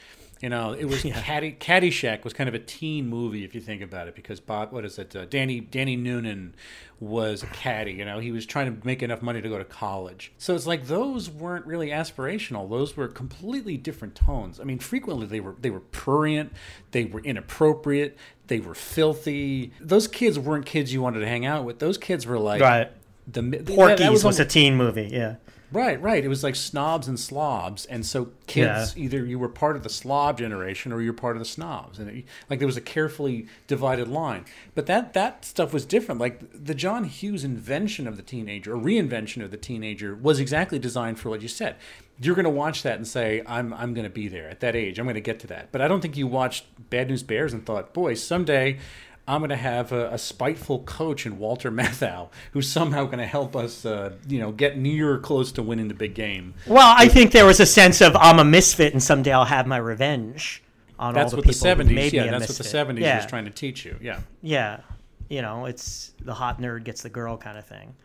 You 0.42 0.48
know, 0.50 0.72
it 0.72 0.86
was 0.86 1.02
Caddy, 1.04 1.52
Caddyshack 1.60 2.24
was 2.24 2.32
kind 2.34 2.48
of 2.48 2.56
a 2.56 2.60
teen 2.60 3.08
movie 3.10 3.44
if 3.44 3.54
you 3.54 3.60
think 3.60 3.82
about 3.82 4.08
it, 4.08 4.16
because 4.16 4.40
Bob, 4.40 4.72
what 4.72 4.86
is 4.86 4.98
it? 4.98 5.14
Uh, 5.16 5.26
Danny 5.26 5.60
Danny 5.60 5.98
Noonan 5.98 6.56
was 7.02 7.44
a 7.44 7.48
caddy. 7.48 7.92
You 7.94 8.06
know, 8.06 8.20
he 8.20 8.32
was 8.32 8.46
trying 8.46 8.74
to 8.80 8.86
make 8.86 9.04
enough 9.04 9.22
money 9.22 9.42
to 9.42 9.50
go 9.50 9.58
to 9.58 9.66
college. 9.66 10.32
So 10.38 10.56
it's 10.56 10.66
like 10.68 10.88
those 10.88 11.30
weren't 11.30 11.66
really 11.66 11.90
aspirational. 11.90 12.70
Those 12.70 12.96
were 12.96 13.08
completely 13.10 13.76
different 13.76 14.16
tones. 14.16 14.60
I 14.60 14.64
mean, 14.64 14.80
frequently 14.80 15.26
they 15.26 15.40
were 15.42 15.56
they 15.60 15.70
were 15.70 15.82
prurient, 15.82 16.54
they 16.92 17.04
were 17.06 17.22
inappropriate, 17.22 18.18
they 18.48 18.60
were 18.62 18.76
filthy. 18.76 19.72
Those 19.82 20.08
kids 20.08 20.40
weren't 20.40 20.66
kids 20.66 20.94
you 20.94 21.02
wanted 21.02 21.20
to 21.20 21.28
hang 21.28 21.46
out 21.46 21.66
with. 21.66 21.80
Those 21.80 21.98
kids 21.98 22.26
were 22.26 22.40
like 22.40 22.62
Right. 22.62 22.92
the 23.28 23.42
that- 23.42 23.66
that 23.66 23.76
Porky's 23.76 24.10
was, 24.10 24.24
almost- 24.24 24.40
a 24.40 24.46
teen 24.46 24.76
movie. 24.76 25.10
Yeah. 25.12 25.36
Right, 25.72 26.02
right. 26.02 26.24
It 26.26 26.28
was 26.30 26.44
like 26.44 26.56
snobs 26.56 27.08
and 27.08 27.20
slobs, 27.20 27.86
and 27.86 28.04
so 28.06 28.32
kids 28.48 28.96
Yeah. 28.96 29.04
either 29.04 29.24
you 29.26 29.38
were 29.38 29.50
part 29.50 29.76
of 29.76 29.84
the 29.84 29.90
slob 29.90 30.40
generation 30.40 30.92
or 30.92 31.00
you're 31.02 31.14
part 31.14 31.36
of 31.36 31.40
the 31.40 31.46
snobs, 31.46 32.00
and 32.00 32.10
it, 32.10 32.26
like 32.50 32.58
there 32.60 32.66
was 32.68 32.78
a 32.78 32.82
carefully 32.82 33.46
divided 33.68 34.08
line. 34.08 34.46
But 34.74 34.88
that 34.88 35.14
that 35.14 35.46
stuff 35.46 35.72
was 35.72 35.86
different. 35.86 36.20
Like 36.20 36.42
the 36.54 36.74
John 36.74 37.04
Hughes 37.04 37.44
invention 37.44 38.08
of 38.08 38.18
the 38.18 38.24
teenager, 38.24 38.74
or 38.74 38.80
reinvention 38.82 39.44
of 39.44 39.52
the 39.52 39.58
teenager, 39.58 40.16
was 40.16 40.40
exactly 40.40 40.80
designed 40.80 41.20
for 41.20 41.30
what 41.30 41.42
you 41.44 41.48
said. 41.48 41.76
You're 42.22 42.36
going 42.36 42.44
to 42.46 42.50
watch 42.50 42.84
that 42.84 42.96
and 42.98 43.08
say, 43.08 43.44
"I'm 43.46 43.74
I'm 43.74 43.94
going 43.94 44.04
to 44.06 44.10
be 44.10 44.28
there 44.28 44.50
at 44.50 44.60
that 44.62 44.76
age. 44.76 44.98
I'm 45.00 45.06
going 45.06 45.14
to 45.16 45.22
get 45.22 45.40
to 45.42 45.48
that." 45.48 45.72
But 45.72 45.82
I 45.82 45.88
don't 45.88 46.02
think 46.02 46.18
you 46.18 46.26
watched 46.28 46.66
Bad 46.90 47.10
News 47.10 47.22
Bears 47.24 47.54
and 47.54 47.66
thought, 47.66 47.94
"Boy, 47.94 48.16
someday." 48.16 48.80
I'm 49.30 49.42
going 49.42 49.50
to 49.50 49.56
have 49.56 49.92
a, 49.92 50.12
a 50.12 50.18
spiteful 50.18 50.80
coach 50.80 51.28
in 51.28 51.38
Walter 51.38 51.72
Matthau 51.80 52.30
who's 52.52 52.70
somehow 52.70 53.06
going 53.06 53.20
to 53.20 53.28
help 53.28 53.56
us, 53.56 53.86
uh, 53.86 54.14
you 54.28 54.40
know, 54.40 54.52
get 54.52 54.78
near 54.78 55.14
or 55.14 55.20
close 55.20 55.52
to 55.54 55.64
winning 55.64 55.88
the 55.88 55.94
big 55.94 56.16
game. 56.16 56.56
Well, 56.66 56.96
I 56.98 57.08
think 57.08 57.32
there 57.32 57.46
was 57.46 57.60
a 57.60 57.66
sense 57.66 58.02
of 58.02 58.16
I'm 58.16 58.40
a 58.40 58.44
misfit 58.44 58.94
and 58.94 59.02
someday 59.02 59.32
I'll 59.32 59.46
have 59.46 59.68
my 59.68 59.78
revenge 59.78 60.64
on 60.98 61.14
That's 61.14 61.32
all 61.32 61.38
the 61.38 61.48
the 61.48 61.54
people 61.54 61.68
who 61.68 61.84
'70s, 61.84 61.94
made 61.94 62.14
yeah, 62.14 62.24
me 62.24 62.28
a 62.30 62.32
that's 62.32 62.50
what 62.50 62.58
the 62.58 62.64
'70s 62.64 63.00
yeah. 63.00 63.18
was 63.18 63.26
trying 63.28 63.46
to 63.46 63.52
teach 63.52 63.86
you. 63.86 63.98
Yeah, 64.02 64.20
Yeah. 64.42 64.82
You 65.30 65.44
know, 65.44 65.66
it's 65.66 66.14
the 66.22 66.34
hot 66.34 66.60
nerd 66.60 66.84
gets 66.84 67.04
the 67.04 67.10
girl 67.10 67.38
kind 67.38 67.58
of 67.58 67.66
thing. 67.66 67.96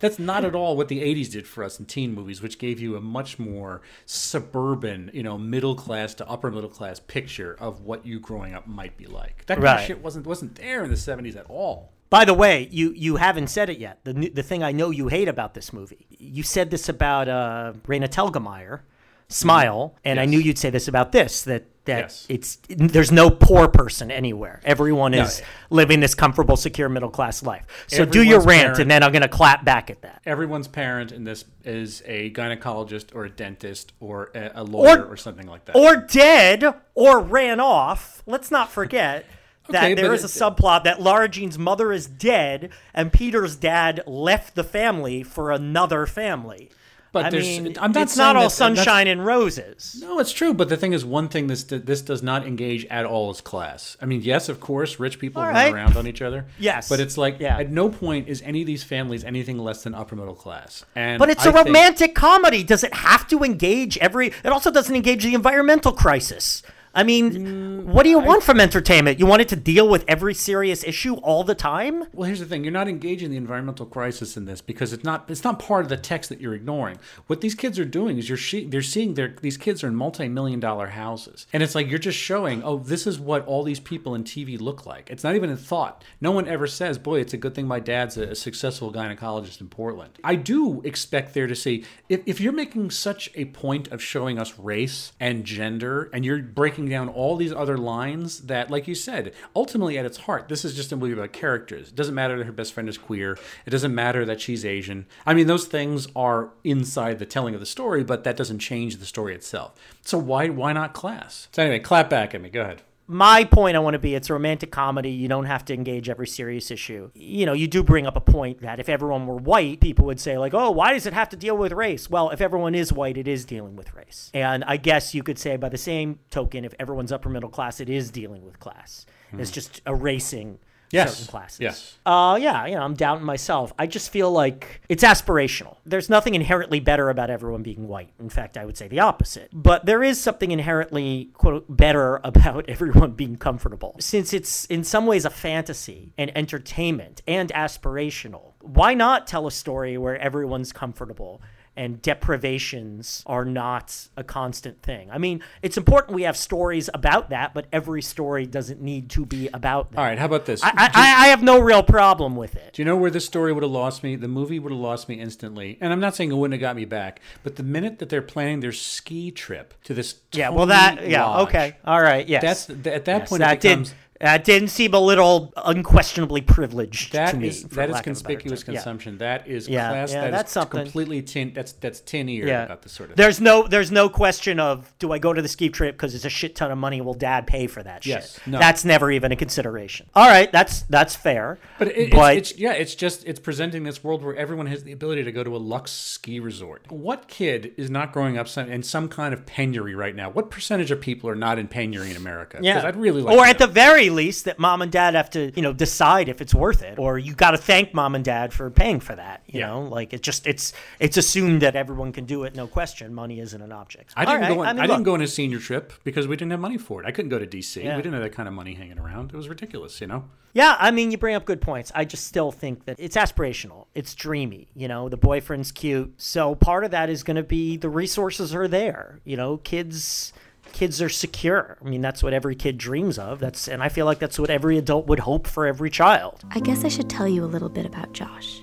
That's 0.00 0.18
not 0.18 0.44
at 0.44 0.54
all 0.54 0.76
what 0.76 0.88
the 0.88 1.00
'80s 1.00 1.30
did 1.30 1.46
for 1.46 1.64
us 1.64 1.78
in 1.78 1.86
teen 1.86 2.14
movies, 2.14 2.40
which 2.42 2.58
gave 2.58 2.80
you 2.80 2.96
a 2.96 3.00
much 3.00 3.38
more 3.38 3.82
suburban, 4.06 5.10
you 5.14 5.22
know, 5.22 5.38
middle 5.38 5.74
class 5.74 6.14
to 6.14 6.28
upper 6.28 6.50
middle 6.50 6.68
class 6.70 7.00
picture 7.00 7.56
of 7.58 7.80
what 7.82 8.04
you 8.06 8.20
growing 8.20 8.54
up 8.54 8.66
might 8.66 8.96
be 8.96 9.06
like. 9.06 9.46
That 9.46 9.54
kind 9.54 9.64
Right. 9.64 9.80
of 9.80 9.86
shit 9.86 10.02
wasn't 10.02 10.26
wasn't 10.26 10.54
there 10.56 10.84
in 10.84 10.90
the 10.90 10.96
'70s 10.96 11.36
at 11.36 11.46
all. 11.48 11.92
By 12.10 12.24
the 12.24 12.34
way, 12.34 12.68
you 12.70 12.92
you 12.96 13.16
haven't 13.16 13.48
said 13.48 13.68
it 13.70 13.78
yet. 13.78 14.00
The 14.04 14.12
the 14.12 14.42
thing 14.42 14.62
I 14.62 14.72
know 14.72 14.90
you 14.90 15.08
hate 15.08 15.28
about 15.28 15.54
this 15.54 15.72
movie. 15.72 16.06
You 16.10 16.42
said 16.42 16.70
this 16.70 16.88
about 16.88 17.28
uh, 17.28 17.72
Raina 17.86 18.08
Telgemeier, 18.08 18.80
Smile, 19.28 19.94
and 20.04 20.18
I 20.18 20.24
knew 20.24 20.38
you'd 20.38 20.58
say 20.58 20.70
this 20.70 20.88
about 20.88 21.12
this 21.12 21.42
that 21.42 21.64
that 21.88 21.98
Yes. 22.02 22.26
it's 22.28 22.58
there's 22.68 23.10
no 23.12 23.28
poor 23.28 23.66
person 23.68 24.10
anywhere. 24.10 24.60
Everyone 24.64 25.12
No. 25.12 25.22
is 25.22 25.42
living 25.70 26.00
this 26.00 26.14
comfortable, 26.14 26.56
secure 26.56 26.88
middle 26.88 27.10
class 27.10 27.42
life. 27.42 27.64
So 27.88 28.04
do 28.04 28.22
your 28.22 28.40
rant, 28.40 28.62
parent- 28.62 28.78
and 28.78 28.90
then 28.90 29.02
I'm 29.02 29.10
going 29.12 29.22
to 29.22 29.28
clap 29.28 29.64
back 29.64 29.90
at 29.90 30.02
that. 30.02 30.22
Everyone's 30.24 30.68
parent 30.68 31.10
in 31.12 31.24
this 31.24 31.44
is 31.64 32.02
a 32.06 32.30
gynecologist 32.30 33.14
or 33.14 33.24
a 33.24 33.30
dentist 33.30 33.92
or 34.00 34.30
a, 34.34 34.50
a 34.54 34.64
lawyer 34.64 35.04
or, 35.04 35.16
something 35.16 35.46
like 35.46 35.64
that. 35.66 35.76
or 35.76 35.96
dead 35.96 36.64
or 36.94 37.18
ran 37.20 37.60
off. 37.60 38.22
Let's 38.26 38.50
not 38.50 38.70
forget 38.70 39.26
that 39.70 39.84
Okay, 39.84 39.94
there 39.94 40.08
but 40.10 40.20
a 40.20 40.24
it- 40.24 40.28
subplot 40.28 40.84
that 40.84 41.00
Lara 41.02 41.28
Jean's 41.28 41.58
mother 41.58 41.92
is 41.92 42.06
dead 42.06 42.70
and 42.94 43.12
Peter's 43.12 43.56
dad 43.56 44.02
left 44.06 44.54
the 44.54 44.64
family 44.64 45.22
for 45.22 45.50
another 45.50 46.06
family. 46.06 46.70
But 47.10 47.26
I 47.26 47.30
there's- 47.30 47.46
mean, 47.46 47.66
it's 47.68 48.16
not 48.16 48.36
all 48.36 48.42
that- 48.42 48.46
uh, 48.46 48.48
sunshine 48.50 49.06
and 49.06 49.24
roses. 49.24 49.96
No, 50.00 50.18
it's 50.18 50.32
true. 50.32 50.52
But 50.52 50.68
the 50.68 50.76
thing 50.76 50.92
is, 50.92 51.04
one 51.04 51.28
thing 51.28 51.46
this 51.46 51.64
this 51.64 52.02
does 52.02 52.22
not 52.22 52.46
engage 52.46 52.84
at 52.86 53.06
all 53.06 53.30
is 53.30 53.40
class. 53.40 53.96
I 54.02 54.04
mean, 54.06 54.20
yes, 54.22 54.48
of 54.48 54.60
course, 54.60 55.00
rich 55.00 55.18
people 55.18 55.40
All 55.40 55.48
run 55.48 55.54
right. 55.56 55.72
around 55.72 55.96
on 55.96 56.06
each 56.06 56.20
other. 56.22 56.46
Yes. 56.58 56.88
but 56.88 57.00
it's 57.00 57.16
like 57.16 57.36
Yeah. 57.40 57.58
at 57.58 57.70
no 57.70 57.88
point 57.88 58.28
is 58.28 58.42
any 58.42 58.60
of 58.60 58.66
these 58.66 58.82
families 58.84 59.24
anything 59.24 59.58
less 59.58 59.82
than 59.82 59.94
upper 59.94 60.16
middle 60.16 60.34
class. 60.34 60.84
And 60.94 61.18
But 61.18 61.30
it's 61.30 61.44
a 61.46 61.50
a 61.50 61.52
romantic 61.64 62.14
comedy. 62.14 62.62
Does 62.62 62.84
it 62.84 62.92
have 62.94 63.26
to 63.28 63.42
engage 63.42 63.96
every? 63.98 64.28
It 64.28 64.46
also 64.52 64.70
doesn't 64.70 64.94
engage 64.94 65.24
the 65.24 65.34
environmental 65.34 65.92
crisis. 65.92 66.62
I 66.94 67.02
mean, 67.04 67.30
Mm, 67.32 67.84
what 67.84 68.02
do 68.02 68.10
you 68.10 68.18
want 68.18 68.42
from 68.42 68.60
entertainment? 68.60 69.18
You 69.18 69.26
want 69.26 69.42
it 69.42 69.48
to 69.48 69.56
deal 69.56 69.88
with 69.88 70.04
every 70.08 70.34
serious 70.34 70.82
issue 70.84 71.14
all 71.16 71.44
the 71.44 71.54
time? 71.54 72.04
Well, 72.12 72.26
here's 72.26 72.40
the 72.40 72.46
thing: 72.46 72.64
you're 72.64 72.72
not 72.72 72.88
engaging 72.88 73.30
the 73.30 73.36
environmental 73.36 73.86
crisis 73.86 74.36
in 74.36 74.44
this 74.46 74.60
because 74.60 74.92
it's 74.92 75.04
not 75.04 75.30
it's 75.30 75.44
not 75.44 75.58
part 75.58 75.84
of 75.84 75.88
the 75.88 75.96
text 75.96 76.28
that 76.30 76.40
you're 76.40 76.54
ignoring. 76.54 76.98
What 77.26 77.40
these 77.40 77.54
kids 77.54 77.78
are 77.78 77.84
doing 77.84 78.18
is 78.18 78.28
you're 78.28 78.38
she- 78.38 78.64
they're 78.66 78.82
seeing 78.82 79.14
their 79.14 79.34
these 79.40 79.56
kids 79.56 79.84
are 79.84 79.88
in 79.88 79.94
multi-million 79.96 80.60
dollar 80.60 80.88
houses, 80.88 81.46
and 81.52 81.62
it's 81.62 81.74
like 81.74 81.88
you're 81.88 81.98
just 81.98 82.18
showing, 82.18 82.62
oh, 82.64 82.78
this 82.78 83.06
is 83.06 83.18
what 83.20 83.46
all 83.46 83.62
these 83.62 83.80
people 83.80 84.14
in 84.14 84.24
TV 84.24 84.60
look 84.60 84.86
like. 84.86 85.10
It's 85.10 85.24
not 85.24 85.34
even 85.34 85.50
a 85.50 85.56
thought. 85.56 86.02
No 86.20 86.30
one 86.30 86.48
ever 86.48 86.66
says, 86.66 86.98
boy, 86.98 87.20
it's 87.20 87.34
a 87.34 87.38
good 87.38 87.54
thing 87.54 87.66
my 87.68 87.80
dad's 87.80 88.16
a, 88.16 88.28
a 88.28 88.34
successful 88.34 88.92
gynecologist 88.92 89.60
in 89.60 89.68
Portland. 89.68 90.18
I 90.24 90.34
do 90.34 90.80
expect 90.82 91.34
there 91.34 91.46
to 91.46 91.54
see 91.54 91.84
if 92.08 92.20
if 92.26 92.40
you're 92.40 92.52
making 92.52 92.90
such 92.90 93.30
a 93.34 93.46
point 93.46 93.88
of 93.88 94.02
showing 94.02 94.38
us 94.38 94.58
race 94.58 95.12
and 95.20 95.44
gender, 95.44 96.10
and 96.12 96.24
you're 96.24 96.42
breaking 96.42 96.77
down 96.86 97.08
all 97.08 97.36
these 97.36 97.52
other 97.52 97.78
lines 97.78 98.40
that, 98.42 98.70
like 98.70 98.86
you 98.86 98.94
said, 98.94 99.32
ultimately 99.56 99.96
at 99.96 100.04
its 100.04 100.18
heart, 100.18 100.48
this 100.48 100.64
is 100.64 100.74
just 100.74 100.92
a 100.92 100.96
movie 100.96 101.14
about 101.14 101.32
characters. 101.32 101.88
It 101.88 101.94
doesn't 101.94 102.14
matter 102.14 102.36
that 102.36 102.44
her 102.44 102.52
best 102.52 102.72
friend 102.72 102.88
is 102.88 102.98
queer. 102.98 103.38
It 103.64 103.70
doesn't 103.70 103.94
matter 103.94 104.24
that 104.24 104.40
she's 104.40 104.64
Asian. 104.64 105.06
I 105.24 105.34
mean, 105.34 105.46
those 105.46 105.66
things 105.66 106.06
are 106.14 106.50
inside 106.64 107.18
the 107.18 107.26
telling 107.26 107.54
of 107.54 107.60
the 107.60 107.66
story, 107.66 108.04
but 108.04 108.24
that 108.24 108.36
doesn't 108.36 108.58
change 108.58 108.96
the 108.96 109.06
story 109.06 109.34
itself. 109.34 109.74
So 110.02 110.18
why 110.18 110.48
why 110.48 110.72
not 110.72 110.92
class? 110.92 111.48
So 111.52 111.62
anyway, 111.62 111.80
clap 111.80 112.10
back 112.10 112.34
at 112.34 112.40
me. 112.40 112.50
Go 112.50 112.62
ahead. 112.62 112.82
My 113.10 113.42
point 113.42 113.74
I 113.74 113.80
want 113.80 113.94
to 113.94 113.98
be 113.98 114.14
it's 114.14 114.28
a 114.28 114.34
romantic 114.34 114.70
comedy. 114.70 115.10
You 115.10 115.28
don't 115.28 115.46
have 115.46 115.64
to 115.66 115.74
engage 115.74 116.10
every 116.10 116.26
serious 116.26 116.70
issue. 116.70 117.10
You 117.14 117.46
know, 117.46 117.54
you 117.54 117.66
do 117.66 117.82
bring 117.82 118.06
up 118.06 118.16
a 118.16 118.20
point 118.20 118.60
that 118.60 118.78
if 118.78 118.88
everyone 118.90 119.26
were 119.26 119.36
white, 119.36 119.80
people 119.80 120.04
would 120.04 120.20
say, 120.20 120.36
like, 120.36 120.52
oh, 120.52 120.70
why 120.70 120.92
does 120.92 121.06
it 121.06 121.14
have 121.14 121.30
to 121.30 121.36
deal 121.36 121.56
with 121.56 121.72
race? 121.72 122.10
Well, 122.10 122.28
if 122.28 122.42
everyone 122.42 122.74
is 122.74 122.92
white, 122.92 123.16
it 123.16 123.26
is 123.26 123.46
dealing 123.46 123.76
with 123.76 123.94
race. 123.94 124.30
And 124.34 124.62
I 124.64 124.76
guess 124.76 125.14
you 125.14 125.22
could 125.22 125.38
say 125.38 125.56
by 125.56 125.70
the 125.70 125.78
same 125.78 126.18
token, 126.30 126.66
if 126.66 126.74
everyone's 126.78 127.10
upper 127.10 127.30
middle 127.30 127.48
class, 127.48 127.80
it 127.80 127.88
is 127.88 128.10
dealing 128.10 128.44
with 128.44 128.60
class. 128.60 129.06
It's 129.32 129.50
hmm. 129.50 129.54
just 129.54 129.80
erasing 129.86 130.58
Yes. 130.90 131.16
certain 131.16 131.30
classes. 131.30 131.60
Yes. 131.60 131.98
Uh, 132.06 132.38
yeah, 132.40 132.66
you 132.66 132.74
know, 132.74 132.82
I'm 132.82 132.94
doubting 132.94 133.24
myself. 133.24 133.72
I 133.78 133.86
just 133.86 134.10
feel 134.10 134.30
like 134.30 134.80
it's 134.88 135.04
aspirational. 135.04 135.76
There's 135.84 136.08
nothing 136.08 136.34
inherently 136.34 136.80
better 136.80 137.10
about 137.10 137.30
everyone 137.30 137.62
being 137.62 137.86
white. 137.88 138.10
In 138.18 138.30
fact, 138.30 138.56
I 138.56 138.64
would 138.64 138.76
say 138.76 138.88
the 138.88 139.00
opposite. 139.00 139.50
But 139.52 139.86
there 139.86 140.02
is 140.02 140.20
something 140.20 140.50
inherently, 140.50 141.30
quote, 141.34 141.64
better 141.68 142.20
about 142.24 142.64
everyone 142.68 143.12
being 143.12 143.36
comfortable. 143.36 143.96
Since 144.00 144.32
it's 144.32 144.64
in 144.66 144.84
some 144.84 145.06
ways 145.06 145.24
a 145.24 145.30
fantasy 145.30 146.12
and 146.16 146.36
entertainment 146.36 147.22
and 147.26 147.52
aspirational, 147.52 148.52
why 148.60 148.94
not 148.94 149.26
tell 149.26 149.46
a 149.46 149.50
story 149.52 149.98
where 149.98 150.18
everyone's 150.18 150.72
comfortable? 150.72 151.42
And 151.78 152.02
deprivations 152.02 153.22
are 153.24 153.44
not 153.44 154.08
a 154.16 154.24
constant 154.24 154.82
thing. 154.82 155.08
I 155.12 155.18
mean, 155.18 155.42
it's 155.62 155.76
important 155.76 156.16
we 156.16 156.24
have 156.24 156.36
stories 156.36 156.90
about 156.92 157.30
that, 157.30 157.54
but 157.54 157.66
every 157.72 158.02
story 158.02 158.46
doesn't 158.46 158.82
need 158.82 159.08
to 159.10 159.24
be 159.24 159.48
about 159.54 159.92
that. 159.92 159.98
All 159.98 160.04
right. 160.04 160.18
How 160.18 160.26
about 160.26 160.44
this? 160.44 160.60
I, 160.62 160.72
I, 160.76 160.90
I 160.94 161.28
have 161.28 161.40
no 161.40 161.60
real 161.60 161.84
problem 161.84 162.34
with 162.34 162.56
it. 162.56 162.72
Do 162.72 162.82
you 162.82 162.84
know 162.84 162.96
where 162.96 163.12
this 163.12 163.24
story 163.24 163.52
would 163.52 163.62
have 163.62 163.70
lost 163.70 164.02
me? 164.02 164.16
The 164.16 164.26
movie 164.26 164.58
would 164.58 164.72
have 164.72 164.80
lost 164.80 165.08
me 165.08 165.20
instantly. 165.20 165.78
And 165.80 165.92
I'm 165.92 166.00
not 166.00 166.16
saying 166.16 166.32
it 166.32 166.34
wouldn't 166.34 166.60
have 166.60 166.68
got 166.68 166.74
me 166.74 166.84
back, 166.84 167.20
but 167.44 167.54
the 167.54 167.62
minute 167.62 168.00
that 168.00 168.08
they're 168.08 168.22
planning 168.22 168.58
their 168.58 168.72
ski 168.72 169.30
trip 169.30 169.72
to 169.84 169.94
this 169.94 170.16
Yeah, 170.32 170.50
well, 170.50 170.66
that, 170.66 171.08
yeah, 171.08 171.24
Lodge, 171.24 171.48
okay, 171.48 171.76
all 171.84 172.02
right, 172.02 172.28
yes. 172.28 172.42
That's 172.42 172.66
th- 172.66 172.86
at 172.88 173.04
that 173.04 173.20
Yes, 173.20 173.28
point 173.28 173.40
that 173.40 173.52
it 173.52 173.62
becomes 173.62 173.90
did 173.90 173.96
that 174.20 174.44
didn't 174.44 174.68
seem 174.68 174.94
a 174.94 174.98
little 175.00 175.52
unquestionably 175.64 176.40
privileged 176.40 177.12
that 177.12 177.30
to 177.32 177.36
me. 177.36 177.48
is 177.48 177.62
that 177.64 177.70
is 177.70 177.76
lack 177.76 177.78
of 177.86 177.92
a 177.92 177.94
better 177.94 178.02
conspicuous 178.04 178.62
term. 178.62 178.74
Yeah. 178.74 178.80
consumption. 178.80 179.18
That 179.18 179.46
is 179.48 179.68
Yeah, 179.68 179.88
class. 179.90 180.12
yeah, 180.12 180.20
that 180.22 180.26
is 180.28 180.32
that's 180.32 180.52
something. 180.52 180.82
completely 180.84 181.22
tin. 181.22 181.52
That's 181.54 181.72
that's 181.72 182.00
tin 182.00 182.28
ear 182.28 182.46
Yeah, 182.46 182.64
about 182.64 182.82
this 182.82 182.92
sort 182.92 183.10
of. 183.10 183.16
there's 183.16 183.40
no 183.40 183.66
there's 183.68 183.90
no 183.92 184.08
question 184.08 184.58
of 184.60 184.92
do 184.98 185.12
I 185.12 185.18
go 185.18 185.32
to 185.32 185.40
the 185.42 185.48
ski 185.48 185.68
trip 185.68 185.96
because 185.96 186.14
it's 186.14 186.24
a 186.24 186.30
shit 186.30 186.56
ton 186.56 186.70
of 186.70 186.78
money? 186.78 187.00
Will 187.00 187.14
Dad 187.14 187.46
pay 187.46 187.66
for 187.66 187.82
that 187.82 188.04
Yes, 188.06 188.34
shit? 188.34 188.46
no. 188.46 188.58
That's 188.58 188.84
never 188.84 189.10
even 189.12 189.30
a 189.32 189.36
consideration. 189.36 190.08
All 190.14 190.28
right, 190.28 190.50
that's 190.50 190.82
that's 190.82 191.14
fair. 191.14 191.58
But, 191.78 191.88
it, 191.88 192.10
but 192.10 192.36
it's, 192.36 192.50
it's 192.52 192.60
yeah, 192.60 192.72
it's 192.72 192.94
just 192.94 193.24
it's 193.24 193.40
presenting 193.40 193.84
this 193.84 194.02
world 194.02 194.24
where 194.24 194.34
everyone 194.34 194.66
has 194.66 194.82
the 194.84 194.92
ability 194.92 195.24
to 195.24 195.32
go 195.32 195.44
to 195.44 195.54
a 195.54 195.58
luxe 195.58 195.92
ski 195.92 196.40
resort. 196.40 196.82
What 196.90 197.28
kid 197.28 197.72
is 197.76 197.88
not 197.90 198.12
growing 198.12 198.36
up 198.36 198.48
some, 198.48 198.70
in 198.70 198.82
some 198.82 199.08
kind 199.08 199.32
of 199.32 199.46
penury 199.46 199.94
right 199.94 200.14
now? 200.14 200.30
What 200.30 200.50
percentage 200.50 200.90
of 200.90 201.00
people 201.00 201.30
are 201.30 201.34
not 201.36 201.58
in 201.58 201.68
penury 201.68 202.10
in 202.10 202.16
America? 202.16 202.58
Yeah, 202.60 202.84
I'd 202.84 202.96
really 202.96 203.22
like. 203.22 203.36
or 203.36 203.44
to 203.44 203.50
at 203.50 203.60
know. 203.60 203.66
the 203.66 203.72
very 203.72 204.07
least, 204.10 204.44
that 204.46 204.58
mom 204.58 204.82
and 204.82 204.90
dad 204.92 205.14
have 205.14 205.30
to, 205.30 205.52
you 205.54 205.62
know, 205.62 205.72
decide 205.72 206.28
if 206.28 206.40
it's 206.40 206.54
worth 206.54 206.82
it, 206.82 206.98
or 206.98 207.18
you 207.18 207.34
got 207.34 207.52
to 207.52 207.56
thank 207.58 207.94
mom 207.94 208.14
and 208.14 208.24
dad 208.24 208.52
for 208.52 208.70
paying 208.70 209.00
for 209.00 209.14
that. 209.14 209.42
You 209.46 209.60
Yeah. 209.60 209.66
know, 209.68 209.82
like 209.82 210.12
it 210.12 210.22
just 210.22 210.46
it's 210.46 210.72
it's 211.00 211.16
assumed 211.16 211.62
that 211.62 211.76
everyone 211.76 212.12
can 212.12 212.24
do 212.24 212.44
it, 212.44 212.54
no 212.54 212.66
question. 212.66 213.14
Money 213.14 213.40
isn't 213.40 213.60
an 213.60 213.72
object. 213.72 214.12
I 214.16 214.24
didn't 214.24 214.40
right, 214.42 214.48
go. 214.54 214.60
On, 214.60 214.66
I, 214.66 214.72
mean, 214.72 214.88
didn't 214.88 215.02
go 215.04 215.14
on 215.14 215.22
a 215.22 215.26
senior 215.26 215.58
trip 215.58 215.92
because 216.04 216.26
we 216.26 216.36
didn't 216.36 216.50
have 216.50 216.60
money 216.60 216.78
for 216.78 217.02
it. 217.02 217.06
I 217.06 217.10
couldn't 217.10 217.30
go 217.30 217.38
to 217.38 217.46
DC. 217.46 217.82
Yeah. 217.82 217.96
We 217.96 218.02
didn't 218.02 218.14
have 218.14 218.22
that 218.22 218.32
kind 218.32 218.48
of 218.48 218.54
money 218.54 218.74
hanging 218.74 218.98
around. 218.98 219.30
It 219.32 219.36
was 219.36 219.48
ridiculous, 219.48 220.00
you 220.00 220.06
know. 220.06 220.24
Yeah, 220.54 220.76
I 220.78 220.90
mean, 220.90 221.10
you 221.10 221.18
bring 221.18 221.34
up 221.34 221.44
good 221.44 221.60
points. 221.60 221.92
I 221.94 222.04
just 222.04 222.26
still 222.26 222.50
think 222.50 222.86
that 222.86 222.96
it's 222.98 223.16
aspirational. 223.16 223.86
It's 223.94 224.14
dreamy. 224.14 224.68
You 224.74 224.88
know, 224.88 225.08
the 225.08 225.16
boyfriend's 225.16 225.70
cute. 225.70 226.14
So 226.16 226.54
part 226.54 226.84
of 226.84 226.90
that 226.90 227.10
is 227.10 227.22
going 227.22 227.36
to 227.36 227.42
be 227.42 227.76
the 227.76 227.90
resources 227.90 228.54
are 228.54 228.66
there. 228.66 229.20
You 229.24 229.36
know, 229.36 229.58
kids 229.58 230.32
kids 230.78 231.02
are 231.02 231.08
secure. 231.08 231.76
I 231.84 231.88
mean, 231.88 232.00
that's 232.00 232.22
what 232.22 232.32
every 232.32 232.54
kid 232.54 232.78
dreams 232.78 233.18
of. 233.18 233.40
That's 233.40 233.66
and 233.66 233.82
I 233.82 233.88
feel 233.88 234.06
like 234.06 234.20
that's 234.20 234.38
what 234.38 234.48
every 234.48 234.78
adult 234.78 235.08
would 235.08 235.18
hope 235.18 235.48
for 235.48 235.66
every 235.66 235.90
child. 235.90 236.44
I 236.52 236.60
guess 236.60 236.84
I 236.84 236.88
should 236.88 237.10
tell 237.10 237.26
you 237.26 237.44
a 237.44 237.50
little 237.54 237.68
bit 237.68 237.84
about 237.84 238.12
Josh. 238.12 238.62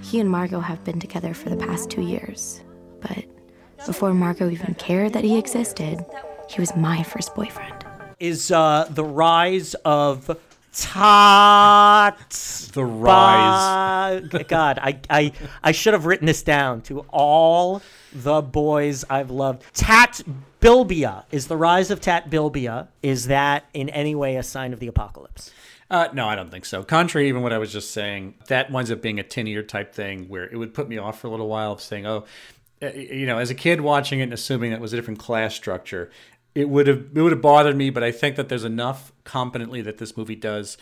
He 0.00 0.20
and 0.20 0.30
Margot 0.30 0.60
have 0.60 0.84
been 0.84 1.00
together 1.00 1.34
for 1.34 1.50
the 1.50 1.56
past 1.56 1.90
two 1.90 2.02
years, 2.02 2.60
but 3.00 3.24
before 3.84 4.14
Margot 4.14 4.48
even 4.48 4.74
cared 4.74 5.12
that 5.14 5.24
he 5.24 5.38
existed, 5.38 6.04
he 6.48 6.60
was 6.60 6.74
my 6.76 7.02
first 7.02 7.34
boyfriend. 7.34 7.84
Is 8.20 8.52
uh, 8.52 8.86
the 8.88 9.04
rise 9.04 9.74
of 9.84 10.38
Tot 10.72 12.30
The 12.72 12.84
rise. 12.84 14.28
Ba- 14.28 14.44
God, 14.44 14.78
I, 14.80 15.00
I 15.10 15.32
I 15.64 15.72
should 15.72 15.94
have 15.94 16.06
written 16.06 16.26
this 16.26 16.44
down 16.44 16.80
to 16.82 17.00
all 17.10 17.82
the 18.14 18.42
boys 18.42 19.04
I've 19.08 19.30
loved. 19.30 19.62
Tat 19.74 20.22
Bilbia 20.60 21.24
is 21.30 21.46
the 21.46 21.56
rise 21.56 21.90
of 21.90 22.00
Tat 22.00 22.30
Bilbia. 22.30 22.88
Is 23.02 23.26
that 23.26 23.64
in 23.74 23.88
any 23.90 24.14
way 24.14 24.36
a 24.36 24.42
sign 24.42 24.72
of 24.72 24.80
the 24.80 24.86
apocalypse? 24.86 25.50
Uh, 25.90 26.08
no, 26.14 26.26
I 26.26 26.36
don't 26.36 26.50
think 26.50 26.64
so. 26.64 26.82
Contrary, 26.82 27.28
even 27.28 27.42
what 27.42 27.52
I 27.52 27.58
was 27.58 27.70
just 27.70 27.90
saying, 27.90 28.34
that 28.46 28.70
winds 28.70 28.90
up 28.90 29.02
being 29.02 29.18
a 29.18 29.22
tinier 29.22 29.62
type 29.62 29.94
thing 29.94 30.26
where 30.28 30.44
it 30.44 30.56
would 30.56 30.72
put 30.72 30.88
me 30.88 30.96
off 30.96 31.20
for 31.20 31.26
a 31.26 31.30
little 31.30 31.48
while 31.48 31.72
of 31.72 31.82
saying, 31.82 32.06
oh, 32.06 32.24
uh, 32.82 32.90
you 32.94 33.26
know, 33.26 33.36
as 33.36 33.50
a 33.50 33.54
kid 33.54 33.82
watching 33.82 34.20
it 34.20 34.24
and 34.24 34.32
assuming 34.32 34.70
that 34.70 34.80
was 34.80 34.94
a 34.94 34.96
different 34.96 35.20
class 35.20 35.54
structure, 35.54 36.10
it 36.54 36.68
would 36.68 36.86
have 36.86 37.08
it 37.14 37.20
would 37.20 37.32
have 37.32 37.42
bothered 37.42 37.76
me. 37.76 37.90
But 37.90 38.02
I 38.02 38.10
think 38.10 38.36
that 38.36 38.48
there's 38.48 38.64
enough 38.64 39.12
competently 39.24 39.82
that 39.82 39.98
this 39.98 40.16
movie 40.16 40.34
does, 40.34 40.78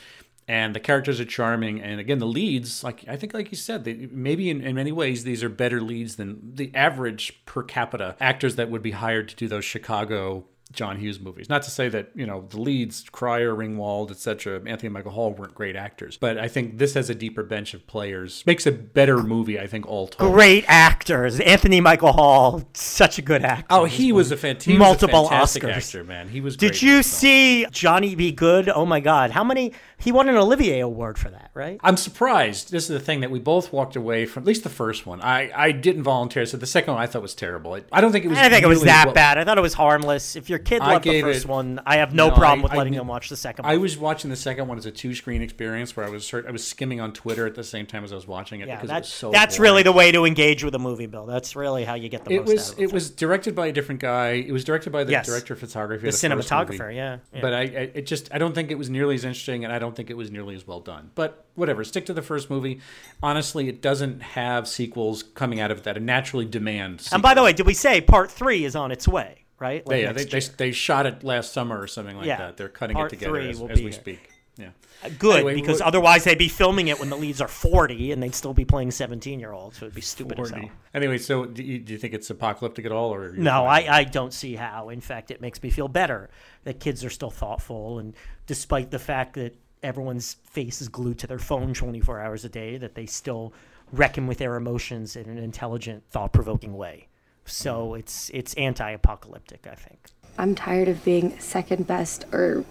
and 0.51 0.75
the 0.75 0.81
characters 0.81 1.21
are 1.21 1.25
charming. 1.25 1.81
And 1.81 2.01
again, 2.01 2.19
the 2.19 2.27
leads, 2.27 2.83
like 2.83 3.05
I 3.07 3.15
think, 3.15 3.33
like 3.33 3.53
you 3.53 3.57
said, 3.57 3.85
they, 3.85 4.09
maybe 4.11 4.51
in, 4.51 4.61
in 4.61 4.75
many 4.75 4.91
ways 4.91 5.23
these 5.23 5.45
are 5.45 5.49
better 5.49 5.81
leads 5.81 6.17
than 6.17 6.41
the 6.57 6.75
average 6.75 7.45
per 7.47 7.63
capita 7.63 8.17
actors 8.19 8.57
that 8.57 8.69
would 8.69 8.83
be 8.83 8.91
hired 8.91 9.29
to 9.29 9.37
do 9.37 9.47
those 9.47 9.65
Chicago 9.65 10.47
John 10.73 10.99
Hughes 10.99 11.19
movies. 11.21 11.49
Not 11.49 11.63
to 11.63 11.71
say 11.71 11.89
that 11.89 12.11
you 12.15 12.27
know 12.27 12.47
the 12.49 12.61
leads, 12.61 13.05
Cryer, 13.11 13.55
Ringwald, 13.55 14.11
etc., 14.11 14.61
Anthony 14.67 14.89
Michael 14.89 15.13
Hall 15.13 15.33
weren't 15.33 15.55
great 15.55 15.77
actors, 15.77 16.17
but 16.17 16.39
I 16.39 16.49
think 16.49 16.79
this 16.79 16.95
has 16.95 17.11
a 17.11 17.15
deeper 17.15 17.43
bench 17.43 17.75
of 17.75 17.87
players, 17.87 18.45
makes 18.47 18.67
a 18.67 18.73
better 18.73 19.19
movie. 19.23 19.59
I 19.59 19.67
think 19.67 19.87
all 19.87 20.07
told. 20.09 20.33
Great 20.33 20.65
actors. 20.69 21.41
Anthony 21.41 21.81
Michael 21.81 22.13
Hall, 22.13 22.63
such 22.73 23.19
a 23.19 23.23
good 23.23 23.45
actor. 23.45 23.67
Oh, 23.71 23.85
he 23.85 24.13
was 24.13 24.31
a, 24.31 24.37
fant- 24.37 24.63
he 24.63 24.77
Multiple 24.79 25.23
was 25.23 25.27
a 25.29 25.31
fantastic 25.31 25.63
Oscars. 25.65 25.77
actor, 25.77 26.05
man. 26.05 26.29
He 26.29 26.41
was. 26.41 26.57
Did 26.57 26.81
you 26.81 27.03
see 27.03 27.67
Johnny 27.71 28.15
Be 28.15 28.31
Good? 28.33 28.69
Oh 28.69 28.87
my 28.87 29.01
God! 29.01 29.31
How 29.33 29.43
many? 29.45 29.73
He 29.99 30.13
won 30.13 30.29
an 30.31 30.37
Olivier 30.37 30.81
Award 30.81 31.19
for 31.19 31.29
that, 31.31 31.51
right? 31.53 31.79
I'm 31.83 31.97
surprised. 31.99 32.71
This 32.71 32.85
is 32.85 32.89
the 32.89 33.01
thing 33.05 33.21
that 33.21 33.31
we 33.31 33.39
both 33.39 33.71
walked 33.71 33.97
away 33.97 34.25
from. 34.25 34.45
At 34.45 34.47
least 34.47 34.63
the 34.63 34.71
first 34.71 35.05
one. 35.05 35.21
I, 35.21 35.51
I 35.55 35.73
didn't 35.73 36.05
volunteer. 36.05 36.47
So 36.47 36.57
the 36.57 36.65
second 36.67 36.95
one 36.95 37.03
I 37.03 37.07
thought 37.07 37.21
was 37.21 37.35
terrible. 37.35 37.75
I, 37.75 37.83
I 37.93 38.01
don't 38.01 38.11
think 38.13 38.25
it 38.25 38.29
was. 38.29 38.39
I 38.39 38.43
didn't 38.45 38.53
think 38.55 38.65
it 38.65 38.69
was 38.69 38.83
that 38.85 39.07
what- 39.07 39.15
bad. 39.15 39.37
I 39.37 39.45
thought 39.45 39.59
it 39.59 39.63
was 39.63 39.75
harmless. 39.75 40.37
If 40.37 40.49
your 40.49 40.60
kid 40.65 40.81
I 40.83 40.93
loved 40.95 41.05
the 41.05 41.11
gave 41.11 41.25
first 41.25 41.45
it- 41.45 41.49
one, 41.49 41.81
I 41.87 41.97
have 41.97 42.15
no, 42.15 42.29
No, 42.29 42.35
problem 42.37 42.61
I- 42.61 42.63
with 42.63 42.73
I 42.73 42.77
letting 42.77 42.93
knew- 42.93 43.01
him 43.01 43.07
watch 43.09 43.29
the 43.29 43.37
second 43.37 43.65
one. 43.65 43.73
I 43.75 43.77
was 43.77 43.97
watching 43.99 44.31
the 44.31 44.37
second 44.37 44.69
one 44.69 44.79
as 44.79 44.87
a 44.87 44.91
two 44.91 45.15
screen 45.15 45.43
experience 45.43 45.97
where 45.97 46.07
I 46.07 46.11
was 46.11 46.33
I 46.33 46.51
was 46.51 46.67
skimming 46.67 47.01
on 47.01 47.13
Twitter 47.13 47.47
at 47.47 47.55
the 47.55 47.65
same 47.65 47.87
time 47.87 48.05
as 48.05 48.13
I 48.13 48.17
was 48.17 48.27
watching 48.27 48.61
it 48.61 48.69
yeah, 48.69 48.77
because 48.77 48.91
it 48.91 49.01
was 49.01 49.09
so. 49.09 49.31
that's 49.31 49.57
boring. 49.57 49.71
really 49.73 49.83
the 49.83 49.93
way 49.93 50.13
to 50.13 50.25
engage 50.25 50.63
with 50.65 50.75
a 50.75 50.79
movie, 50.79 51.07
Bill. 51.07 51.27
That's 51.27 51.57
really 51.57 51.85
how 51.85 51.95
you 51.95 52.09
get 52.09 52.25
the 52.25 52.35
It 52.35 52.41
most 52.41 52.49
was 52.53 52.69
out 52.69 52.73
of 52.75 52.79
a 52.79 52.83
it 52.85 52.93
was 52.93 53.11
directed 53.11 53.55
by 53.55 53.67
a 53.69 53.73
different 53.73 54.01
guy. 54.01 54.31
It 54.31 54.53
was 54.53 54.65
directed 54.65 54.91
by 54.93 55.05
the 55.05 55.13
Yes. 55.13 55.27
director 55.27 55.55
of 55.55 55.61
photography, 55.61 56.03
the 56.03 56.09
of 56.09 56.15
the 56.21 56.29
first 56.37 56.49
cinematographer. 56.51 56.79
movie. 56.79 56.95
Yeah, 56.97 57.19
yeah. 57.35 57.41
But 57.41 57.55
I, 57.55 57.61
I 57.61 57.65
it 57.95 58.07
just 58.07 58.29
I 58.35 58.39
don't 58.39 58.55
think 58.55 58.71
it 58.71 58.79
was 58.79 58.91
nearly 58.91 59.15
as 59.15 59.25
interesting, 59.25 59.65
and 59.65 59.73
I 59.73 59.79
don't 59.79 59.95
think 59.97 60.11
it 60.11 60.17
was 60.17 60.31
nearly 60.31 60.55
as 60.55 60.67
well 60.67 60.81
done. 60.81 61.11
But 61.15 61.45
whatever, 61.55 61.85
stick 61.85 62.07
to 62.07 62.13
the 62.15 62.23
first 62.23 62.49
movie. 62.51 62.81
Honestly, 63.23 63.69
it 63.69 63.83
doesn't 63.83 64.23
have 64.23 64.67
sequels 64.69 65.23
coming 65.23 65.61
out 65.61 65.71
of 65.71 65.79
it 65.79 65.85
that 65.85 65.97
it 65.97 66.03
naturally 66.03 66.45
demand. 66.47 67.07
and 67.13 67.23
by 67.23 67.35
the 67.35 67.43
way, 67.43 67.53
did 67.53 67.67
we 67.67 67.75
say 67.75 68.01
part 68.01 68.31
three 68.31 68.65
is 68.65 68.75
on 68.77 68.91
its 68.91 69.07
way? 69.07 69.40
Right? 69.61 69.87
Like 69.87 69.95
They, 69.97 70.03
yeah, 70.03 70.13
they, 70.13 70.25
they, 70.25 70.41
they 70.41 70.73
shot 70.73 71.07
it 71.07 71.23
last 71.23 71.53
summer 71.53 71.79
or 71.81 71.87
something 71.87 72.17
like 72.17 72.27
Yeah. 72.27 72.39
that. 72.39 72.57
They're 72.57 72.69
cutting 72.69 72.97
Part 72.97 73.13
it 73.13 73.17
together 73.19 73.39
as, 73.39 73.61
as 73.61 73.77
we 73.77 73.83
here. 73.83 73.93
speak. 73.93 74.31
Yeah. 74.57 74.71
Uh, 75.05 75.09
good, 75.19 75.37
Anyway, 75.37 75.55
because 75.55 75.81
otherwise 75.81 76.25
they'd 76.25 76.37
be 76.37 76.49
filming 76.49 76.89
it 76.89 76.99
when 76.99 77.09
the 77.09 77.17
leads 77.17 77.41
are 77.41 77.49
40 77.49 78.13
and 78.13 78.23
they'd 78.23 78.35
still 78.35 78.53
be 78.53 78.65
playing 78.65 78.91
17 78.91 79.39
year 79.39 79.53
olds. 79.53 79.79
So 79.79 79.87
it'd 79.87 79.95
be 79.95 80.01
stupid 80.01 80.41
as 80.41 80.51
hell. 80.51 80.69
Anyway, 80.93 81.19
so 81.19 81.47
do 81.47 81.63
you, 81.63 81.79
do 81.79 81.93
you 81.93 81.99
think 81.99 82.13
it's 82.15 82.29
apocalyptic 82.31 82.85
at 82.85 82.93
all, 82.93 83.15
or 83.15 83.33
No, 83.33 83.65
I, 83.65 83.99
I 83.99 84.05
don't 84.05 84.33
see 84.35 84.57
how. 84.57 84.89
In 84.89 85.01
fact, 85.01 85.31
it 85.31 85.41
makes 85.41 85.63
me 85.63 85.71
feel 85.71 85.89
better 85.89 86.29
that 86.65 86.81
kids 86.81 87.05
are 87.05 87.11
still 87.11 87.31
thoughtful. 87.31 87.99
And 88.01 88.15
despite 88.47 88.91
the 88.91 88.99
fact 88.99 89.35
that 89.35 89.57
everyone's 89.83 90.35
face 90.45 90.83
is 90.83 90.89
glued 90.89 91.19
to 91.21 91.27
their 91.27 91.39
phone 91.39 91.73
24 91.73 92.21
hours 92.21 92.45
a 92.45 92.49
day, 92.51 92.77
that 92.77 92.95
they 92.95 93.07
still 93.07 93.55
reckon 93.93 94.27
with 94.27 94.39
their 94.39 94.57
emotions 94.57 95.17
in 95.17 95.29
an 95.31 95.39
intelligent, 95.39 96.03
thought 96.11 96.33
provoking 96.33 96.75
way. 96.77 97.09
So 97.51 97.91
mm. 97.91 97.99
it's 97.99 98.31
it's 98.31 98.55
anti 98.55 98.91
apocalyptic, 98.91 99.67
I 99.71 99.75
think. 99.75 99.99
I'm 100.39 100.55
tired 100.55 100.89
of 100.89 101.05
being 101.05 101.39
second 101.39 101.87
best 101.87 102.25
or 102.33 102.65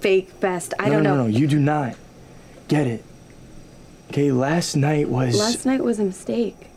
fake 0.00 0.40
best. 0.40 0.74
I 0.78 0.86
no, 0.86 0.94
don't 0.94 1.02
no, 1.04 1.10
know. 1.10 1.16
no, 1.16 1.28
no, 1.28 1.38
you 1.38 1.46
do 1.46 1.58
not 1.58 1.96
get 2.68 2.86
it. 2.86 3.04
Okay, 4.10 4.32
last 4.32 4.76
night 4.76 5.08
was. 5.08 5.38
Last 5.38 5.64
night 5.64 5.82
was 5.82 5.98
a 5.98 6.04
mistake. 6.04 6.68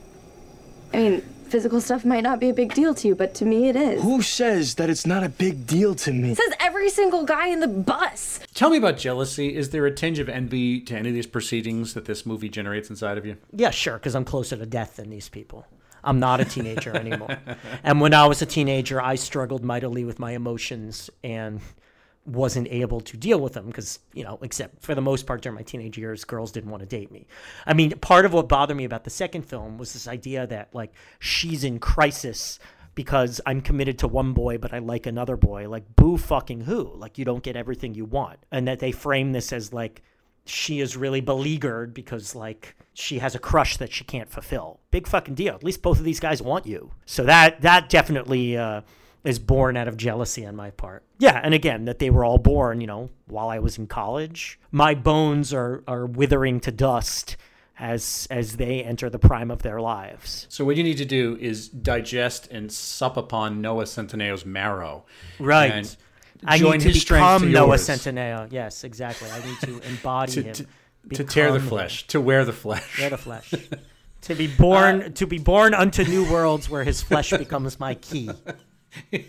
I 0.94 0.98
mean, 0.98 1.22
physical 1.22 1.82
stuff 1.82 2.06
might 2.06 2.24
not 2.24 2.40
be 2.40 2.50
a 2.50 2.54
big 2.54 2.74
deal 2.74 2.94
to 2.96 3.08
you, 3.08 3.16
but 3.16 3.34
to 3.36 3.46
me 3.46 3.68
it 3.68 3.76
is. 3.76 4.02
Who 4.02 4.22
says 4.22 4.76
that 4.76 4.90
it's 4.90 5.06
not 5.06 5.24
a 5.24 5.30
big 5.30 5.68
deal 5.68 5.96
to 5.96 6.14
me? 6.14 6.36
Says 6.36 6.54
every 6.60 6.90
single 6.90 7.26
guy 7.26 7.48
in 7.48 7.60
the 7.60 7.68
bus. 7.68 8.40
Tell 8.54 8.70
me 8.70 8.78
about 8.78 8.98
jealousy. 8.98 9.56
Is 9.56 9.72
there 9.72 9.86
a 9.86 9.92
tinge 9.92 10.20
of 10.20 10.30
envy 10.30 10.80
to 10.82 10.96
any 10.96 11.10
of 11.10 11.16
these 11.16 11.28
proceedings 11.28 11.94
that 11.94 12.06
this 12.06 12.26
movie 12.26 12.50
generates 12.50 12.90
inside 12.90 13.18
of 13.18 13.26
you? 13.26 13.38
Yeah, 13.52 13.72
sure, 13.72 13.96
because 13.96 14.16
I'm 14.16 14.26
closer 14.26 14.56
to 14.56 14.66
death 14.66 14.96
than 14.96 15.10
these 15.10 15.30
people. 15.30 15.66
I'm 16.08 16.20
not 16.20 16.40
a 16.40 16.46
teenager 16.46 16.96
anymore. 16.96 17.38
and 17.84 18.00
when 18.00 18.14
I 18.14 18.26
was 18.28 18.42
a 18.42 18.46
teenager, 18.46 19.02
I 19.02 19.16
struggled 19.16 19.64
mightily 19.64 20.06
with 20.06 20.20
my 20.20 20.32
emotions 20.32 21.10
and 21.24 21.60
wasn't 22.26 22.68
able 22.70 23.02
to 23.02 23.18
deal 23.18 23.40
with 23.40 23.54
them 23.54 23.68
because, 23.68 24.00
you 24.14 24.24
know, 24.24 24.40
except 24.42 24.82
for 24.82 24.96
the 24.96 25.02
most 25.02 25.26
part 25.28 25.42
during 25.42 25.56
my 25.56 25.64
teenage 25.64 25.98
years, 25.98 26.24
girls 26.24 26.52
didn't 26.52 26.72
want 26.72 26.82
to 26.82 26.88
date 26.88 27.12
me. 27.12 27.28
I 27.66 27.74
mean, 27.74 27.92
part 28.00 28.26
of 28.26 28.34
what 28.34 28.48
bothered 28.48 28.78
me 28.78 28.86
about 28.86 29.04
the 29.04 29.10
second 29.10 29.44
film 29.44 29.78
was 29.78 29.94
this 29.94 30.08
idea 30.08 30.48
that, 30.48 30.74
like, 30.74 30.94
she's 31.20 31.64
in 31.64 31.80
crisis 31.80 32.58
because 32.96 33.40
I'm 33.46 33.62
committed 33.62 34.00
to 34.00 34.08
one 34.08 34.34
boy, 34.34 34.58
but 34.58 34.74
I 34.74 34.80
like 34.80 35.06
another 35.06 35.38
boy. 35.38 35.70
Like, 35.70 35.96
boo 35.96 36.18
fucking 36.18 36.62
who? 36.62 36.94
Like, 36.96 37.18
you 37.18 37.26
don't 37.26 37.44
get 37.44 37.56
everything 37.56 37.96
you 37.96 38.06
want. 38.06 38.40
And 38.52 38.68
that 38.68 38.80
they 38.80 38.92
frame 38.92 39.34
this 39.34 39.54
as, 39.54 39.72
like, 39.74 40.04
she 40.50 40.80
is 40.80 40.98
really 40.98 41.22
beleaguered 41.22 41.94
because 41.94 42.36
like 42.36 42.76
she 42.94 43.20
has 43.20 43.36
a 43.36 43.40
crush 43.40 43.78
that 43.78 43.92
she 43.92 44.04
can't 44.04 44.30
fulfill. 44.30 44.80
Big 44.92 45.08
fucking 45.08 45.36
deal. 45.36 45.56
At 45.56 45.64
least 45.64 45.82
both 45.82 46.00
of 46.00 46.06
these 46.06 46.20
guys 46.20 46.42
want 46.42 46.66
you. 46.66 46.92
So 47.06 47.24
that 47.24 47.62
that 47.62 47.90
definitely 47.90 48.58
uh, 48.58 48.82
is 49.24 49.40
born 49.40 49.78
out 49.78 49.88
of 49.88 49.98
jealousy 49.98 50.46
on 50.46 50.56
my 50.56 50.72
part. 50.72 51.04
Yeah, 51.20 51.40
and 51.44 51.54
again 51.54 51.86
that 51.86 52.00
they 52.00 52.10
were 52.10 52.24
all 52.26 52.38
born, 52.38 52.82
you 52.82 52.88
know, 52.88 53.10
while 53.28 53.50
I 53.50 53.60
was 53.60 53.78
in 53.78 53.88
college. 53.88 54.60
My 54.72 54.96
bones 54.96 55.54
are 55.54 55.84
are 55.88 56.06
withering 56.06 56.60
to 56.62 56.72
dust 56.72 57.38
as 57.80 58.28
as 58.32 58.58
they 58.58 58.84
enter 58.84 59.10
the 59.10 59.20
prime 59.20 59.52
of 59.52 59.62
their 59.62 59.80
lives. 59.80 60.48
So 60.50 60.66
what 60.66 60.78
you 60.78 60.84
need 60.84 60.98
to 60.98 61.06
do 61.06 61.38
is 61.40 61.70
digest 61.70 62.48
and 62.52 62.72
sup 62.72 63.18
upon 63.18 63.62
Noah 63.62 63.86
Centineo's 63.86 64.46
marrow. 64.46 65.06
Right. 65.40 65.72
And 65.72 65.98
I 66.46 66.58
join 66.58 66.74
need 66.74 66.82
to 66.82 66.88
his 66.90 67.04
become 67.04 67.42
to 67.44 67.50
Noah. 67.50 67.76
Centineo. 67.76 68.52
Yes, 68.52 68.84
exactly. 68.84 69.30
I 69.32 69.46
need 69.46 69.58
to 69.62 69.80
embody 69.90 70.32
To, 70.34 70.42
him. 70.44 70.54
to, 70.54 70.66
to 71.16 71.24
tear 71.24 71.48
the 71.48 71.54
become 71.54 71.62
him. 71.64 71.70
flesh, 71.70 72.08
to 72.08 72.22
wear 72.22 72.46
the 72.46 72.54
flesh. 72.54 73.00
Wear 73.00 73.10
the 73.10 73.18
flesh. 73.18 73.54
to 74.22 74.36
be 74.36 74.48
born 74.48 75.02
Uh, 75.04 75.10
to 75.10 75.26
be 75.28 75.38
born 75.40 75.74
unto 75.74 76.04
new 76.04 76.30
worlds 76.32 76.70
where 76.70 76.84
his 76.84 77.02
flesh 77.02 77.30
becomes 77.32 77.80
my 77.80 77.96
key. 77.96 78.30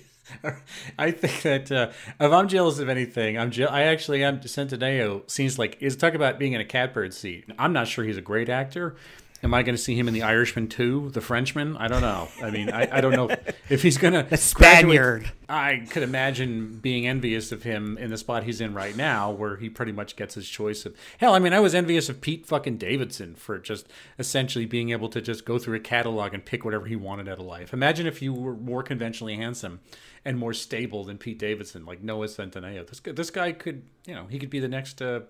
I 0.99 1.11
think 1.11 1.43
that 1.43 1.73
uh, 1.73 1.91
if 2.21 2.33
I'm 2.33 2.49
jealous 2.49 2.79
of 2.79 2.89
anything, 2.89 3.39
I'm 3.39 3.51
je- 3.51 3.65
I 3.65 3.83
actually 3.85 4.23
am. 4.23 4.41
Centineo 4.41 5.29
seems 5.31 5.59
like 5.59 5.79
is 5.81 5.97
talk 5.97 6.15
about 6.15 6.39
being 6.39 6.53
in 6.53 6.61
a 6.61 6.65
catbird 6.67 7.15
seat. 7.15 7.45
I'm 7.59 7.73
not 7.73 7.89
sure 7.89 8.05
he's 8.05 8.19
a 8.19 8.23
great 8.23 8.49
actor. 8.49 8.97
Am 9.41 9.55
I 9.55 9.62
going 9.62 9.76
to 9.76 9.80
see 9.80 9.95
him 9.95 10.09
in 10.09 10.14
The 10.14 10.22
Irishman 10.22 10.66
2, 10.66 11.11
The 11.11 11.20
Frenchman? 11.20 11.76
I 11.76 11.86
don't 11.86 12.01
know. 12.01 12.28
I 12.43 12.51
mean, 12.51 12.70
I, 12.70 12.99
I 12.99 13.01
don't 13.01 13.12
know 13.12 13.30
if 13.68 13.82
he's 13.82 13.97
going 13.97 14.14
to. 14.14 14.24
The 14.28 14.36
Spaniard. 14.36 15.30
I 15.49 15.86
could 15.91 16.03
imagine 16.03 16.80
being 16.80 17.07
envious 17.07 17.53
of 17.53 17.62
him 17.62 17.97
in 17.99 18.11
the 18.11 18.18
spot 18.18 18.43
he's 18.43 18.61
in 18.61 18.74
right 18.74 18.97
now, 18.97 19.30
where 19.30 19.57
he 19.57 19.70
pretty 19.70 19.93
much 19.93 20.16
gets 20.16 20.34
his 20.34 20.49
choice 20.49 20.84
of. 20.84 20.97
Hell, 21.18 21.34
I 21.34 21.39
mean, 21.39 21.53
I 21.53 21.61
was 21.61 21.72
envious 21.72 22.09
of 22.09 22.20
Pete 22.20 22.47
fucking 22.47 22.78
Davidson 22.78 23.36
for 23.36 23.59
just 23.59 23.86
essentially 24.18 24.66
being 24.66 24.91
able 24.91 25.09
to 25.11 25.20
just 25.20 25.45
go 25.45 25.57
through 25.57 25.76
a 25.76 25.80
catalog 25.80 26.34
and 26.34 26.45
pick 26.45 26.64
whatever 26.64 26.86
he 26.86 26.97
wanted 26.97 27.28
out 27.28 27.39
of 27.39 27.47
life. 27.47 27.72
Imagine 27.72 28.09
if 28.09 28.20
you 28.20 28.32
were 28.32 28.57
more 28.57 28.82
conventionally 28.82 29.36
handsome 29.36 29.78
and 30.24 30.36
more 30.36 30.53
stable 30.53 31.05
than 31.05 31.16
Pete 31.16 31.39
Davidson, 31.39 31.86
like 31.86 32.03
Noah 32.03 32.26
Centineo. 32.26 32.86
This 32.86 32.99
guy, 32.99 33.12
this 33.12 33.30
guy 33.30 33.53
could, 33.53 33.84
you 34.05 34.14
know, 34.14 34.26
he 34.26 34.41
could 34.41 34.51
be 34.51 34.59
the 34.59 34.68
next 34.68 35.01
uh, 35.01 35.20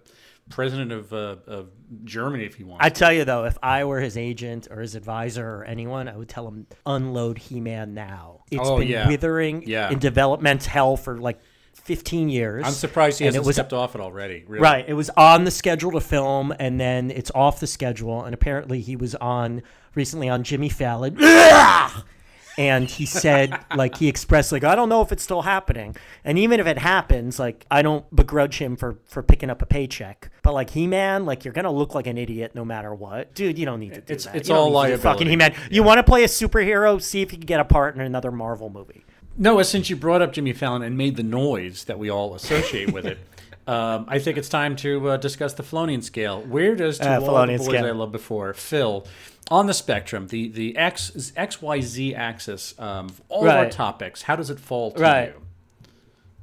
president 0.49 0.92
of, 0.92 1.12
uh, 1.12 1.36
of 1.46 1.68
Germany 2.05 2.44
if 2.44 2.55
he 2.55 2.64
wants. 2.64 2.84
I 2.84 2.88
tell 2.90 3.12
you 3.12 3.24
though, 3.24 3.44
if 3.44 3.59
I 3.62 3.84
were 3.84 4.01
his 4.01 4.16
agent 4.16 4.68
or 4.70 4.80
his 4.80 4.94
advisor 4.94 5.46
or 5.46 5.64
anyone, 5.64 6.09
I 6.09 6.16
would 6.16 6.28
tell 6.28 6.46
him 6.49 6.66
unload 6.86 7.38
He-Man 7.38 7.94
now. 7.94 8.44
It's 8.51 8.61
Oh, 8.62 8.78
been 8.78 8.88
yeah. 8.88 9.07
withering 9.09 9.62
Yeah. 9.66 9.90
in 9.90 9.99
development 9.99 10.64
hell 10.64 10.96
for 10.96 11.18
like 11.18 11.38
15 11.74 12.28
years. 12.28 12.64
I'm 12.66 12.72
surprised 12.72 13.18
he 13.18 13.24
hasn't 13.24 13.44
it 13.44 13.46
was 13.46 13.57
stepped 13.57 13.72
off 13.72 13.94
it 13.94 14.01
already. 14.01 14.44
Really. 14.46 14.62
Right. 14.62 14.84
It 14.86 14.92
was 14.94 15.11
on 15.16 15.44
the 15.44 15.51
schedule 15.51 15.92
to 15.92 16.01
film, 16.01 16.53
and 16.59 16.78
then 16.78 17.11
it's 17.11 17.30
off 17.34 17.61
the 17.61 17.66
schedule. 17.66 18.24
And 18.24 18.34
apparently, 18.34 18.80
he 18.82 18.94
was 18.94 19.14
on 19.14 19.62
recently 19.94 20.28
on 20.28 20.42
Jimmy 20.42 20.68
Fallon. 20.68 21.16
and 22.59 22.90
he 22.90 23.06
said 23.06 23.59
like 23.76 23.96
he 23.96 24.09
expressed 24.09 24.52
like 24.52 24.64
I 24.64 24.74
don't 24.74 24.90
know 24.90 25.00
if 25.00 25.12
it's 25.12 25.22
still 25.22 25.42
happening, 25.42 25.96
and 26.24 26.38
even 26.38 26.61
if 26.61 26.66
it 26.66 26.76
happens, 26.76 27.38
like 27.38 27.64
I 27.70 27.80
don't 27.80 28.04
begrudge 28.14 28.59
him 28.59 28.76
for 28.76 28.98
for 29.06 29.22
picking 29.22 29.48
up 29.48 29.62
a 29.62 29.66
paycheck, 29.66 30.30
but 30.42 30.52
like 30.52 30.70
He 30.70 30.86
Man, 30.86 31.24
like 31.24 31.44
you're 31.44 31.54
gonna 31.54 31.72
look 31.72 31.94
like 31.94 32.06
an 32.06 32.18
idiot 32.18 32.52
no 32.54 32.64
matter 32.64 32.94
what, 32.94 33.34
dude. 33.34 33.59
You 33.59 33.64
don't 33.64 33.80
need 33.80 33.94
to 33.94 34.00
do 34.02 34.12
It's- 34.12 34.24
that. 34.26 34.36
it's 34.36 34.48
You 34.50 34.54
all 34.56 34.70
liability. 34.70 35.02
Fucking 35.02 35.28
He 35.28 35.36
Man. 35.36 35.54
You 35.70 35.82
want 35.82 35.98
to 35.98 36.02
play 36.02 36.24
a 36.24 36.28
superhero? 36.28 37.00
See 37.00 37.22
if 37.22 37.32
you 37.32 37.38
can 37.38 37.46
get 37.46 37.61
a 37.61 37.64
part 37.64 37.94
in 37.94 38.00
another 38.02 38.30
Marvel 38.32 38.68
movie. 38.68 39.04
Noah, 39.36 39.64
since 39.64 39.88
you 39.88 39.94
brought 39.94 40.20
up 40.20 40.32
Jimmy 40.32 40.52
Fallon 40.52 40.82
and 40.82 40.98
made 40.98 41.14
the 41.16 41.22
noise 41.22 41.84
that 41.84 41.96
we 41.98 42.11
all 42.11 42.34
associate 42.34 42.92
with 42.92 43.06
it, 43.06 43.18
um, 43.68 44.04
I 44.09 44.18
think 44.18 44.36
it's 44.36 44.48
time 44.48 44.74
to 44.76 45.11
uh, 45.11 45.16
discuss 45.16 45.52
the 45.54 45.62
Fallonian 45.62 46.02
scale. 46.02 46.40
Where 46.42 46.74
does 46.74 46.98
to 46.98 47.09
Uh, 47.09 47.20
all 47.20 47.46
the 47.46 47.56
boys 47.56 47.66
scale. 47.66 47.86
I 47.86 47.90
loved 47.92 48.11
before, 48.11 48.52
Phil, 48.54 49.06
on 49.51 49.66
the 49.66 49.74
spectrum, 49.74 50.28
the 50.28 50.49
the 50.49 50.76
X 50.76 51.32
X 51.36 51.62
Y 51.62 51.80
Z 51.80 52.14
axis 52.14 52.74
um, 52.78 53.07
of 53.07 53.20
all 53.28 53.49
our 53.49 53.70
topics, 53.70 54.22
how 54.22 54.36
does 54.36 54.51
it 54.51 54.61
fall 54.61 54.92
to 54.92 55.03
Right. 55.03 55.28
you? 55.34 55.42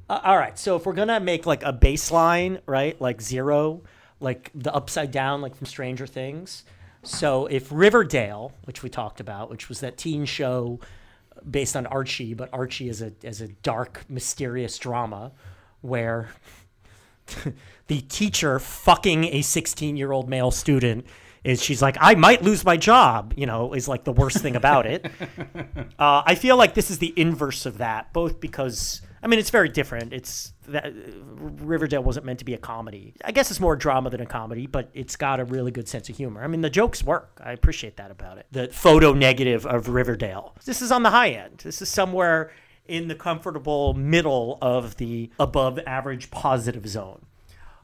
Uh, 0.08 0.20
all 0.24 0.36
right. 0.36 0.58
So 0.58 0.76
if 0.76 0.86
we're 0.86 0.92
gonna 0.92 1.20
make 1.20 1.46
like 1.46 1.62
a 1.62 1.72
baseline, 1.72 2.60
right, 2.66 3.00
like 3.00 3.20
zero, 3.20 3.82
like 4.20 4.50
the 4.54 4.72
upside 4.74 5.10
down, 5.10 5.40
like 5.40 5.54
from 5.56 5.66
Stranger 5.66 6.06
Things. 6.06 6.64
So 7.02 7.46
if 7.46 7.68
Riverdale, 7.70 8.52
which 8.64 8.82
we 8.82 8.88
talked 8.90 9.20
about, 9.20 9.50
which 9.50 9.68
was 9.68 9.80
that 9.80 9.96
teen 9.96 10.24
show 10.24 10.80
based 11.48 11.76
on 11.76 11.86
Archie, 11.86 12.34
but 12.34 12.48
Archie 12.52 12.88
is 12.88 13.02
a 13.02 13.12
as 13.22 13.40
a 13.40 13.48
dark, 13.48 14.04
mysterious 14.08 14.78
drama 14.78 15.32
where 15.82 16.30
the 17.86 18.00
teacher 18.02 18.58
fucking 18.58 19.24
a 19.24 19.42
16 19.42 19.96
year 19.96 20.12
old 20.12 20.28
male 20.28 20.50
student 20.50 21.06
is 21.46 21.62
she's 21.62 21.80
like 21.80 21.96
i 22.00 22.14
might 22.14 22.42
lose 22.42 22.64
my 22.64 22.76
job 22.76 23.32
you 23.36 23.46
know 23.46 23.72
is 23.72 23.86
like 23.86 24.04
the 24.04 24.12
worst 24.12 24.38
thing 24.38 24.56
about 24.56 24.86
it. 24.86 25.10
Uh, 25.98 26.22
i 26.26 26.34
feel 26.34 26.56
like 26.56 26.74
this 26.74 26.90
is 26.90 26.98
the 26.98 27.12
inverse 27.16 27.64
of 27.64 27.78
that 27.78 28.12
both 28.12 28.38
because 28.38 29.00
i 29.22 29.26
mean 29.26 29.38
it's 29.38 29.50
very 29.50 29.68
different. 29.68 30.12
It's 30.12 30.52
that 30.68 30.92
riverdale 31.36 32.02
wasn't 32.02 32.26
meant 32.26 32.40
to 32.40 32.44
be 32.44 32.54
a 32.54 32.58
comedy. 32.58 33.14
I 33.24 33.32
guess 33.32 33.50
it's 33.50 33.60
more 33.60 33.76
drama 33.76 34.10
than 34.10 34.20
a 34.20 34.26
comedy 34.26 34.66
but 34.66 34.90
it's 34.92 35.16
got 35.16 35.40
a 35.40 35.44
really 35.44 35.70
good 35.70 35.88
sense 35.88 36.08
of 36.10 36.16
humor. 36.16 36.42
I 36.42 36.48
mean 36.48 36.60
the 36.60 36.70
jokes 36.70 37.02
work. 37.02 37.40
I 37.42 37.52
appreciate 37.52 37.96
that 37.96 38.10
about 38.10 38.38
it. 38.38 38.46
The 38.52 38.68
photo 38.68 39.12
negative 39.14 39.64
of 39.64 39.88
riverdale. 39.88 40.54
This 40.64 40.82
is 40.82 40.92
on 40.92 41.02
the 41.02 41.10
high 41.10 41.30
end. 41.30 41.60
This 41.64 41.80
is 41.80 41.88
somewhere 41.88 42.52
in 42.86 43.08
the 43.08 43.14
comfortable 43.14 43.94
middle 43.94 44.58
of 44.60 44.96
the 44.96 45.30
above 45.38 45.78
average 45.86 46.30
positive 46.30 46.86
zone 46.86 47.24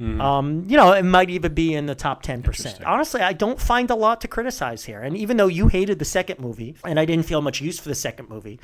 um, 0.00 0.64
you 0.68 0.76
know, 0.76 0.92
it 0.92 1.04
might 1.04 1.30
even 1.30 1.54
be 1.54 1.74
in 1.74 1.86
the 1.86 1.94
top 1.94 2.22
10%. 2.24 2.42
Honestly, 2.86 3.20
I 3.20 3.32
don't 3.32 3.60
find 3.60 3.88
a 3.90 3.94
lot 3.94 4.20
to 4.22 4.28
criticize 4.28 4.84
here. 4.84 5.00
And 5.00 5.16
even 5.16 5.36
though 5.36 5.46
you 5.46 5.68
hated 5.68 5.98
the 5.98 6.04
second 6.04 6.40
movie 6.40 6.74
and 6.84 6.98
I 6.98 7.04
didn't 7.04 7.26
feel 7.26 7.40
much 7.40 7.60
use 7.60 7.78
for 7.78 7.88
the 7.88 7.94
second 7.94 8.28
movie, 8.28 8.58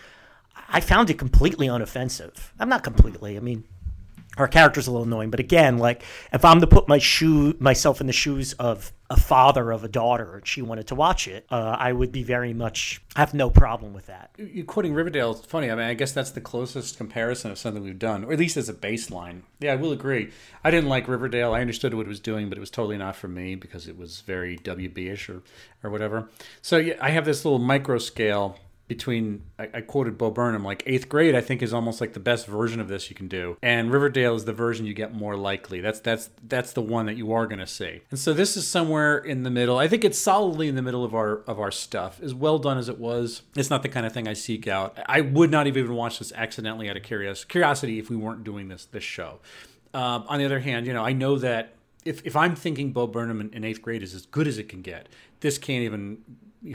I 0.69 0.81
found 0.81 1.11
it 1.11 1.19
completely 1.19 1.69
unoffensive. 1.69 2.51
I'm 2.59 2.69
not 2.69 2.83
completely. 2.83 3.37
I 3.37 3.41
mean, 3.41 3.65
our 4.39 4.49
character's 4.49 4.87
a 4.87 4.91
little 4.91 5.07
annoying, 5.07 5.31
but 5.31 5.41
again, 5.41 5.79
like 5.79 6.03
if 6.33 6.45
I'm 6.45 6.61
to 6.61 6.67
put 6.67 6.89
my 6.89 6.99
shoe 6.99 7.57
myself 7.59 8.01
in 8.01 8.07
the 8.07 8.13
shoes 8.13 8.53
of 8.55 8.93
a 9.11 9.17
father 9.17 9.71
of 9.71 9.85
a 9.85 9.89
daughter 9.89 10.37
and 10.37 10.47
she 10.47 10.61
wanted 10.61 10.87
to 10.89 10.95
watch 10.95 11.27
it, 11.27 11.47
uh, 11.51 11.77
I 11.79 11.93
would 11.93 12.13
be 12.13 12.23
very 12.23 12.53
much 12.53 13.01
have 13.17 13.35
no 13.35 13.51
problem 13.51 13.95
with 13.95 14.07
that. 14.07 14.31
You 14.37 14.65
quoting 14.65 14.95
Riverdale 14.95 15.33
is 15.33 15.41
funny. 15.41 15.71
I 15.71 15.75
mean, 15.75 15.87
I 15.87 15.95
guess 15.95 16.13
that's 16.13 16.31
the 16.31 16.41
closest 16.41 16.99
comparison 16.99 17.51
of 17.51 17.59
something 17.59 17.83
we've 17.83 17.99
done, 17.99 18.25
or 18.25 18.33
at 18.33 18.39
least 18.39 18.57
as 18.57 18.69
a 18.69 18.75
baseline. 18.75 19.43
Yeah, 19.61 19.73
I 19.73 19.77
will 19.77 19.93
agree. 19.93 20.31
I 20.63 20.71
didn't 20.71 20.91
like 20.91 21.09
Riverdale. 21.09 21.55
I 21.55 21.61
understood 21.61 21.95
what 21.95 22.07
it 22.07 22.09
was 22.09 22.21
doing, 22.21 22.49
but 22.49 22.59
it 22.59 22.61
was 22.61 22.71
totally 22.71 22.99
not 22.99 23.17
for 23.17 23.29
me 23.29 23.55
because 23.55 23.89
it 23.89 23.97
was 23.97 24.21
very 24.21 24.59
WB-ish 24.59 25.29
or, 25.31 25.43
or 25.83 25.91
whatever. 25.91 26.29
So 26.63 26.77
yeah, 26.77 26.95
I 27.01 27.11
have 27.11 27.25
this 27.25 27.45
little 27.45 27.59
micro 27.59 27.99
scale 27.99 28.59
between 28.89 29.43
I, 29.59 29.69
I 29.75 29.81
quoted 29.83 30.17
Bo 30.19 30.31
Burnham 30.31 30.65
like 30.65 30.83
eighth 30.87 31.09
grade 31.09 31.35
I 31.35 31.43
think 31.43 31.63
is 31.63 31.73
almost 31.73 32.01
like 32.01 32.15
the 32.15 32.21
best 32.21 32.47
version 32.47 32.81
of 32.81 32.89
this 32.89 33.11
you 33.11 33.15
can 33.15 33.29
do. 33.29 33.57
And 33.63 33.93
Riverdale 33.93 34.35
is 34.35 34.47
the 34.47 34.53
version 34.53 34.87
you 34.87 34.95
get 34.95 35.15
more 35.15 35.37
likely. 35.37 35.81
That's 35.81 36.01
that's 36.01 36.31
that's 36.43 36.73
the 36.73 36.81
one 36.81 37.07
that 37.07 37.17
you 37.17 37.33
are 37.33 37.47
going 37.47 37.61
to 37.61 37.67
see. 37.67 38.01
And 38.11 38.19
so 38.19 38.33
this 38.33 38.57
is 38.57 38.67
somewhere 38.67 39.19
in 39.19 39.43
the 39.43 39.51
middle. 39.51 39.79
I 39.79 39.87
think 39.87 40.05
it's 40.05 40.19
solidly 40.19 40.69
in 40.69 40.75
the 40.75 40.83
middle 40.83 41.05
of 41.05 41.15
our 41.15 41.43
of 41.47 41.61
our 41.61 41.71
stuff. 41.71 42.21
As 42.23 42.35
well 42.35 42.59
done 42.59 42.79
as 42.79 42.89
it 42.89 42.99
was 42.99 43.43
it's 43.55 43.71
not 43.71 43.83
the 43.83 43.89
kind 43.89 44.07
of 44.07 44.13
thing 44.13 44.27
I 44.27 44.33
seek 44.33 44.67
out. 44.67 44.99
I 45.07 45.21
would 45.21 45.51
not 45.51 45.67
have 45.67 45.77
even 45.77 45.95
watched 45.95 46.19
this 46.19 46.33
accidentally 46.33 46.89
out 46.89 46.97
of 46.97 47.03
curiosity 47.03 47.99
if 47.99 48.11
we 48.11 48.17
weren't 48.17 48.43
doing 48.43 48.69
this 48.69 48.87
this 48.87 49.05
show. 49.05 49.41
Um, 49.95 50.25
on 50.29 50.39
the 50.39 50.45
other 50.45 50.61
hand 50.61 50.87
you 50.87 50.93
know 50.93 51.05
I 51.05 51.13
know 51.13 51.39
that 51.39 51.75
if, 52.05 52.25
if 52.25 52.37
I'm 52.37 52.55
thinking 52.55 52.93
Bo 52.93 53.07
Burnham 53.07 53.41
in, 53.41 53.51
in 53.53 53.65
eighth 53.65 53.83
grade 53.83 54.03
is 54.03 54.15
as 54.15 54.25
good 54.25 54.47
as 54.47 54.57
it 54.57 54.69
can 54.69 54.81
get, 54.81 55.09
this 55.41 55.59
can't 55.59 55.83
even 55.83 56.19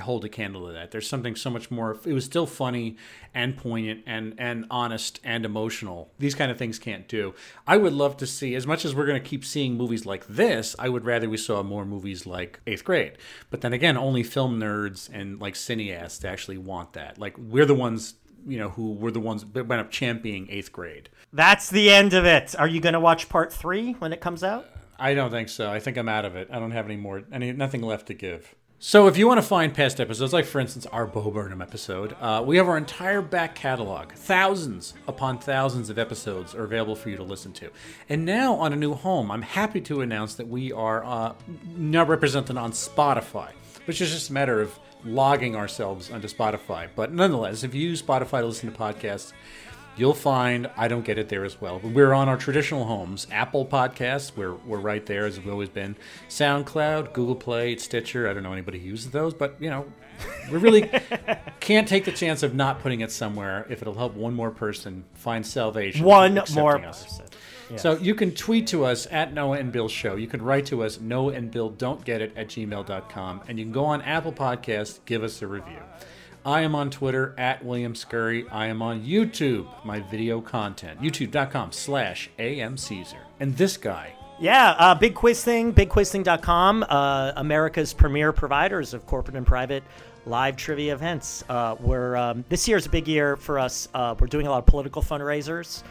hold 0.01 0.23
a 0.25 0.29
candle 0.29 0.67
to 0.67 0.73
that. 0.73 0.91
There's 0.91 1.07
something 1.07 1.35
so 1.35 1.49
much 1.49 1.69
more. 1.69 1.97
It 2.05 2.13
was 2.13 2.25
still 2.25 2.45
funny 2.45 2.97
and 3.33 3.57
poignant 3.57 4.03
and 4.05 4.33
and 4.37 4.65
honest 4.69 5.19
and 5.23 5.45
emotional. 5.45 6.11
These 6.19 6.35
kind 6.35 6.51
of 6.51 6.57
things 6.57 6.79
can't 6.79 7.07
do. 7.07 7.33
I 7.67 7.77
would 7.77 7.93
love 7.93 8.17
to 8.17 8.27
see 8.27 8.55
as 8.55 8.65
much 8.65 8.85
as 8.85 8.95
we're 8.95 9.05
going 9.05 9.21
to 9.21 9.27
keep 9.27 9.45
seeing 9.45 9.75
movies 9.75 10.05
like 10.05 10.25
this. 10.27 10.75
I 10.79 10.89
would 10.89 11.05
rather 11.05 11.29
we 11.29 11.37
saw 11.37 11.63
more 11.63 11.85
movies 11.85 12.25
like 12.25 12.59
Eighth 12.67 12.83
Grade. 12.83 13.17
But 13.49 13.61
then 13.61 13.73
again, 13.73 13.97
only 13.97 14.23
film 14.23 14.59
nerds 14.59 15.09
and 15.11 15.39
like 15.39 15.55
cineasts 15.55 16.25
actually 16.25 16.57
want 16.57 16.93
that. 16.93 17.17
Like 17.17 17.37
we're 17.37 17.65
the 17.65 17.75
ones. 17.75 18.15
You 18.45 18.59
know, 18.59 18.71
who 18.71 18.91
were 18.91 19.11
the 19.11 19.21
ones 19.21 19.45
that 19.53 19.67
went 19.67 19.79
up 19.79 19.89
championing 19.89 20.47
eighth 20.49 20.73
grade. 20.73 21.07
That's 21.31 21.69
the 21.69 21.89
end 21.89 22.13
of 22.13 22.25
it. 22.25 22.53
Are 22.59 22.67
you 22.67 22.81
going 22.81 22.91
to 22.91 22.99
watch 22.99 23.29
part 23.29 23.53
3 23.53 23.93
when 23.93 24.11
it 24.11 24.19
comes 24.19 24.43
out? 24.43 24.67
I 24.99 25.13
don't 25.13 25.31
think 25.31 25.47
so. 25.47 25.71
I 25.71 25.79
think 25.79 25.97
I'm 25.97 26.09
out 26.09 26.25
of 26.25 26.35
it. 26.35 26.49
I 26.51 26.59
don't 26.59 26.71
have 26.71 26.85
any 26.85 26.97
more, 26.97 27.23
any 27.31 27.51
nothing 27.53 27.81
left 27.81 28.07
to 28.07 28.13
give. 28.13 28.53
So 28.85 29.07
if 29.07 29.17
you 29.17 29.29
want 29.29 29.37
to 29.37 29.47
find 29.47 29.73
past 29.73 30.01
episodes, 30.01 30.33
like 30.33 30.43
for 30.43 30.59
instance 30.59 30.85
our 30.87 31.05
Bo 31.07 31.31
Burnham 31.31 31.61
episode, 31.61 32.17
uh, 32.19 32.43
we 32.45 32.57
have 32.57 32.67
our 32.67 32.75
entire 32.75 33.21
back 33.21 33.55
catalog. 33.55 34.11
Thousands 34.11 34.93
upon 35.07 35.39
thousands 35.39 35.89
of 35.89 35.97
episodes 35.97 36.53
are 36.53 36.65
available 36.65 36.97
for 36.97 37.07
you 37.07 37.15
to 37.15 37.23
listen 37.23 37.53
to. 37.53 37.69
And 38.09 38.25
now 38.25 38.55
on 38.55 38.73
a 38.73 38.75
new 38.75 38.93
home, 38.93 39.31
I'm 39.31 39.41
happy 39.41 39.79
to 39.79 40.01
announce 40.01 40.35
that 40.35 40.49
we 40.49 40.73
are 40.73 41.01
uh, 41.05 41.33
now 41.65 42.03
represented 42.03 42.57
on 42.57 42.73
Spotify, 42.73 43.51
which 43.85 44.01
is 44.01 44.11
just 44.11 44.31
a 44.31 44.33
matter 44.33 44.59
of 44.59 44.77
logging 45.05 45.55
ourselves 45.55 46.11
onto 46.11 46.27
Spotify. 46.27 46.89
But 46.93 47.13
nonetheless, 47.13 47.63
if 47.63 47.73
you 47.73 47.87
use 47.87 48.01
Spotify 48.01 48.41
to 48.41 48.47
listen 48.47 48.69
to 48.69 48.77
podcasts, 48.77 49.31
you'll 49.95 50.13
find 50.13 50.69
I 50.77 50.87
don't 50.87 51.05
get 51.05 51.17
it 51.17 51.29
there 51.29 51.45
as 51.45 51.59
well. 51.59 51.79
But 51.79 51.91
we're 51.91 52.13
on 52.13 52.29
our 52.29 52.37
traditional 52.37 52.85
homes 52.85 53.27
Apple 53.31 53.65
Podcasts, 53.65 54.35
we're, 54.35 54.53
we're 54.53 54.79
right 54.79 55.05
there 55.05 55.25
as 55.25 55.39
we've 55.39 55.51
always 55.51 55.69
been. 55.69 55.95
SoundCloud, 56.29 57.13
Google 57.13 57.35
Play, 57.35 57.75
Stitcher. 57.77 58.29
I 58.29 58.33
don't 58.33 58.43
know 58.43 58.53
anybody 58.53 58.79
who 58.79 58.89
uses 58.89 59.11
those, 59.11 59.33
but 59.33 59.55
you 59.59 59.69
know, 59.69 59.85
we 60.51 60.57
really 60.57 60.89
can't 61.59 61.87
take 61.87 62.05
the 62.05 62.11
chance 62.11 62.43
of 62.43 62.53
not 62.53 62.81
putting 62.81 63.01
it 63.01 63.11
somewhere 63.11 63.65
if 63.69 63.81
it'll 63.81 63.95
help 63.95 64.15
one 64.15 64.33
more 64.33 64.51
person 64.51 65.03
find 65.13 65.45
salvation. 65.45 66.05
One 66.05 66.41
more 66.53 66.77
us. 66.85 67.03
person. 67.03 67.25
So 67.75 67.97
you 67.97 68.13
can 68.13 68.31
tweet 68.33 68.67
to 68.67 68.85
us 68.85 69.07
at 69.09 69.33
Noah 69.33 69.57
and 69.57 69.71
Bill 69.71 69.87
Show. 69.87 70.15
You 70.15 70.27
can 70.27 70.41
write 70.41 70.65
to 70.67 70.83
us, 70.83 70.99
Noah 70.99 71.33
and 71.33 71.49
Bill 71.49 71.69
Don't 71.69 72.03
Get 72.05 72.21
It 72.21 72.33
at 72.35 72.47
gmail.com. 72.47 73.41
And 73.47 73.57
you 73.57 73.65
can 73.65 73.71
go 73.71 73.85
on 73.85 74.01
Apple 74.03 74.33
Podcasts, 74.33 74.99
give 75.05 75.23
us 75.23 75.41
a 75.41 75.47
review. 75.47 75.79
I 76.45 76.61
am 76.61 76.75
on 76.75 76.89
Twitter 76.89 77.33
at 77.37 77.63
William 77.63 77.95
Scurry. 77.95 78.45
I 78.49 78.67
am 78.67 78.81
on 78.81 79.01
YouTube, 79.01 79.67
my 79.85 80.01
video 80.01 80.41
content, 80.41 81.01
youtube.com 81.01 81.71
slash 81.71 82.29
AM 82.37 82.75
Caesar. 82.77 83.19
And 83.39 83.55
this 83.55 83.77
guy, 83.77 84.13
Yeah, 84.39 84.71
uh, 84.77 84.95
Big 84.95 85.15
Quiz 85.15 85.41
Thing, 85.43 85.71
bigquizthing.com, 85.73 86.85
uh, 86.89 87.31
America's 87.37 87.93
premier 87.93 88.33
providers 88.33 88.93
of 88.93 89.05
corporate 89.05 89.37
and 89.37 89.45
private 89.47 89.83
live 90.25 90.57
trivia 90.57 90.93
events. 90.93 91.43
Uh, 91.47 91.75
we're 91.79 92.15
um, 92.17 92.43
this 92.49 92.67
year 92.67 92.77
is 92.77 92.85
a 92.87 92.89
big 92.89 93.07
year 93.07 93.37
for 93.37 93.57
us. 93.59 93.87
Uh, 93.93 94.15
we're 94.19 94.27
doing 94.27 94.47
a 94.47 94.49
lot 94.49 94.57
of 94.57 94.65
political 94.65 95.01
fundraisers, 95.01 95.83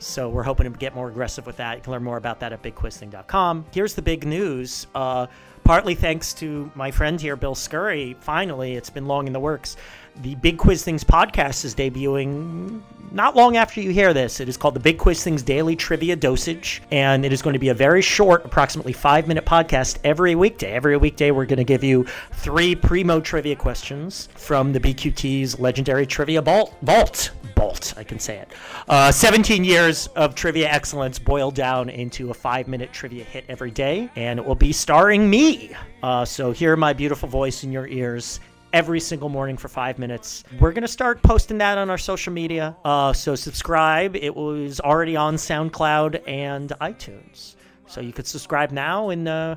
so 0.00 0.28
we're 0.28 0.42
hoping 0.42 0.70
to 0.70 0.78
get 0.78 0.94
more 0.94 1.08
aggressive 1.08 1.46
with 1.46 1.56
that. 1.56 1.76
You 1.78 1.82
can 1.82 1.92
learn 1.92 2.04
more 2.04 2.18
about 2.18 2.40
that 2.40 2.52
at 2.52 2.62
bigquizthing.com. 2.62 3.66
Here's 3.72 3.94
the 3.94 4.02
big 4.02 4.26
news. 4.26 4.86
Uh, 4.94 5.26
partly 5.64 5.94
thanks 5.94 6.34
to 6.34 6.70
my 6.74 6.90
friend 6.90 7.20
here, 7.20 7.36
Bill 7.36 7.54
Scurry. 7.54 8.16
Finally, 8.20 8.76
it's 8.76 8.90
been 8.90 9.06
long 9.06 9.26
in 9.26 9.32
the 9.32 9.40
works. 9.40 9.76
The 10.16 10.36
Big 10.36 10.58
Quiz 10.58 10.84
Things 10.84 11.02
podcast 11.02 11.64
is 11.64 11.74
debuting 11.74 12.80
not 13.10 13.34
long 13.34 13.56
after 13.56 13.80
you 13.80 13.90
hear 13.90 14.14
this. 14.14 14.38
It 14.38 14.48
is 14.48 14.56
called 14.56 14.74
the 14.74 14.80
Big 14.80 14.96
Quiz 14.96 15.24
Things 15.24 15.42
Daily 15.42 15.74
Trivia 15.74 16.14
Dosage, 16.14 16.82
and 16.92 17.24
it 17.24 17.32
is 17.32 17.42
going 17.42 17.54
to 17.54 17.58
be 17.58 17.70
a 17.70 17.74
very 17.74 18.00
short, 18.00 18.44
approximately 18.44 18.92
five 18.92 19.26
minute 19.26 19.44
podcast 19.44 19.98
every 20.04 20.36
weekday. 20.36 20.72
Every 20.72 20.96
weekday, 20.96 21.32
we're 21.32 21.46
going 21.46 21.58
to 21.58 21.64
give 21.64 21.82
you 21.82 22.06
three 22.32 22.76
primo 22.76 23.20
trivia 23.20 23.56
questions 23.56 24.28
from 24.36 24.72
the 24.72 24.78
BQT's 24.78 25.58
legendary 25.58 26.06
trivia 26.06 26.40
vault. 26.40 26.76
Vault. 26.82 27.32
Vault, 27.56 27.94
I 27.96 28.04
can 28.04 28.20
say 28.20 28.38
it. 28.38 28.52
Uh, 28.88 29.10
17 29.10 29.64
years 29.64 30.06
of 30.08 30.36
trivia 30.36 30.68
excellence 30.68 31.18
boiled 31.18 31.56
down 31.56 31.88
into 31.88 32.30
a 32.30 32.34
five 32.34 32.68
minute 32.68 32.92
trivia 32.92 33.24
hit 33.24 33.44
every 33.48 33.72
day, 33.72 34.08
and 34.14 34.38
it 34.38 34.44
will 34.44 34.54
be 34.54 34.72
starring 34.72 35.28
me. 35.28 35.74
Uh, 36.04 36.24
so 36.24 36.52
hear 36.52 36.76
my 36.76 36.92
beautiful 36.92 37.28
voice 37.28 37.64
in 37.64 37.72
your 37.72 37.88
ears 37.88 38.38
every 38.74 39.00
single 39.00 39.28
morning 39.30 39.56
for 39.56 39.68
five 39.68 39.98
minutes. 39.98 40.44
We're 40.60 40.72
gonna 40.72 40.88
start 40.88 41.22
posting 41.22 41.56
that 41.58 41.78
on 41.78 41.88
our 41.88 41.96
social 41.96 42.32
media. 42.32 42.76
Uh, 42.84 43.12
so 43.12 43.34
subscribe. 43.34 44.16
It 44.16 44.34
was 44.34 44.80
already 44.80 45.16
on 45.16 45.36
SoundCloud 45.36 46.28
and 46.28 46.70
iTunes, 46.80 47.54
so 47.86 48.00
you 48.02 48.12
could 48.12 48.26
subscribe 48.26 48.70
now 48.72 49.08
and. 49.10 49.26
Uh, 49.28 49.56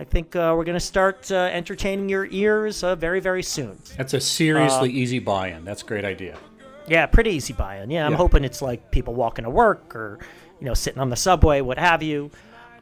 I 0.00 0.04
think 0.04 0.36
uh, 0.36 0.54
we're 0.56 0.62
going 0.62 0.76
to 0.76 0.80
start 0.80 1.28
uh, 1.32 1.50
entertaining 1.52 2.08
your 2.08 2.28
ears 2.30 2.84
uh, 2.84 2.94
very, 2.94 3.18
very 3.18 3.42
soon. 3.42 3.76
That's 3.96 4.14
a 4.14 4.20
seriously 4.20 4.92
easy 4.92 5.18
buy-in. 5.18 5.64
That's 5.64 5.82
a 5.82 5.86
great 5.86 6.04
idea. 6.04 6.38
Yeah, 6.86 7.04
pretty 7.06 7.30
easy 7.30 7.52
buy-in. 7.52 7.90
Yeah, 7.90 8.06
I'm 8.06 8.12
Yeah. 8.12 8.16
hoping 8.18 8.44
it's 8.44 8.62
like 8.62 8.92
people 8.92 9.14
walking 9.14 9.42
to 9.44 9.50
work 9.50 9.96
or 9.96 10.20
you 10.60 10.66
know 10.66 10.74
sitting 10.74 11.00
on 11.00 11.08
the 11.10 11.16
subway, 11.16 11.62
what 11.62 11.78
have 11.78 12.00
you. 12.04 12.30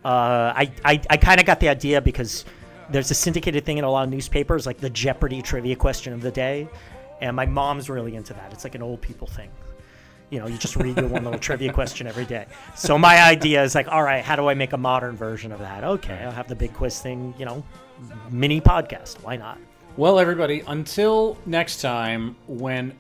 Uh, 0.05 0.53
I 0.55 0.71
I, 0.85 1.01
I 1.09 1.17
kind 1.17 1.41
of 1.41 1.47
got 1.47 1.59
the 1.59 1.71
idea 1.71 2.03
because 2.03 2.45
there's 2.91 3.11
a 3.11 3.15
syndicated 3.15 3.65
thing 3.65 3.79
in 3.79 3.85
a 3.85 3.91
lot 3.91 4.05
of 4.05 4.11
newspapers, 4.11 4.67
like 4.67 4.79
the 4.79 4.91
Jeopardy 4.91 5.43
trivia 5.43 5.77
question 5.77 6.13
of 6.13 6.21
the 6.21 6.31
day, 6.31 6.69
and 7.21 7.35
my 7.35 7.47
mom's 7.47 7.89
really 7.91 8.15
into 8.15 8.35
that. 8.35 8.53
It's 8.53 8.65
like 8.65 8.75
an 8.75 8.83
old 8.83 9.01
people 9.01 9.27
thing. 9.27 9.51
You 10.31 10.41
know, 10.41 10.49
you 10.49 10.59
just 10.59 10.75
read 10.77 10.97
your 10.97 11.07
one 11.07 11.23
little 11.25 11.39
trivia 11.39 11.73
question 11.73 12.07
every 12.07 12.25
day. 12.25 12.47
So 12.75 12.99
my 12.99 13.23
idea 13.23 13.63
is 13.63 13.75
like, 13.77 13.87
all 13.89 14.03
right, 14.03 14.25
how 14.25 14.35
do 14.35 14.49
I 14.49 14.55
make 14.55 14.73
a 14.73 14.77
modern 14.77 15.17
version 15.17 15.53
of 15.53 15.61
that? 15.61 15.85
Okay, 15.85 16.15
I'll 16.15 16.33
have 16.33 16.49
the 16.49 16.57
big 16.57 16.75
quiz 16.75 17.01
thing. 17.01 17.33
You 17.39 17.45
know, 17.45 17.65
mini 18.31 18.61
podcast. 18.61 19.23
Why 19.23 19.37
not? 19.37 19.59
Well, 19.97 20.19
everybody, 20.19 20.63
until 20.67 21.39
next 21.47 21.81
time, 21.81 22.37
when 22.49 22.93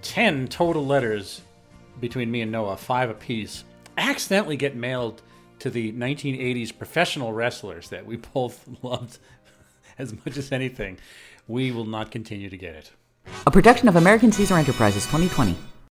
10 0.00 0.48
total 0.48 0.84
letters 0.84 1.42
between 2.00 2.30
me 2.30 2.40
and 2.40 2.50
Noah, 2.50 2.76
five 2.76 3.10
apiece, 3.10 3.64
accidentally 3.98 4.56
get 4.56 4.74
mailed 4.74 5.22
to 5.62 5.70
the 5.70 5.92
1980s 5.92 6.76
professional 6.76 7.32
wrestlers 7.32 7.88
that 7.90 8.04
we 8.04 8.16
both 8.34 8.68
loved 8.82 9.18
as 9.96 10.12
much 10.12 10.36
as 10.36 10.50
anything, 10.50 10.98
we 11.46 11.70
will 11.70 11.84
not 11.84 12.10
continue 12.10 12.50
to 12.50 12.56
get 12.56 12.74
it. 12.74 12.90
A 13.46 13.50
production 13.50 13.86
of 13.86 13.94
American 13.94 14.32
Caesar 14.32 14.56
Enterprises 14.56 15.04
2020. 15.06 15.56